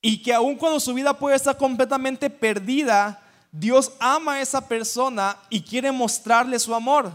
Y 0.00 0.22
que 0.22 0.32
aun 0.32 0.56
cuando 0.56 0.80
su 0.80 0.94
vida 0.94 1.18
puede 1.18 1.36
estar 1.36 1.56
completamente 1.56 2.30
perdida, 2.30 3.22
Dios 3.50 3.92
ama 3.98 4.34
a 4.34 4.40
esa 4.40 4.68
persona 4.68 5.36
y 5.50 5.62
quiere 5.62 5.90
mostrarle 5.90 6.58
su 6.58 6.74
amor. 6.74 7.10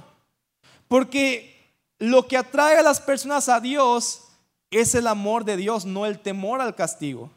Porque 0.88 1.74
lo 2.00 2.28
que 2.28 2.38
atrae 2.38 2.78
a 2.78 2.82
las 2.82 3.00
personas 3.00 3.48
a 3.48 3.60
Dios 3.60 4.24
es 4.72 4.96
el 4.96 5.08
amor 5.08 5.46
de 5.46 5.58
Dios, 5.58 5.86
no 5.86 6.06
el 6.06 6.20
temor 6.20 6.62
al 6.62 6.76
castigo. 6.76 7.30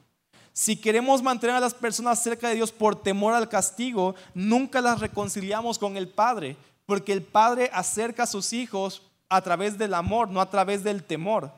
Si 0.53 0.77
queremos 0.77 1.23
mantener 1.23 1.57
a 1.57 1.61
las 1.61 1.75
personas 1.75 2.23
cerca 2.23 2.49
de 2.49 2.55
Dios 2.55 2.71
por 2.73 3.03
temor 3.03 3.35
al 3.35 3.49
castigo, 3.49 4.15
nunca 4.35 4.81
las 4.81 5.01
reconciliamos 5.01 5.79
con 5.79 5.97
el 5.97 6.09
Padre, 6.09 6.57
porque 6.87 7.13
el 7.13 7.23
Padre 7.23 7.71
acerca 7.73 8.25
a 8.25 8.27
sus 8.27 8.53
hijos 8.53 9.03
a 9.29 9.41
través 9.43 9.79
del 9.79 9.95
amor, 9.95 10.29
no 10.29 10.41
a 10.41 10.51
través 10.51 10.85
del 10.85 11.05
temor. 11.05 11.53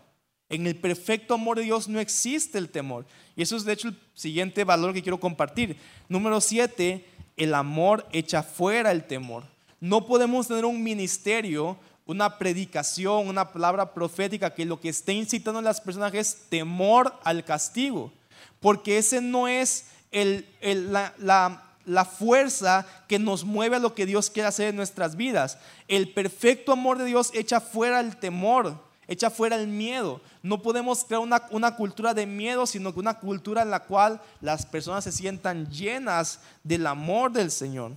En 0.49 0.67
el 0.67 0.77
perfecto 0.77 1.35
amor 1.35 1.59
de 1.59 1.65
Dios 1.65 1.89
no 1.89 1.99
existe 1.99 2.59
el 2.59 2.69
temor. 2.69 3.05
Y 3.35 3.43
eso 3.43 3.57
es 3.57 3.65
de 3.65 3.73
hecho 3.73 3.89
el 3.89 3.99
siguiente 4.15 4.65
valor 4.65 4.95
que 4.95 5.03
quiero 5.03 5.19
compartir. 5.19 5.77
Número 6.09 6.41
siete, 6.41 7.05
el 7.37 7.55
amor 7.55 8.07
echa 8.13 8.43
fuera 8.43 8.93
el 8.93 9.05
temor. 9.05 9.45
No 9.81 10.07
podemos 10.07 10.47
tener 10.47 10.65
un 10.65 10.83
ministerio 10.83 11.77
una 12.07 12.39
predicación, 12.39 13.27
una 13.27 13.53
palabra 13.53 13.93
profética 13.93 14.55
que 14.55 14.65
lo 14.65 14.81
que 14.81 14.89
esté 14.89 15.13
incitando 15.13 15.59
a 15.59 15.63
las 15.63 15.81
personas 15.81 16.15
es 16.15 16.47
temor 16.49 17.13
al 17.25 17.45
castigo, 17.45 18.13
porque 18.61 18.99
ese 18.99 19.21
no 19.21 19.49
es 19.49 19.87
la, 20.13 21.13
la 21.19 21.66
fuerza 22.05 22.87
que 23.09 23.19
nos 23.19 23.45
mueve 23.45 23.77
a 23.77 23.81
lo 23.81 23.95
que 23.95 24.07
Dios 24.07 24.31
quiere 24.31 24.49
hacer 24.49 24.69
en 24.69 24.77
nuestras 24.77 25.17
vidas. 25.17 25.59
El 25.89 26.13
perfecto 26.13 26.73
amor 26.73 26.99
de 26.99 27.05
Dios 27.05 27.31
echa 27.35 27.61
fuera 27.61 28.01
el 28.01 28.17
temor, 28.17 28.79
echa 29.07 29.31
fuera 29.31 29.57
el 29.57 29.69
miedo. 29.69 30.21
No 30.43 30.61
podemos 30.63 31.05
crear 31.05 31.23
una, 31.23 31.43
una, 31.51 31.77
cultura 31.77 32.13
de 32.13 32.27
miedo, 32.27 32.67
sino 32.67 32.93
que 32.93 33.01
una 33.01 33.19
cultura 33.19 33.63
en 33.63 33.71
la 33.71 33.81
cual 33.81 34.21
las 34.41 34.67
personas 34.67 35.05
se 35.05 35.13
sientan 35.13 35.71
llenas 35.71 36.41
del 36.63 36.87
amor 36.87 37.33
del 37.33 37.51
Señor. 37.51 37.93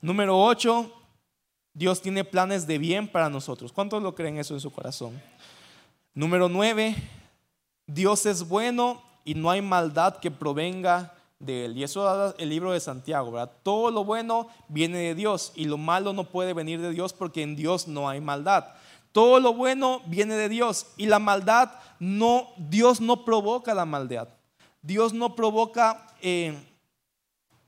Número 0.00 0.38
8, 0.38 0.92
Dios 1.72 2.00
tiene 2.00 2.24
planes 2.24 2.66
de 2.66 2.78
bien 2.78 3.06
para 3.06 3.28
nosotros. 3.28 3.72
¿Cuántos 3.72 4.02
lo 4.02 4.14
creen 4.14 4.38
eso 4.38 4.54
en 4.54 4.60
su 4.60 4.72
corazón? 4.72 5.20
Número 6.14 6.48
nueve, 6.48 6.96
Dios 7.86 8.24
es 8.24 8.48
bueno 8.48 9.02
y 9.26 9.34
no 9.34 9.50
hay 9.50 9.60
maldad 9.60 10.16
que 10.16 10.30
provenga 10.30 11.12
de 11.38 11.66
él. 11.66 11.76
Y 11.76 11.84
eso 11.84 12.02
da 12.02 12.34
el 12.38 12.48
libro 12.48 12.72
de 12.72 12.80
Santiago, 12.80 13.30
¿verdad? 13.30 13.52
Todo 13.62 13.90
lo 13.90 14.04
bueno 14.04 14.48
viene 14.68 14.98
de 14.98 15.14
Dios 15.14 15.52
y 15.54 15.64
lo 15.66 15.78
malo 15.78 16.12
no 16.12 16.24
puede 16.24 16.54
venir 16.54 16.80
de 16.80 16.90
Dios 16.90 17.12
porque 17.12 17.42
en 17.42 17.56
Dios 17.56 17.88
no 17.88 18.08
hay 18.08 18.20
maldad. 18.20 18.66
Todo 19.12 19.40
lo 19.40 19.54
bueno 19.54 20.02
viene 20.06 20.34
de 20.34 20.48
Dios 20.48 20.86
y 20.96 21.06
la 21.06 21.18
maldad 21.18 21.70
no, 21.98 22.48
Dios 22.56 23.00
no 23.00 23.24
provoca 23.24 23.74
la 23.74 23.86
maldad. 23.86 24.28
Dios 24.82 25.12
no 25.12 25.34
provoca 25.34 26.06
eh, 26.20 26.54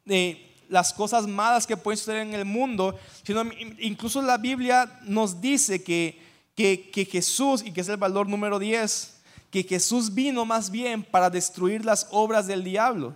eh, 0.06 0.56
las 0.68 0.92
cosas 0.92 1.26
malas 1.26 1.66
que 1.66 1.76
pueden 1.76 1.98
suceder 1.98 2.22
en 2.22 2.34
el 2.34 2.44
mundo, 2.44 2.98
sino 3.22 3.42
incluso 3.78 4.22
la 4.22 4.38
Biblia 4.38 5.00
nos 5.04 5.40
dice 5.40 5.82
que, 5.82 6.20
que, 6.54 6.90
que 6.90 7.04
Jesús, 7.04 7.64
y 7.64 7.72
que 7.72 7.80
es 7.80 7.88
el 7.88 7.96
valor 7.96 8.28
número 8.28 8.58
10, 8.58 9.20
que 9.50 9.62
Jesús 9.62 10.14
vino 10.14 10.44
más 10.44 10.70
bien 10.70 11.02
para 11.02 11.30
destruir 11.30 11.84
las 11.84 12.08
obras 12.10 12.46
del 12.46 12.62
diablo, 12.62 13.14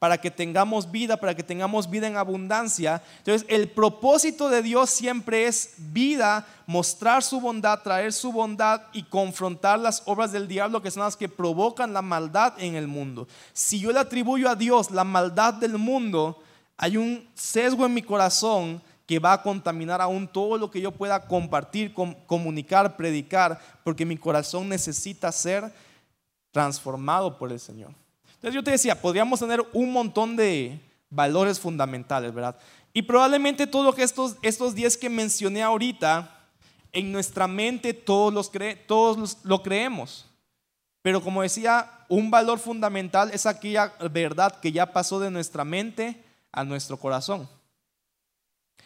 para 0.00 0.18
que 0.18 0.30
tengamos 0.30 0.90
vida, 0.90 1.18
para 1.18 1.34
que 1.34 1.42
tengamos 1.42 1.88
vida 1.88 2.06
en 2.06 2.16
abundancia. 2.16 3.02
Entonces, 3.18 3.46
el 3.50 3.68
propósito 3.68 4.48
de 4.48 4.62
Dios 4.62 4.88
siempre 4.88 5.46
es 5.46 5.74
vida, 5.76 6.46
mostrar 6.66 7.22
su 7.22 7.38
bondad, 7.38 7.82
traer 7.82 8.14
su 8.14 8.32
bondad 8.32 8.80
y 8.94 9.02
confrontar 9.02 9.78
las 9.78 10.02
obras 10.06 10.32
del 10.32 10.48
diablo 10.48 10.80
que 10.80 10.90
son 10.90 11.02
las 11.02 11.18
que 11.18 11.28
provocan 11.28 11.92
la 11.92 12.00
maldad 12.00 12.54
en 12.56 12.76
el 12.76 12.88
mundo. 12.88 13.28
Si 13.52 13.78
yo 13.78 13.92
le 13.92 13.98
atribuyo 13.98 14.48
a 14.48 14.56
Dios 14.56 14.90
la 14.90 15.04
maldad 15.04 15.52
del 15.52 15.76
mundo, 15.76 16.42
hay 16.78 16.96
un 16.96 17.28
sesgo 17.34 17.84
en 17.84 17.92
mi 17.92 18.00
corazón 18.00 18.80
que 19.06 19.18
va 19.18 19.34
a 19.34 19.42
contaminar 19.42 20.00
aún 20.00 20.26
todo 20.26 20.56
lo 20.56 20.70
que 20.70 20.80
yo 20.80 20.92
pueda 20.92 21.26
compartir, 21.26 21.92
comunicar, 22.26 22.96
predicar, 22.96 23.60
porque 23.84 24.06
mi 24.06 24.16
corazón 24.16 24.66
necesita 24.66 25.30
ser 25.30 25.70
transformado 26.52 27.36
por 27.36 27.52
el 27.52 27.60
Señor. 27.60 27.92
Entonces 28.40 28.54
yo 28.54 28.64
te 28.64 28.70
decía, 28.70 28.98
podríamos 28.98 29.38
tener 29.38 29.62
un 29.74 29.92
montón 29.92 30.34
de 30.34 30.80
valores 31.10 31.60
fundamentales, 31.60 32.32
¿verdad? 32.32 32.56
Y 32.94 33.02
probablemente 33.02 33.66
todo 33.66 33.84
lo 33.84 33.92
que 33.92 34.02
estos, 34.02 34.36
estos 34.40 34.74
10 34.74 34.96
que 34.96 35.10
mencioné 35.10 35.62
ahorita, 35.62 36.38
en 36.90 37.12
nuestra 37.12 37.46
mente 37.46 37.92
todos, 37.92 38.32
los 38.32 38.50
todos 38.86 39.36
lo 39.44 39.62
creemos. 39.62 40.24
Pero 41.02 41.22
como 41.22 41.42
decía, 41.42 41.90
un 42.08 42.30
valor 42.30 42.58
fundamental 42.58 43.30
es 43.30 43.44
aquella 43.44 43.92
verdad 44.10 44.58
que 44.58 44.72
ya 44.72 44.90
pasó 44.90 45.20
de 45.20 45.30
nuestra 45.30 45.62
mente 45.62 46.24
a 46.50 46.64
nuestro 46.64 46.96
corazón. 46.96 47.46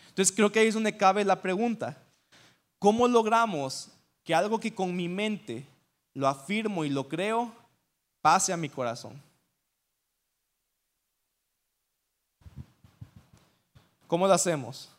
Entonces 0.09 0.35
creo 0.35 0.51
que 0.51 0.59
ahí 0.59 0.67
es 0.67 0.75
donde 0.75 0.97
cabe 0.97 1.25
la 1.25 1.41
pregunta. 1.41 1.97
¿Cómo 2.81 3.07
logramos 3.07 3.89
que 4.25 4.35
algo 4.35 4.59
que 4.59 4.75
con 4.75 4.97
mi 4.97 5.09
mente 5.09 5.65
lo 6.13 6.27
afirmo 6.27 6.85
y 6.85 6.91
lo 6.91 7.09
creo 7.09 7.53
pase 8.21 8.53
a 8.53 8.57
mi 8.57 8.69
corazón? 8.69 9.23
¿Cómo 14.07 14.27
lo 14.27 14.35
hacemos? 14.35 14.91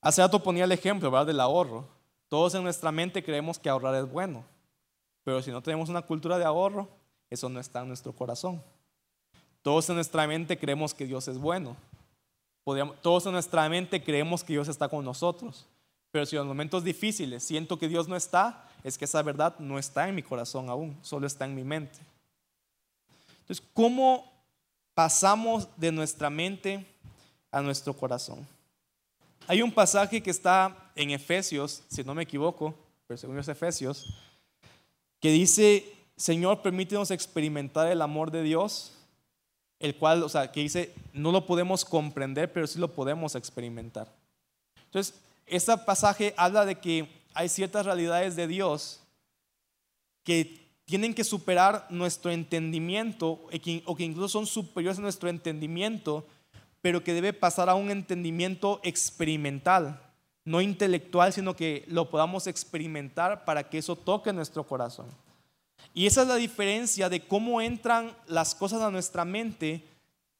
Hace 0.00 0.20
rato 0.20 0.42
ponía 0.42 0.64
el 0.64 0.72
ejemplo 0.72 1.10
¿verdad? 1.10 1.26
del 1.26 1.40
ahorro. 1.40 1.86
Todos 2.28 2.54
en 2.54 2.62
nuestra 2.62 2.92
mente 2.92 3.24
creemos 3.24 3.58
que 3.58 3.68
ahorrar 3.68 3.94
es 3.94 4.10
bueno, 4.10 4.44
pero 5.22 5.40
si 5.40 5.50
no 5.50 5.62
tenemos 5.62 5.88
una 5.88 6.02
cultura 6.02 6.36
de 6.36 6.44
ahorro, 6.44 6.88
eso 7.30 7.48
no 7.48 7.60
está 7.60 7.80
en 7.80 7.88
nuestro 7.88 8.12
corazón. 8.12 8.62
Todos 9.62 9.88
en 9.88 9.94
nuestra 9.94 10.26
mente 10.26 10.58
creemos 10.58 10.92
que 10.92 11.06
Dios 11.06 11.26
es 11.28 11.38
bueno. 11.38 11.76
todos 13.00 13.24
en 13.26 13.32
nuestra 13.32 13.66
mente 13.68 14.02
creemos 14.02 14.44
que 14.44 14.52
Dios 14.52 14.68
está 14.68 14.88
con 14.88 15.04
nosotros. 15.04 15.66
Pero 16.10 16.26
si 16.26 16.36
en 16.36 16.40
los 16.40 16.48
momentos 16.48 16.84
difíciles 16.84 17.42
siento 17.42 17.78
que 17.78 17.88
Dios 17.88 18.06
no 18.06 18.14
está, 18.14 18.68
es 18.82 18.98
que 18.98 19.06
esa 19.06 19.22
verdad 19.22 19.58
no 19.58 19.78
está 19.78 20.08
en 20.08 20.14
mi 20.14 20.22
corazón 20.22 20.68
aún, 20.68 20.98
solo 21.02 21.26
está 21.26 21.46
en 21.46 21.54
mi 21.54 21.64
mente. 21.64 21.98
Entonces, 23.40 23.64
¿cómo 23.72 24.33
pasamos 24.94 25.68
de 25.76 25.92
nuestra 25.92 26.30
mente 26.30 26.86
a 27.50 27.60
nuestro 27.60 27.94
corazón? 27.94 28.46
Hay 29.46 29.60
un 29.60 29.72
pasaje 29.72 30.22
que 30.22 30.30
está 30.30 30.90
en 30.94 31.10
Efesios, 31.10 31.82
si 31.88 32.02
no 32.02 32.14
me 32.14 32.22
equivoco, 32.22 32.74
pero 33.06 33.18
según 33.18 33.38
es 33.38 33.48
Efesios, 33.48 34.14
que 35.20 35.30
dice, 35.30 35.92
Señor, 36.16 36.62
permítenos 36.62 37.10
experimentar 37.10 37.88
el 37.88 38.00
amor 38.00 38.30
de 38.30 38.42
Dios 38.42 38.94
el 39.84 39.96
cual, 39.96 40.22
o 40.22 40.28
sea, 40.30 40.50
que 40.50 40.60
dice, 40.60 40.94
no 41.12 41.30
lo 41.30 41.44
podemos 41.44 41.84
comprender, 41.84 42.50
pero 42.50 42.66
sí 42.66 42.78
lo 42.78 42.92
podemos 42.92 43.34
experimentar. 43.34 44.10
Entonces, 44.86 45.14
este 45.46 45.76
pasaje 45.76 46.32
habla 46.38 46.64
de 46.64 46.76
que 46.76 47.06
hay 47.34 47.50
ciertas 47.50 47.84
realidades 47.84 48.34
de 48.34 48.46
Dios 48.46 49.00
que 50.22 50.63
tienen 50.84 51.14
que 51.14 51.24
superar 51.24 51.86
nuestro 51.90 52.30
entendimiento 52.30 53.46
o 53.84 53.96
que 53.96 54.04
incluso 54.04 54.28
son 54.28 54.46
superiores 54.46 54.98
a 54.98 55.02
nuestro 55.02 55.28
entendimiento, 55.28 56.26
pero 56.82 57.02
que 57.02 57.14
debe 57.14 57.32
pasar 57.32 57.68
a 57.68 57.74
un 57.74 57.90
entendimiento 57.90 58.80
experimental, 58.82 60.00
no 60.44 60.60
intelectual, 60.60 61.32
sino 61.32 61.56
que 61.56 61.84
lo 61.88 62.10
podamos 62.10 62.46
experimentar 62.46 63.44
para 63.46 63.68
que 63.68 63.78
eso 63.78 63.96
toque 63.96 64.32
nuestro 64.32 64.66
corazón. 64.66 65.06
Y 65.94 66.06
esa 66.06 66.22
es 66.22 66.28
la 66.28 66.36
diferencia 66.36 67.08
de 67.08 67.26
cómo 67.26 67.60
entran 67.60 68.14
las 68.26 68.54
cosas 68.54 68.82
a 68.82 68.90
nuestra 68.90 69.24
mente 69.24 69.82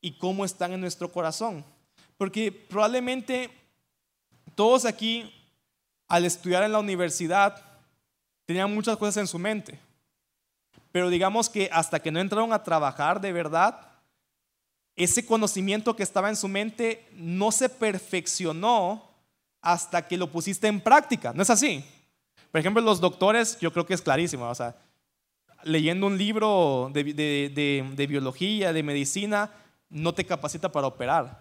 y 0.00 0.18
cómo 0.18 0.44
están 0.44 0.72
en 0.72 0.80
nuestro 0.80 1.10
corazón. 1.10 1.64
Porque 2.18 2.52
probablemente 2.52 3.50
todos 4.54 4.84
aquí, 4.84 5.32
al 6.08 6.26
estudiar 6.26 6.62
en 6.62 6.72
la 6.72 6.80
universidad, 6.80 7.62
tenían 8.44 8.74
muchas 8.74 8.96
cosas 8.98 9.16
en 9.16 9.26
su 9.26 9.38
mente. 9.38 9.78
Pero 10.94 11.10
digamos 11.10 11.50
que 11.50 11.68
hasta 11.72 11.98
que 11.98 12.12
no 12.12 12.20
entraron 12.20 12.52
a 12.52 12.62
trabajar 12.62 13.20
de 13.20 13.32
verdad, 13.32 13.80
ese 14.94 15.26
conocimiento 15.26 15.96
que 15.96 16.04
estaba 16.04 16.28
en 16.28 16.36
su 16.36 16.46
mente 16.46 17.04
no 17.16 17.50
se 17.50 17.68
perfeccionó 17.68 19.02
hasta 19.60 20.06
que 20.06 20.16
lo 20.16 20.30
pusiste 20.30 20.68
en 20.68 20.80
práctica. 20.80 21.32
¿No 21.32 21.42
es 21.42 21.50
así? 21.50 21.84
Por 22.52 22.60
ejemplo, 22.60 22.80
los 22.80 23.00
doctores, 23.00 23.58
yo 23.58 23.72
creo 23.72 23.84
que 23.84 23.94
es 23.94 24.02
clarísimo. 24.02 24.48
O 24.48 24.54
sea, 24.54 24.76
leyendo 25.64 26.06
un 26.06 26.16
libro 26.16 26.92
de, 26.94 28.06
biología, 28.08 28.72
de 28.72 28.82
medicina, 28.84 29.50
no 29.88 30.14
te 30.14 30.24
capacita 30.24 30.70
para 30.70 30.86
operar. 30.86 31.40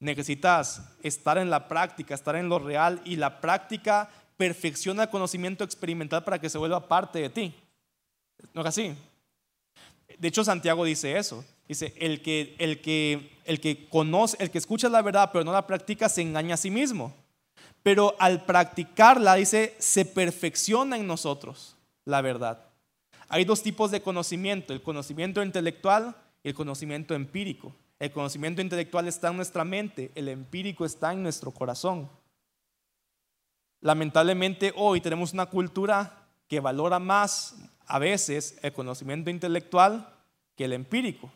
Necesitas 0.00 0.82
estar 1.00 1.38
en 1.38 1.48
la 1.48 1.68
práctica, 1.68 2.12
estar 2.12 2.34
en 2.34 2.48
lo 2.48 2.58
real 2.58 3.00
y 3.04 3.14
la 3.14 3.40
práctica 3.40 4.10
perfecciona 4.36 5.04
el 5.04 5.10
conocimiento 5.10 5.62
experimental 5.62 6.24
para 6.24 6.40
que 6.40 6.50
se 6.50 6.58
vuelva 6.58 6.88
parte 6.88 7.20
de 7.20 7.30
ti. 7.30 7.54
¿No 8.52 8.60
es 8.60 8.66
así? 8.66 8.94
De 10.18 10.28
hecho, 10.28 10.44
Santiago 10.44 10.84
dice 10.84 11.16
eso. 11.16 11.44
Dice, 11.66 11.94
el 11.98 12.22
que, 12.22 12.54
el 12.58 12.80
que, 12.80 13.38
el 13.44 13.60
que 13.60 13.88
conoce, 13.88 14.36
el 14.40 14.50
que 14.50 14.58
escucha 14.58 14.88
la 14.90 15.00
verdad 15.00 15.30
pero 15.32 15.44
no 15.44 15.52
la 15.52 15.66
practica 15.66 16.08
se 16.08 16.22
engaña 16.22 16.54
a 16.54 16.58
sí 16.58 16.70
mismo. 16.70 17.14
Pero 17.82 18.14
al 18.18 18.44
practicarla, 18.44 19.34
dice, 19.34 19.74
se 19.78 20.04
perfecciona 20.04 20.96
en 20.96 21.06
nosotros 21.06 21.76
la 22.04 22.20
verdad. 22.20 22.64
Hay 23.28 23.44
dos 23.44 23.62
tipos 23.62 23.90
de 23.90 24.02
conocimiento, 24.02 24.72
el 24.72 24.82
conocimiento 24.82 25.42
intelectual 25.42 26.14
y 26.42 26.48
el 26.48 26.54
conocimiento 26.54 27.14
empírico. 27.14 27.74
El 27.98 28.12
conocimiento 28.12 28.60
intelectual 28.60 29.08
está 29.08 29.28
en 29.28 29.36
nuestra 29.36 29.64
mente, 29.64 30.10
el 30.14 30.28
empírico 30.28 30.84
está 30.84 31.12
en 31.12 31.22
nuestro 31.22 31.50
corazón. 31.50 32.08
Lamentablemente 33.80 34.72
hoy 34.76 35.00
tenemos 35.00 35.32
una 35.32 35.46
cultura 35.46 36.26
que 36.48 36.60
valora 36.60 36.98
más 36.98 37.56
a 37.86 37.98
veces 37.98 38.58
el 38.62 38.72
conocimiento 38.72 39.30
intelectual 39.30 40.08
que 40.56 40.64
el 40.64 40.72
empírico. 40.72 41.30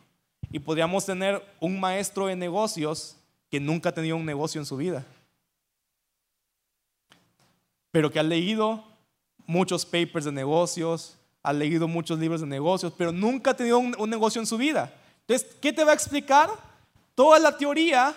Y 0.51 0.59
podríamos 0.59 1.05
tener 1.05 1.43
un 1.59 1.79
maestro 1.79 2.27
de 2.27 2.35
negocios 2.35 3.15
que 3.49 3.59
nunca 3.59 3.89
ha 3.89 3.93
tenido 3.93 4.15
un 4.15 4.25
negocio 4.25 4.59
en 4.59 4.65
su 4.65 4.77
vida, 4.77 5.05
pero 7.91 8.11
que 8.11 8.19
ha 8.19 8.23
leído 8.23 8.83
muchos 9.45 9.85
papers 9.85 10.25
de 10.25 10.31
negocios, 10.31 11.17
ha 11.41 11.53
leído 11.53 11.87
muchos 11.87 12.19
libros 12.19 12.41
de 12.41 12.47
negocios, 12.47 12.93
pero 12.97 13.11
nunca 13.11 13.51
ha 13.51 13.55
tenido 13.55 13.79
un, 13.79 14.09
negocio 14.09 14.39
en 14.39 14.45
su 14.45 14.57
vida. 14.57 14.93
Entonces, 15.21 15.55
¿qué 15.59 15.73
te 15.73 15.83
va 15.83 15.91
a 15.91 15.95
explicar? 15.95 16.49
Toda 17.15 17.39
la 17.39 17.57
teoría, 17.57 18.15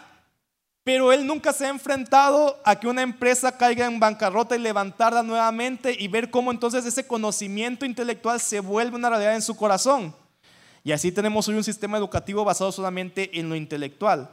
pero 0.85 1.13
él 1.13 1.27
nunca 1.27 1.53
se 1.53 1.67
ha 1.67 1.69
enfrentado 1.69 2.61
a 2.65 2.79
que 2.79 2.89
una 2.89 3.03
empresa 3.03 3.57
caiga 3.57 3.87
en 3.87 4.01
bancarrota 4.01 4.57
y 4.57 4.59
levantarla 4.59 5.23
nuevamente 5.23 5.97
y 5.97 6.09
ver 6.09 6.31
cómo 6.31 6.51
entonces 6.51 6.85
ese 6.85 7.07
conocimiento 7.07 7.87
intelectual 7.87 8.41
se 8.41 8.59
vuelve 8.59 8.97
una 8.97 9.11
realidad 9.11 9.35
en 9.35 9.43
su 9.43 9.57
corazón. 9.57 10.15
Y 10.83 10.91
así 10.91 11.13
tenemos 11.13 11.47
hoy 11.47 11.55
un 11.55 11.63
sistema 11.63 11.99
educativo 11.99 12.45
basado 12.45 12.73
solamente 12.73 13.39
en 13.39 13.49
lo 13.49 13.55
intelectual. 13.55 14.29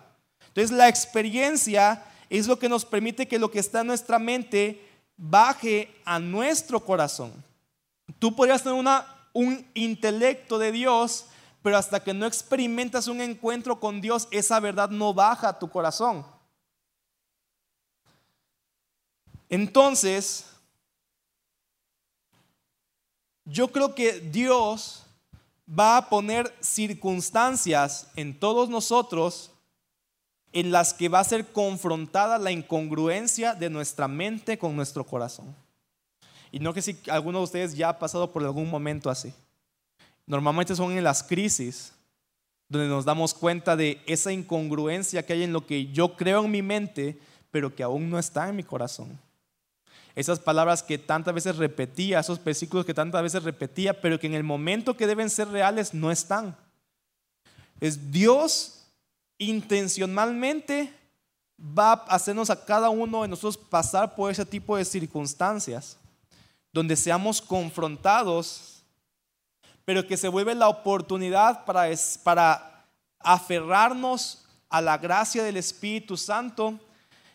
Entonces 0.47 0.75
la 0.75 0.87
experiencia 0.87 2.03
es 2.29 2.47
lo 2.47 2.57
que 2.57 2.69
nos 2.69 2.83
permite 2.83 3.27
que 3.27 3.37
lo 3.37 3.51
que 3.51 3.59
está 3.59 3.81
en 3.81 3.87
nuestra 3.87 4.17
mente 4.17 4.83
baje 5.15 5.93
a 6.03 6.17
nuestro 6.17 6.79
corazón. 6.83 7.31
Tú 8.17 8.35
podrías 8.35 8.63
tener 8.63 8.83
un 9.33 9.67
intelecto 9.75 10.57
de 10.57 10.71
Dios, 10.71 11.25
pero 11.61 11.77
hasta 11.77 12.03
que 12.03 12.15
no 12.15 12.25
experimentas 12.25 13.07
un 13.07 13.21
encuentro 13.21 13.79
con 13.79 14.01
Dios, 14.01 14.27
esa 14.31 14.59
verdad 14.59 14.89
no 14.89 15.13
baja 15.13 15.49
a 15.49 15.59
tu 15.59 15.69
corazón. 15.69 16.25
Entonces, 19.49 20.45
yo 23.45 23.71
creo 23.71 23.95
que 23.95 24.19
Dios 24.19 25.05
va 25.67 25.97
a 25.97 26.09
poner 26.09 26.53
circunstancias 26.61 28.07
en 28.15 28.39
todos 28.39 28.69
nosotros 28.69 29.51
en 30.51 30.71
las 30.71 30.93
que 30.93 31.09
va 31.09 31.19
a 31.19 31.23
ser 31.23 31.51
confrontada 31.51 32.37
la 32.37 32.51
incongruencia 32.51 33.53
de 33.53 33.69
nuestra 33.69 34.07
mente 34.07 34.57
con 34.57 34.75
nuestro 34.75 35.03
corazón. 35.03 35.55
Y 36.51 36.59
no 36.59 36.73
que 36.73 36.81
si 36.81 36.97
alguno 37.09 37.39
de 37.39 37.43
ustedes 37.43 37.75
ya 37.75 37.89
ha 37.89 37.99
pasado 37.99 38.31
por 38.31 38.43
algún 38.43 38.69
momento 38.69 39.09
así. 39.09 39.33
Normalmente 40.25 40.75
son 40.75 40.91
en 40.91 41.03
las 41.03 41.21
crisis 41.21 41.93
donde 42.67 42.87
nos 42.87 43.05
damos 43.05 43.33
cuenta 43.33 43.75
de 43.75 44.01
esa 44.05 44.31
incongruencia 44.31 45.25
que 45.25 45.33
hay 45.33 45.43
en 45.43 45.53
lo 45.53 45.65
que 45.65 45.87
yo 45.87 46.15
creo 46.15 46.45
en 46.45 46.51
mi 46.51 46.61
mente, 46.61 47.19
pero 47.51 47.75
que 47.75 47.83
aún 47.83 48.09
no 48.09 48.19
está 48.19 48.47
en 48.49 48.55
mi 48.55 48.63
corazón. 48.63 49.19
Esas 50.15 50.39
palabras 50.39 50.83
que 50.83 50.97
tantas 50.97 51.33
veces 51.33 51.55
repetía, 51.57 52.19
esos 52.19 52.43
versículos 52.43 52.85
que 52.85 52.93
tantas 52.93 53.21
veces 53.23 53.43
repetía, 53.43 53.99
pero 54.01 54.19
que 54.19 54.27
en 54.27 54.33
el 54.33 54.43
momento 54.43 54.97
que 54.97 55.07
deben 55.07 55.29
ser 55.29 55.47
reales 55.49 55.93
no 55.93 56.11
están. 56.11 56.55
Es 57.79 58.11
Dios 58.11 58.85
intencionalmente 59.37 60.93
va 61.59 61.93
a 61.93 62.15
hacernos 62.15 62.49
a 62.49 62.65
cada 62.65 62.89
uno 62.89 63.21
de 63.21 63.27
nosotros 63.29 63.57
pasar 63.57 64.15
por 64.15 64.31
ese 64.31 64.45
tipo 64.45 64.77
de 64.77 64.85
circunstancias 64.85 65.97
donde 66.71 66.95
seamos 66.95 67.41
confrontados, 67.41 68.83
pero 69.85 70.05
que 70.05 70.17
se 70.17 70.27
vuelve 70.27 70.53
la 70.53 70.69
oportunidad 70.69 71.65
para, 71.65 71.87
para 72.23 72.85
aferrarnos 73.19 74.45
a 74.69 74.81
la 74.81 74.97
gracia 74.97 75.43
del 75.43 75.57
Espíritu 75.57 76.15
Santo 76.15 76.79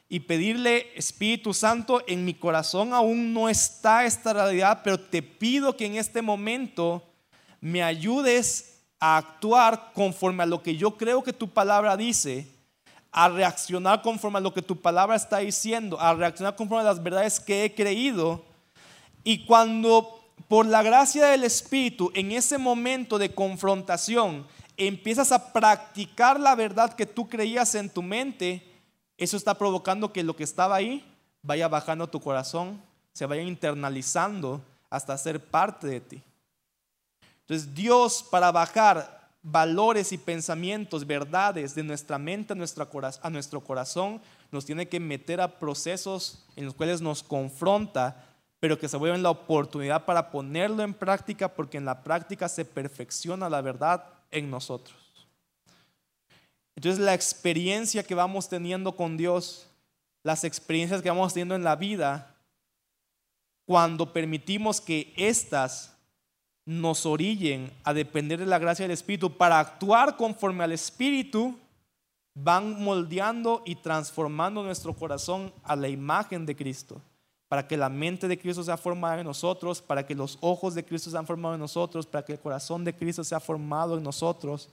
y 0.09 0.21
pedirle, 0.21 0.93
Espíritu 0.97 1.55
Santo, 1.55 2.03
en 2.07 2.25
mi 2.25 2.35
corazón 2.35 2.93
aún 2.93 3.33
no 3.33 3.49
está 3.49 4.05
esta 4.05 4.33
realidad, 4.33 4.81
pero 4.85 5.01
te 5.01 5.23
pido 5.23 5.77
que 5.77 5.87
en 5.87 5.97
este 5.97 6.23
momento 6.23 7.03
me 7.61 7.83
ayudes 7.83 8.83
a 9.01 9.17
actuar 9.17 9.93
conforme 9.95 10.43
a 10.43 10.47
lo 10.47 10.63
que 10.63 10.77
yo 10.77 10.97
creo 10.97 11.23
que 11.23 11.33
tu 11.33 11.49
palabra 11.49 11.97
dice, 11.97 12.47
a 13.11 13.29
reaccionar 13.29 14.03
conforme 14.03 14.39
a 14.39 14.41
lo 14.41 14.53
que 14.53 14.63
tu 14.63 14.81
palabra 14.81 15.17
está 15.17 15.39
diciendo, 15.39 16.01
a 16.01 16.15
reaccionar 16.15 16.57
conforme 16.57 16.83
a 16.83 16.93
las 16.93 17.03
verdades 17.03 17.41
que 17.41 17.65
he 17.65 17.75
creído. 17.75 18.45
Y 19.23 19.47
cuando 19.47 20.21
por 20.49 20.67
la 20.67 20.83
gracia 20.83 21.27
del 21.27 21.45
Espíritu, 21.45 22.11
en 22.15 22.33
ese 22.33 22.59
momento 22.59 23.19
de 23.19 23.35
confrontación, 23.35 24.47
empiezas 24.77 25.33
a 25.33 25.53
practicar 25.53 26.41
la 26.41 26.55
verdad 26.55 26.93
que 26.93 27.07
tú 27.07 27.29
creías 27.29 27.75
en 27.75 27.89
tu 27.89 28.03
mente, 28.03 28.74
eso 29.17 29.37
está 29.37 29.55
provocando 29.55 30.13
que 30.13 30.23
lo 30.23 30.37
que 30.37 30.45
estaba 30.45 30.77
ahí 30.77 31.05
vaya 31.43 31.69
bajando 31.69 32.09
tu 32.09 32.21
corazón, 32.21 32.81
se 33.13 33.27
vaya 33.27 33.43
internalizando 33.43 34.61
hasta 34.91 35.17
ser 35.19 35.41
parte 35.41 35.87
de 35.87 36.01
ti. 36.01 36.23
Entonces 37.41 37.75
Dios 37.75 38.25
para 38.31 38.51
bajar 38.51 39.31
valores 39.43 40.13
y 40.13 40.19
pensamientos, 40.19 41.07
verdades 41.07 41.75
de 41.75 41.83
nuestra 41.83 42.19
mente 42.19 42.55
a, 42.55 42.57
a 43.23 43.31
nuestro 43.31 43.61
corazón, 43.61 44.21
nos 44.51 44.65
tiene 44.65 44.89
que 44.89 45.01
meter 45.01 45.41
a 45.41 45.59
procesos 45.59 46.45
en 46.57 46.65
los 46.65 46.75
cuales 46.75 47.01
nos 47.01 47.23
confronta 47.23 48.31
pero 48.65 48.79
que 48.79 48.89
se 48.89 48.97
vuelven 48.97 49.23
la 49.23 49.29
oportunidad 49.29 50.07
para 50.07 50.31
ponerlo 50.31 50.83
en 50.83 50.95
práctica, 50.95 51.55
porque 51.55 51.77
en 51.77 51.85
la 51.85 52.03
práctica 52.03 52.49
se 52.49 52.65
perfecciona 52.65 53.51
la 53.51 53.61
verdad 53.61 54.07
en 54.31 54.51
nosotros. 54.51 55.04
Entonces 56.77 57.01
la 57.01 57.15
experiencia 57.15 58.03
que 58.03 58.15
vamos 58.15 58.49
teniendo 58.49 58.97
con 58.97 59.17
Dios, 59.17 59.69
las 60.23 60.45
experiencias 60.45 61.03
que 61.03 61.11
vamos 61.11 61.33
teniendo 61.33 61.55
en 61.55 61.65
la 61.65 61.77
vida, 61.77 62.35
cuando 63.67 64.13
permitimos 64.13 64.81
que 64.81 65.13
éstas 65.17 65.97
nos 66.67 67.07
orillen 67.07 67.71
a 67.85 67.93
depender 67.93 68.41
de 68.41 68.47
la 68.47 68.59
gracia 68.59 68.85
del 68.85 68.93
Espíritu 68.93 69.37
para 69.37 69.61
actuar 69.61 70.17
conforme 70.17 70.65
al 70.65 70.73
Espíritu, 70.73 71.59
van 72.35 72.83
moldeando 72.83 73.63
y 73.65 73.77
transformando 73.77 74.63
nuestro 74.63 74.95
corazón 74.95 75.53
a 75.63 75.77
la 75.77 75.89
imagen 75.89 76.47
de 76.47 76.57
Cristo 76.57 77.01
para 77.55 77.69
que 77.69 77.77
la 77.77 77.89
mente 77.89 78.27
de 78.27 78.37
Cristo 78.37 78.65
sea 78.65 78.77
formada 78.77 79.21
en 79.21 79.27
nosotros, 79.29 79.81
para 79.81 80.05
que 80.05 80.13
los 80.13 80.39
ojos 80.41 80.75
de 80.75 80.85
Cristo 80.85 81.09
sean 81.09 81.25
formados 81.25 81.55
en 81.55 81.61
nosotros, 81.61 82.05
para 82.05 82.25
que 82.25 82.33
el 82.33 82.41
corazón 82.41 82.85
de 82.85 82.93
Cristo 82.93 83.23
sea 83.23 83.39
formado 83.39 83.97
en 83.97 84.03
nosotros 84.03 84.69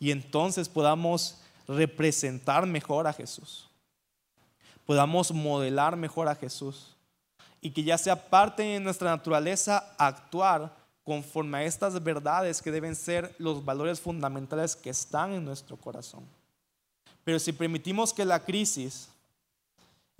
y 0.00 0.10
entonces 0.10 0.66
podamos 0.66 1.36
representar 1.68 2.64
mejor 2.64 3.06
a 3.06 3.12
Jesús, 3.12 3.68
podamos 4.86 5.30
modelar 5.30 5.94
mejor 5.94 6.26
a 6.26 6.34
Jesús 6.34 6.96
y 7.60 7.70
que 7.70 7.84
ya 7.84 7.98
sea 7.98 8.30
parte 8.30 8.62
de 8.62 8.80
nuestra 8.80 9.10
naturaleza 9.10 9.92
actuar 9.98 10.74
conforme 11.04 11.58
a 11.58 11.64
estas 11.64 12.02
verdades 12.02 12.62
que 12.62 12.70
deben 12.70 12.96
ser 12.96 13.34
los 13.36 13.62
valores 13.62 14.00
fundamentales 14.00 14.74
que 14.74 14.88
están 14.88 15.34
en 15.34 15.44
nuestro 15.44 15.76
corazón. 15.76 16.24
Pero 17.24 17.38
si 17.38 17.52
permitimos 17.52 18.10
que 18.10 18.24
la 18.24 18.42
crisis 18.42 19.10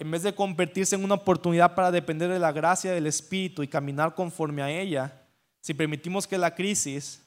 en 0.02 0.10
vez 0.10 0.24
de 0.24 0.34
convertirse 0.34 0.96
en 0.96 1.04
una 1.04 1.14
oportunidad 1.14 1.76
para 1.76 1.92
depender 1.92 2.28
de 2.28 2.40
la 2.40 2.50
gracia 2.50 2.90
del 2.90 3.06
Espíritu 3.06 3.62
y 3.62 3.68
caminar 3.68 4.16
conforme 4.16 4.60
a 4.60 4.68
ella, 4.68 5.22
si 5.60 5.74
permitimos 5.74 6.26
que 6.26 6.36
la 6.36 6.56
crisis, 6.56 7.22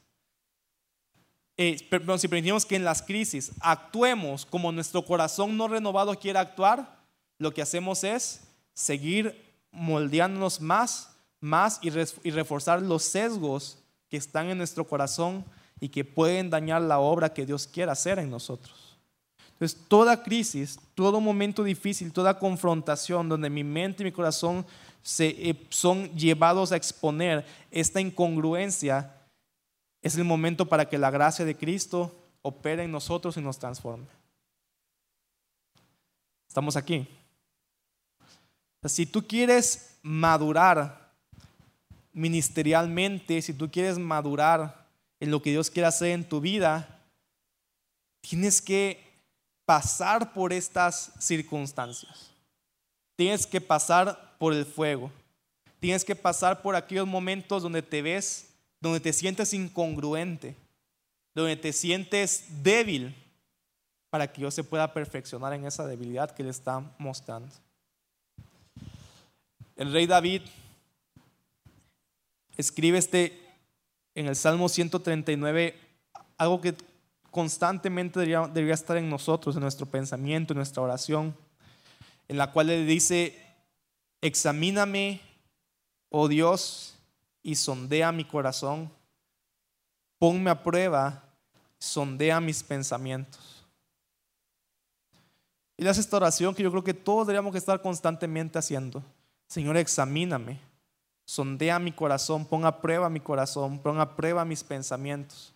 eh, 1.55 1.77
si 1.77 2.27
permitimos 2.27 2.65
que 2.65 2.75
en 2.75 2.83
las 2.83 3.01
crisis 3.01 3.53
actuemos 3.61 4.45
como 4.45 4.73
nuestro 4.73 5.05
corazón 5.05 5.55
no 5.55 5.69
renovado 5.69 6.19
quiere 6.19 6.37
actuar, 6.37 6.99
lo 7.37 7.53
que 7.53 7.61
hacemos 7.61 8.03
es 8.03 8.41
seguir 8.73 9.55
moldeándonos 9.71 10.59
más, 10.59 11.15
más 11.39 11.79
y, 11.81 11.87
y 12.27 12.31
reforzar 12.31 12.81
los 12.81 13.03
sesgos 13.03 13.79
que 14.09 14.17
están 14.17 14.49
en 14.49 14.57
nuestro 14.57 14.85
corazón 14.85 15.45
y 15.79 15.87
que 15.87 16.03
pueden 16.03 16.49
dañar 16.49 16.81
la 16.81 16.99
obra 16.99 17.33
que 17.33 17.45
Dios 17.45 17.67
quiere 17.67 17.93
hacer 17.93 18.19
en 18.19 18.29
nosotros. 18.29 18.84
Entonces, 19.55 19.79
toda 19.87 20.21
crisis, 20.21 20.77
todo 20.95 21.21
momento 21.21 21.63
difícil, 21.63 22.11
toda 22.11 22.37
confrontación 22.37 23.29
donde 23.29 23.49
mi 23.49 23.63
mente 23.63 24.03
y 24.03 24.05
mi 24.05 24.11
corazón 24.11 24.65
se, 25.01 25.27
eh, 25.27 25.67
son 25.69 26.13
llevados 26.15 26.71
a 26.71 26.75
exponer 26.75 27.45
esta 27.71 28.01
incongruencia, 28.01 29.15
es 30.01 30.15
el 30.17 30.25
momento 30.25 30.67
para 30.67 30.89
que 30.89 30.97
la 30.97 31.09
gracia 31.09 31.45
de 31.45 31.55
Cristo 31.55 32.13
opere 32.41 32.83
en 32.83 32.91
nosotros 32.91 33.37
y 33.37 33.41
nos 33.41 33.57
transforme. 33.57 34.05
Estamos 36.49 36.75
aquí. 36.75 37.07
Si 38.85 39.05
tú 39.05 39.25
quieres 39.25 39.97
madurar 40.01 41.11
ministerialmente, 42.13 43.41
si 43.41 43.53
tú 43.53 43.71
quieres 43.71 43.97
madurar 43.97 44.85
en 45.19 45.31
lo 45.31 45.41
que 45.41 45.51
Dios 45.51 45.69
quiere 45.69 45.87
hacer 45.87 46.09
en 46.09 46.27
tu 46.27 46.39
vida, 46.39 47.01
tienes 48.21 48.61
que 48.61 49.04
pasar 49.65 50.33
por 50.33 50.53
estas 50.53 51.11
circunstancias. 51.19 52.31
Tienes 53.15 53.47
que 53.47 53.61
pasar 53.61 54.35
por 54.37 54.53
el 54.53 54.65
fuego. 54.65 55.11
Tienes 55.79 56.05
que 56.05 56.15
pasar 56.15 56.61
por 56.61 56.75
aquellos 56.75 57.07
momentos 57.07 57.63
donde 57.63 57.81
te 57.81 58.01
ves, 58.01 58.53
donde 58.79 58.99
te 58.99 59.13
sientes 59.13 59.53
incongruente, 59.53 60.55
donde 61.33 61.55
te 61.55 61.73
sientes 61.73 62.45
débil, 62.63 63.15
para 64.09 64.31
que 64.31 64.41
Dios 64.41 64.53
se 64.53 64.63
pueda 64.63 64.93
perfeccionar 64.93 65.53
en 65.53 65.65
esa 65.65 65.85
debilidad 65.85 66.31
que 66.31 66.43
le 66.43 66.49
está 66.49 66.81
mostrando. 66.97 67.53
El 69.75 69.91
rey 69.91 70.07
David 70.07 70.41
escribe 72.55 72.97
este 72.97 73.41
en 74.13 74.27
el 74.27 74.37
Salmo 74.37 74.69
139, 74.69 75.77
algo 76.37 76.61
que 76.61 76.73
constantemente 77.35 78.17
debería, 78.17 78.73
estar 78.73 78.95
en 78.95 79.09
nosotros, 79.09 79.57
en 79.57 79.61
nuestro 79.61 79.85
pensamiento, 79.85 80.53
en 80.53 80.57
nuestra 80.57 80.81
oración, 80.81 81.35
en 82.29 82.37
la 82.37 82.49
cual 82.53 82.67
le 82.67 82.85
dice, 82.85 83.37
examíname, 84.21 85.19
oh 86.07 86.29
Dios, 86.29 86.95
y 87.43 87.55
sondea 87.55 88.13
mi 88.13 88.23
corazón, 88.23 88.89
ponme 90.17 90.49
a 90.49 90.63
prueba, 90.63 91.25
sondea 91.77 92.39
mis 92.39 92.63
pensamientos. 92.63 93.67
Y 95.75 95.85
es 95.85 95.97
esta 95.97 96.15
oración 96.15 96.55
que 96.55 96.63
yo 96.63 96.71
creo 96.71 96.85
que 96.85 96.93
todos 96.93 97.27
deberíamos 97.27 97.53
estar 97.53 97.81
constantemente 97.81 98.57
haciendo. 98.57 99.03
Señor, 99.45 99.75
examíname, 99.75 100.61
sondea 101.25 101.79
mi 101.79 101.91
corazón, 101.91 102.45
pon 102.45 102.65
a 102.65 102.79
prueba 102.79 103.09
mi 103.09 103.19
corazón, 103.19 103.77
pon 103.79 103.99
a 103.99 104.15
prueba 104.15 104.45
mis 104.45 104.63
pensamientos. 104.63 105.53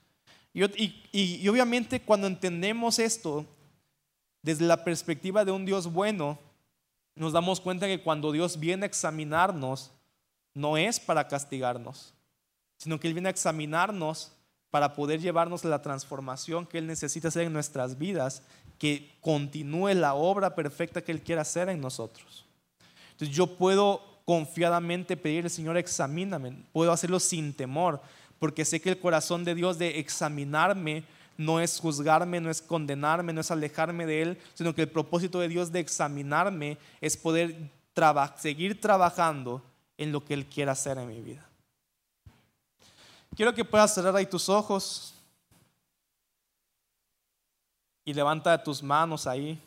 Y, 0.54 1.48
obviamente 1.48 2.02
cuando 2.02 2.28
entendemos 2.28 3.00
esto 3.00 3.46
desde 4.42 4.66
la 4.66 4.84
perspectiva 4.84 5.46
de 5.46 5.52
un 5.52 5.66
Dios 5.66 5.92
bueno, 5.92 6.40
nos 7.16 7.34
damos 7.34 7.60
cuenta 7.60 7.88
que 7.88 8.02
cuando 8.02 8.32
Dios 8.32 8.60
viene 8.60 8.86
a 8.86 8.88
examinarnos, 8.88 9.92
no 10.54 10.78
es 10.78 11.00
para 11.00 11.28
castigarnos, 11.28 12.14
sino 12.78 13.00
que 13.00 13.08
Él 13.08 13.14
viene 13.14 13.30
a 13.30 13.32
examinarnos 13.32 14.32
para 14.70 14.94
poder 14.94 15.20
llevarnos 15.20 15.64
la 15.66 15.82
transformación 15.82 16.66
que 16.66 16.78
Él 16.78 16.88
necesita 16.88 17.28
hacer 17.28 17.44
en 17.44 17.54
nuestras 17.54 17.98
vidas, 17.98 18.44
que 18.78 19.18
continúe 19.20 19.94
la 19.94 20.14
obra 20.14 20.56
perfecta 20.56 21.02
que 21.02 21.12
Él 21.12 21.22
quiere 21.22 21.42
hacer 21.42 21.70
en 21.70 21.82
nosotros. 21.82 22.46
Entonces 23.12 23.36
yo 23.36 23.58
puedo 23.58 24.02
confiadamente 24.26 25.18
pedirle, 25.18 25.50
Señor, 25.50 25.76
examíname, 25.78 26.64
puedo 26.72 26.92
hacerlo 26.92 27.20
sin 27.20 27.54
temor, 27.54 28.02
porque 28.40 28.66
sé 28.66 28.82
que 28.82 28.90
el 28.90 29.00
corazón 29.00 29.44
de 29.44 29.56
Dios 29.56 29.78
de 29.78 30.00
examinarme 30.00 31.04
no 31.38 31.60
es 31.60 31.80
juzgarme, 31.80 32.42
no 32.42 32.50
es 32.50 32.62
condenarme, 32.62 33.32
no 33.34 33.42
es 33.42 33.52
alejarme 33.52 34.06
de 34.06 34.22
Él, 34.22 34.42
sino 34.54 34.74
que 34.74 34.82
el 34.82 34.90
propósito 34.90 35.40
de 35.40 35.48
Dios 35.48 35.72
de 35.72 35.80
examinarme 35.80 36.78
es 37.02 37.16
poder 37.16 37.70
seguir 38.38 38.80
trabajando 38.80 39.62
en 39.98 40.12
lo 40.12 40.24
que 40.24 40.34
Él 40.34 40.46
quiera 40.46 40.72
hacer 40.72 40.98
en 40.98 41.08
mi 41.08 41.22
vida. 41.22 41.46
Quiero 43.36 43.54
que 43.54 43.66
puedas 43.66 43.94
cerrar 43.94 44.16
ahí 44.16 44.26
tus 44.26 44.50
ojos 44.50 45.14
y 48.04 48.14
levanta 48.14 48.62
tus 48.64 48.82
manos 48.82 49.28
ahí. 49.28 49.60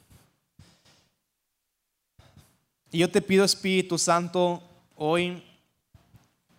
Y 2.91 2.99
yo 2.99 3.11
te 3.11 3.23
pido, 3.23 3.45
Espíritu 3.45 3.97
Santo, 3.97 4.63
hoy 4.97 5.43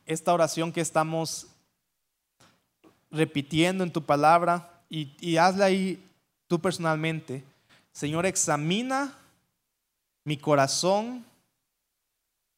esta 0.06 0.34
oración 0.34 0.72
que 0.72 0.82
estamos 0.82 1.48
repitiendo 3.14 3.84
en 3.84 3.94
tu 3.94 4.04
palabra 4.04 4.82
y, 4.90 5.38
hazla 5.38 5.66
ahí 5.66 6.04
tú 6.48 6.60
personalmente. 6.60 7.44
Señor, 7.94 8.26
examina 8.26 9.16
mi 10.26 10.36
corazón, 10.36 11.24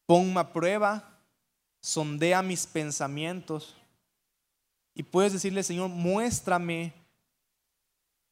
ponme 0.05 0.39
a 0.39 0.51
prueba, 0.51 1.17
sondea 1.81 2.41
mis 2.41 2.65
pensamientos. 2.65 3.75
Y 4.95 5.03
puedes 5.03 5.33
decirle, 5.33 5.61
Señor, 5.61 5.89
muéstrame 5.89 6.93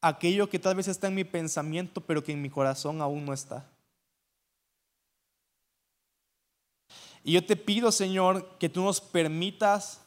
aquello 0.01 0.49
que 0.49 0.59
tal 0.59 0.76
vez 0.76 0.88
está 0.88 1.07
en 1.07 1.15
mi 1.15 1.26
pensamiento, 1.26 2.01
pero 2.01 2.24
que 2.24 2.32
en 2.32 2.41
mi 2.41 2.49
corazón 2.49 3.01
aún 3.01 3.26
no 3.26 3.34
está. 3.34 3.69
Y 7.24 7.34
yo 7.34 7.45
te 7.45 7.55
pido, 7.55 7.91
Señor, 7.91 8.57
que 8.59 8.69
tú 8.69 8.84
nos 8.84 8.99
permitas 8.99 10.03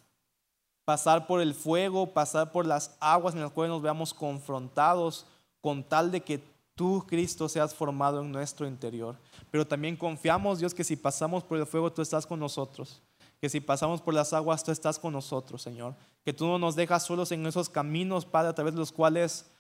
pasar 0.87 1.27
por 1.27 1.41
el 1.41 1.53
fuego, 1.53 2.15
pasar 2.15 2.53
por 2.53 2.65
las 2.65 2.97
aguas 3.01 3.35
en 3.35 3.41
las 3.43 3.51
cuales 3.51 3.71
nos 3.71 3.83
veamos 3.83 4.15
confrontados 4.15 5.27
con 5.61 5.83
tal 5.83 6.13
de 6.13 6.21
que 6.21 6.41
tú, 6.77 7.05
Cristo, 7.09 7.49
seas 7.49 7.75
formado 7.75 8.21
en 8.21 8.31
nuestro 8.31 8.69
interior. 8.69 9.17
Pero 9.51 9.67
también 9.67 9.97
confiamos, 9.97 10.61
Dios, 10.61 10.73
que 10.73 10.85
si 10.85 10.95
pasamos 10.95 11.43
por 11.43 11.59
el 11.59 11.67
fuego, 11.67 11.93
tú 11.93 12.03
estás 12.03 12.25
con 12.25 12.39
nosotros. 12.39 13.03
Que 13.41 13.49
si 13.49 13.61
pasamos 13.61 14.01
por 14.01 14.15
las 14.15 14.33
aguas, 14.33 14.63
tú 14.63 14.71
estás 14.71 14.97
con 14.97 15.13
nosotros, 15.13 15.61
Señor. 15.61 15.97
Que 16.25 16.33
tú 16.33 16.47
no 16.47 16.57
nos 16.57 16.77
dejas 16.77 17.05
solos 17.05 17.33
en 17.33 17.45
esos 17.47 17.69
caminos, 17.69 18.25
Padre, 18.25 18.51
a 18.51 18.55
través 18.55 18.73
de 18.73 18.79
los 18.79 18.93
cuales 18.93 19.51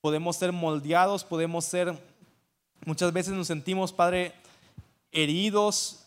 podemos 0.00 0.36
ser 0.36 0.50
moldeados, 0.50 1.24
podemos 1.24 1.66
ser, 1.66 1.94
muchas 2.86 3.12
veces 3.12 3.34
nos 3.34 3.48
sentimos, 3.48 3.92
Padre, 3.92 4.32
heridos, 5.12 6.06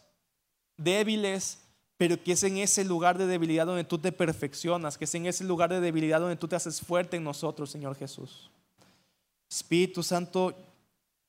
débiles, 0.78 1.63
pero 2.04 2.22
que 2.22 2.34
es 2.34 2.44
en 2.44 2.58
ese 2.58 2.84
lugar 2.84 3.18
de 3.18 3.26
debilidad 3.26 3.66
donde 3.66 3.86
tú 3.86 3.98
te 3.98 4.12
perfeccionas, 4.12 4.98
que 4.98 5.06
es 5.06 5.16
en 5.16 5.26
ese 5.26 5.46
lugar 5.46 5.70
de 5.70 5.80
debilidad 5.80 6.20
donde 6.20 6.36
tú 6.36 6.50
te 6.50 6.58
haces 6.58 6.82
fuerte 6.82 7.16
en 7.16 7.24
nosotros, 7.24 7.72
Señor 7.72 7.96
Jesús. 7.96 8.52
Espíritu 9.50 10.04
Santo, 10.04 10.54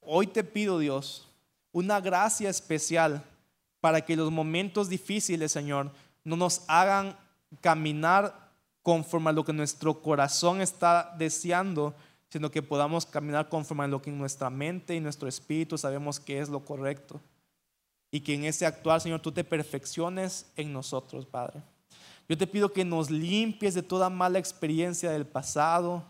hoy 0.00 0.26
te 0.26 0.42
pido, 0.42 0.80
Dios, 0.80 1.28
una 1.70 2.00
gracia 2.00 2.50
especial 2.50 3.22
para 3.80 4.00
que 4.00 4.16
los 4.16 4.32
momentos 4.32 4.88
difíciles, 4.88 5.52
Señor, 5.52 5.92
no 6.24 6.34
nos 6.34 6.62
hagan 6.66 7.16
caminar 7.60 8.50
conforme 8.82 9.30
a 9.30 9.32
lo 9.32 9.44
que 9.44 9.52
nuestro 9.52 10.02
corazón 10.02 10.60
está 10.60 11.14
deseando, 11.16 11.94
sino 12.30 12.50
que 12.50 12.62
podamos 12.62 13.06
caminar 13.06 13.48
conforme 13.48 13.84
a 13.84 13.86
lo 13.86 14.02
que 14.02 14.10
en 14.10 14.18
nuestra 14.18 14.50
mente 14.50 14.96
y 14.96 14.98
nuestro 14.98 15.28
espíritu 15.28 15.78
sabemos 15.78 16.18
que 16.18 16.40
es 16.40 16.48
lo 16.48 16.64
correcto 16.64 17.20
y 18.14 18.20
que 18.20 18.32
en 18.32 18.44
ese 18.44 18.64
actuar, 18.64 19.00
Señor, 19.00 19.18
tú 19.18 19.32
te 19.32 19.42
perfecciones 19.42 20.46
en 20.54 20.72
nosotros, 20.72 21.26
Padre. 21.26 21.60
Yo 22.28 22.38
te 22.38 22.46
pido 22.46 22.72
que 22.72 22.84
nos 22.84 23.10
limpies 23.10 23.74
de 23.74 23.82
toda 23.82 24.08
mala 24.08 24.38
experiencia 24.38 25.10
del 25.10 25.26
pasado. 25.26 26.04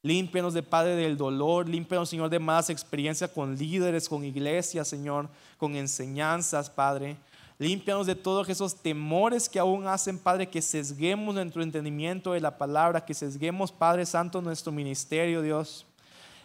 Límpianos 0.00 0.54
de 0.54 0.62
Padre 0.62 0.96
del 0.96 1.18
dolor, 1.18 1.68
límpianos, 1.68 2.08
Señor, 2.08 2.30
de 2.30 2.38
malas 2.38 2.70
experiencias 2.70 3.28
con 3.28 3.54
líderes, 3.54 4.08
con 4.08 4.24
iglesias, 4.24 4.88
Señor, 4.88 5.28
con 5.58 5.76
enseñanzas, 5.76 6.70
Padre. 6.70 7.18
Límpianos 7.58 8.06
de 8.06 8.14
todos 8.14 8.48
esos 8.48 8.74
temores 8.74 9.46
que 9.46 9.58
aún 9.58 9.86
hacen, 9.86 10.18
Padre, 10.18 10.48
que 10.48 10.62
sesguemos 10.62 11.34
nuestro 11.34 11.62
entendimiento 11.62 12.32
de 12.32 12.40
la 12.40 12.56
palabra, 12.56 13.04
que 13.04 13.12
sesguemos, 13.12 13.70
Padre 13.70 14.06
Santo, 14.06 14.40
nuestro 14.40 14.72
ministerio, 14.72 15.42
Dios. 15.42 15.84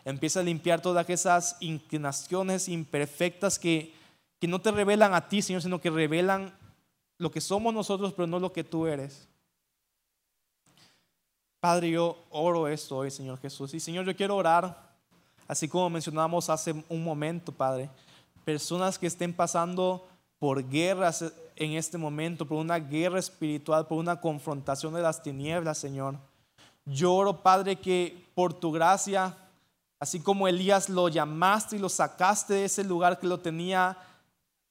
Empieza 0.03 0.41
a 0.41 0.43
limpiar 0.43 0.81
todas 0.81 1.09
esas 1.09 1.55
inclinaciones 1.61 2.67
imperfectas 2.67 3.57
que 3.57 4.00
que 4.41 4.47
no 4.47 4.59
te 4.59 4.71
revelan 4.71 5.13
a 5.13 5.29
ti, 5.29 5.43
Señor, 5.43 5.61
sino 5.61 5.79
que 5.79 5.91
revelan 5.91 6.51
lo 7.19 7.29
que 7.29 7.39
somos 7.39 7.71
nosotros, 7.75 8.11
pero 8.11 8.25
no 8.25 8.39
lo 8.39 8.51
que 8.51 8.63
tú 8.63 8.87
eres. 8.87 9.29
Padre, 11.59 11.91
yo 11.91 12.17
oro 12.31 12.67
esto 12.67 12.97
hoy, 12.97 13.11
Señor 13.11 13.37
Jesús. 13.39 13.71
Y 13.75 13.79
Señor, 13.79 14.03
yo 14.03 14.15
quiero 14.15 14.35
orar, 14.35 14.95
así 15.47 15.67
como 15.67 15.91
mencionamos 15.91 16.49
hace 16.49 16.73
un 16.89 17.03
momento, 17.03 17.51
Padre, 17.51 17.91
personas 18.43 18.97
que 18.97 19.05
estén 19.05 19.31
pasando 19.31 20.07
por 20.39 20.67
guerras 20.67 21.23
en 21.55 21.73
este 21.73 21.99
momento, 21.99 22.47
por 22.47 22.57
una 22.57 22.79
guerra 22.79 23.19
espiritual, 23.19 23.85
por 23.85 23.99
una 23.99 24.19
confrontación 24.19 24.95
de 24.95 25.03
las 25.03 25.21
tinieblas, 25.21 25.77
Señor. 25.77 26.17
Yo 26.85 27.13
oro, 27.13 27.43
Padre, 27.43 27.75
que 27.75 28.27
por 28.33 28.55
tu 28.55 28.71
gracia, 28.71 29.37
así 29.99 30.19
como 30.19 30.47
Elías 30.47 30.89
lo 30.89 31.09
llamaste 31.09 31.75
y 31.75 31.79
lo 31.79 31.89
sacaste 31.89 32.55
de 32.55 32.65
ese 32.65 32.83
lugar 32.83 33.19
que 33.19 33.27
lo 33.27 33.39
tenía 33.39 33.99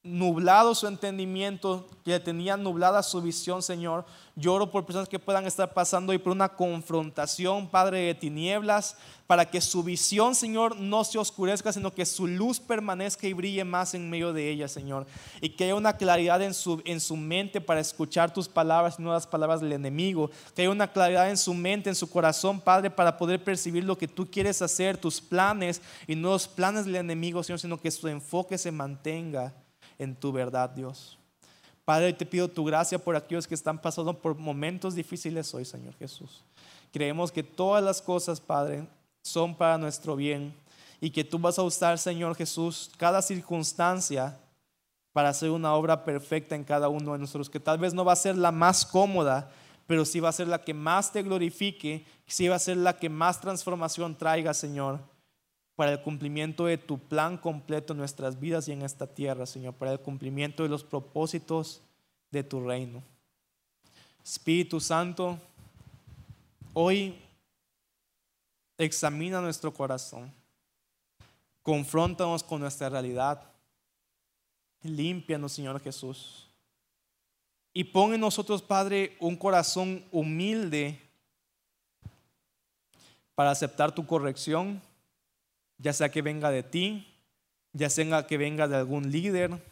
nublado 0.03 0.75
su 0.75 0.87
entendimiento, 0.87 1.87
que 2.05 2.19
tenía 2.19 2.57
nublada 2.57 3.03
su 3.03 3.21
visión, 3.21 3.63
Señor. 3.63 4.07
Lloro 4.35 4.71
por 4.71 4.87
personas 4.87 5.11
que 5.11 5.19
puedan 5.19 5.47
estar 5.47 5.75
pasando 5.75 6.15
y 6.15 6.19
por 6.19 6.33
una 6.33 6.49
confrontación, 6.49 7.69
Padre 7.69 7.99
de 7.99 8.15
tinieblas, 8.15 8.97
para 9.27 9.45
que 9.45 9.61
su 9.61 9.83
visión, 9.83 10.35
Señor, 10.35 10.77
no 10.77 11.05
se 11.05 11.19
oscurezca, 11.19 11.71
sino 11.71 11.93
que 11.93 12.07
su 12.07 12.27
luz 12.27 12.59
permanezca 12.59 13.27
y 13.27 13.35
brille 13.35 13.63
más 13.65 13.93
en 13.93 14.09
medio 14.09 14.33
de 14.33 14.51
ella, 14.51 14.69
Señor. 14.69 15.07
Y 15.43 15.51
que 15.51 15.65
haya 15.65 15.75
una 15.75 15.99
claridad 15.99 16.41
en 16.41 16.55
su, 16.55 16.81
en 16.87 16.99
su 16.99 17.15
mente 17.15 17.61
para 17.61 17.81
escuchar 17.81 18.33
tus 18.33 18.49
palabras 18.49 18.97
y 18.99 19.03
no 19.03 19.13
las 19.13 19.27
palabras 19.27 19.61
del 19.61 19.73
enemigo. 19.73 20.31
Que 20.55 20.63
haya 20.63 20.71
una 20.71 20.91
claridad 20.91 21.29
en 21.29 21.37
su 21.37 21.53
mente, 21.53 21.91
en 21.91 21.95
su 21.95 22.09
corazón, 22.09 22.59
Padre, 22.59 22.89
para 22.89 23.19
poder 23.19 23.45
percibir 23.45 23.85
lo 23.85 23.99
que 23.99 24.09
tú 24.09 24.31
quieres 24.31 24.63
hacer, 24.63 24.97
tus 24.97 25.21
planes 25.21 25.83
y 26.07 26.17
no 26.17 26.31
los 26.31 26.49
planes 26.49 26.87
del 26.87 26.97
enemigo, 26.97 27.43
Señor, 27.43 27.61
sino 27.61 27.79
que 27.79 27.91
su 27.91 28.09
enfoque 28.09 28.57
se 28.57 28.73
mantenga 28.73 29.53
en 30.01 30.17
tu 30.17 30.33
verdad, 30.33 30.71
Dios. 30.71 31.19
Padre, 31.85 32.13
te 32.15 32.25
pido 32.25 32.49
tu 32.49 32.65
gracia 32.65 32.99
por 32.99 33.15
aquellos 33.15 33.47
que 33.47 33.55
están 33.55 33.79
pasando 33.79 34.19
por 34.19 34.35
momentos 34.35 34.95
difíciles 34.95 35.53
hoy, 35.53 35.65
Señor 35.65 35.95
Jesús. 35.97 36.43
Creemos 36.91 37.31
que 37.31 37.43
todas 37.43 37.85
las 37.85 38.01
cosas, 38.01 38.41
Padre, 38.41 38.87
son 39.23 39.55
para 39.55 39.77
nuestro 39.77 40.17
bien 40.17 40.55
y 41.01 41.11
que 41.11 41.23
tú 41.23 41.39
vas 41.39 41.59
a 41.59 41.63
usar, 41.63 41.99
Señor 41.99 42.35
Jesús, 42.35 42.91
cada 42.97 43.21
circunstancia 43.21 44.39
para 45.13 45.29
hacer 45.29 45.51
una 45.51 45.75
obra 45.75 46.05
perfecta 46.05 46.55
en 46.55 46.65
cada 46.65 46.89
uno 46.89 47.13
de 47.13 47.19
nosotros, 47.19 47.51
que 47.51 47.61
tal 47.61 47.79
vez 47.79 47.93
no 47.93 48.05
va 48.05 48.15
a 48.15 48.17
ser 48.17 48.37
la 48.37 48.53
más 48.53 48.87
cómoda, 48.87 49.51
pero 49.87 50.05
sí 50.05 50.21
va 50.21 50.31
a 50.31 50.33
ser 50.33 50.49
la 50.49 50.63
que 50.63 50.73
más 50.73 51.13
te 51.13 51.23
glorifique, 51.23 52.07
sí 52.27 52.49
va 52.49 52.57
a 52.57 52.61
ser 52.61 52.79
la 52.79 52.97
que 52.97 53.09
más 53.09 53.41
transformación 53.41 54.17
traiga, 54.17 54.55
Señor, 54.55 55.01
para 55.81 55.93
el 55.93 56.03
cumplimiento 56.03 56.67
de 56.67 56.77
tu 56.77 56.99
plan 56.99 57.39
completo 57.39 57.95
en 57.95 58.01
nuestras 58.01 58.39
vidas 58.39 58.69
y 58.69 58.73
en 58.73 58.83
esta 58.83 59.07
tierra, 59.07 59.47
Señor, 59.47 59.73
para 59.73 59.93
el 59.93 59.99
cumplimiento 59.99 60.63
de 60.63 60.69
los 60.69 60.85
propósitos 60.85 61.81
de 62.31 62.45
tu 62.45 62.61
reino. 62.63 63.03
Espíritu 64.23 64.79
Santo, 64.79 65.39
hoy 66.75 67.19
examina 68.77 69.41
nuestro 69.41 69.73
corazón, 69.73 70.31
confróntanos 71.63 72.43
con 72.43 72.61
nuestra 72.61 72.91
realidad, 72.91 73.43
límpianos, 74.83 75.53
Señor 75.53 75.81
Jesús. 75.81 76.47
Y 77.73 77.85
pon 77.85 78.13
en 78.13 78.21
nosotros, 78.21 78.61
Padre, 78.61 79.17
un 79.19 79.35
corazón 79.35 80.05
humilde 80.13 81.01
para 83.35 83.53
aceptar 83.53 83.95
tu 83.95 84.05
corrección, 84.07 84.83
ya 85.81 85.93
sea 85.93 86.11
que 86.11 86.23
venga 86.23 86.51
de 86.51 86.63
ti, 86.63 87.07
ya 87.73 87.89
sea 87.89 88.27
que 88.27 88.37
venga 88.37 88.69
de 88.69 88.77
algún 88.77 89.11
líder, 89.11 89.63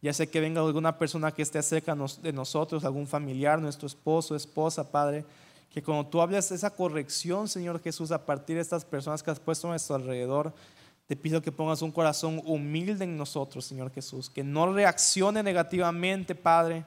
ya 0.00 0.12
sea 0.12 0.26
que 0.26 0.40
venga 0.40 0.60
de 0.60 0.68
alguna 0.68 0.98
persona 0.98 1.32
que 1.32 1.42
esté 1.42 1.62
cerca 1.62 1.96
de 2.22 2.32
nosotros, 2.32 2.84
algún 2.84 3.06
familiar, 3.06 3.60
nuestro 3.60 3.86
esposo, 3.86 4.36
esposa, 4.36 4.90
Padre, 4.90 5.24
que 5.70 5.82
cuando 5.82 6.06
tú 6.06 6.20
hables 6.20 6.52
esa 6.52 6.70
corrección, 6.70 7.48
Señor 7.48 7.82
Jesús, 7.82 8.12
a 8.12 8.24
partir 8.24 8.56
de 8.56 8.62
estas 8.62 8.84
personas 8.84 9.22
que 9.22 9.30
has 9.30 9.40
puesto 9.40 9.66
a 9.66 9.70
nuestro 9.70 9.96
alrededor, 9.96 10.52
te 11.06 11.16
pido 11.16 11.42
que 11.42 11.52
pongas 11.52 11.82
un 11.82 11.90
corazón 11.90 12.40
humilde 12.44 13.04
en 13.04 13.16
nosotros, 13.16 13.64
Señor 13.64 13.90
Jesús, 13.90 14.30
que 14.30 14.44
no 14.44 14.72
reaccione 14.72 15.42
negativamente, 15.42 16.34
Padre, 16.34 16.84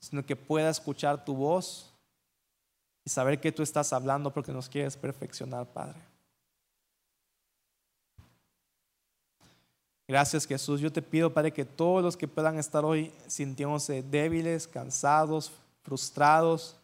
sino 0.00 0.24
que 0.24 0.34
pueda 0.34 0.70
escuchar 0.70 1.24
tu 1.24 1.34
voz 1.34 1.92
y 3.04 3.10
saber 3.10 3.40
que 3.40 3.52
tú 3.52 3.62
estás 3.62 3.92
hablando 3.92 4.32
porque 4.32 4.52
nos 4.52 4.68
quieres 4.68 4.96
perfeccionar, 4.96 5.66
Padre. 5.66 6.09
Gracias 10.10 10.44
Jesús. 10.44 10.80
Yo 10.80 10.90
te 10.90 11.02
pido, 11.02 11.32
Padre, 11.32 11.52
que 11.52 11.64
todos 11.64 12.02
los 12.02 12.16
que 12.16 12.26
puedan 12.26 12.58
estar 12.58 12.84
hoy 12.84 13.12
sintiéndose 13.28 14.02
débiles, 14.02 14.66
cansados, 14.66 15.52
frustrados, 15.84 16.74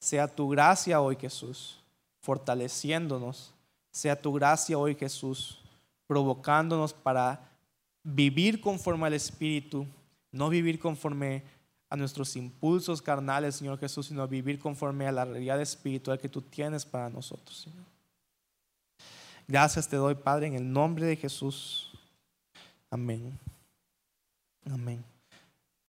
sea 0.00 0.26
tu 0.26 0.48
gracia 0.48 0.98
hoy 0.98 1.16
Jesús, 1.16 1.78
fortaleciéndonos. 2.22 3.52
Sea 3.90 4.18
tu 4.18 4.32
gracia 4.32 4.78
hoy 4.78 4.94
Jesús, 4.94 5.60
provocándonos 6.06 6.94
para 6.94 7.46
vivir 8.02 8.58
conforme 8.58 9.06
al 9.06 9.12
Espíritu, 9.12 9.86
no 10.30 10.48
vivir 10.48 10.78
conforme 10.78 11.42
a 11.90 11.96
nuestros 11.96 12.36
impulsos 12.36 13.02
carnales, 13.02 13.56
Señor 13.56 13.78
Jesús, 13.78 14.06
sino 14.06 14.26
vivir 14.26 14.58
conforme 14.58 15.06
a 15.06 15.12
la 15.12 15.26
realidad 15.26 15.60
espiritual 15.60 16.18
que 16.18 16.30
tú 16.30 16.40
tienes 16.40 16.86
para 16.86 17.10
nosotros, 17.10 17.54
Señor. 17.54 17.84
Gracias 19.46 19.86
te 19.86 19.96
doy, 19.96 20.14
Padre, 20.14 20.46
en 20.46 20.54
el 20.54 20.72
nombre 20.72 21.04
de 21.04 21.16
Jesús. 21.16 21.91
Amén. 22.92 23.40
Amén. 24.66 25.11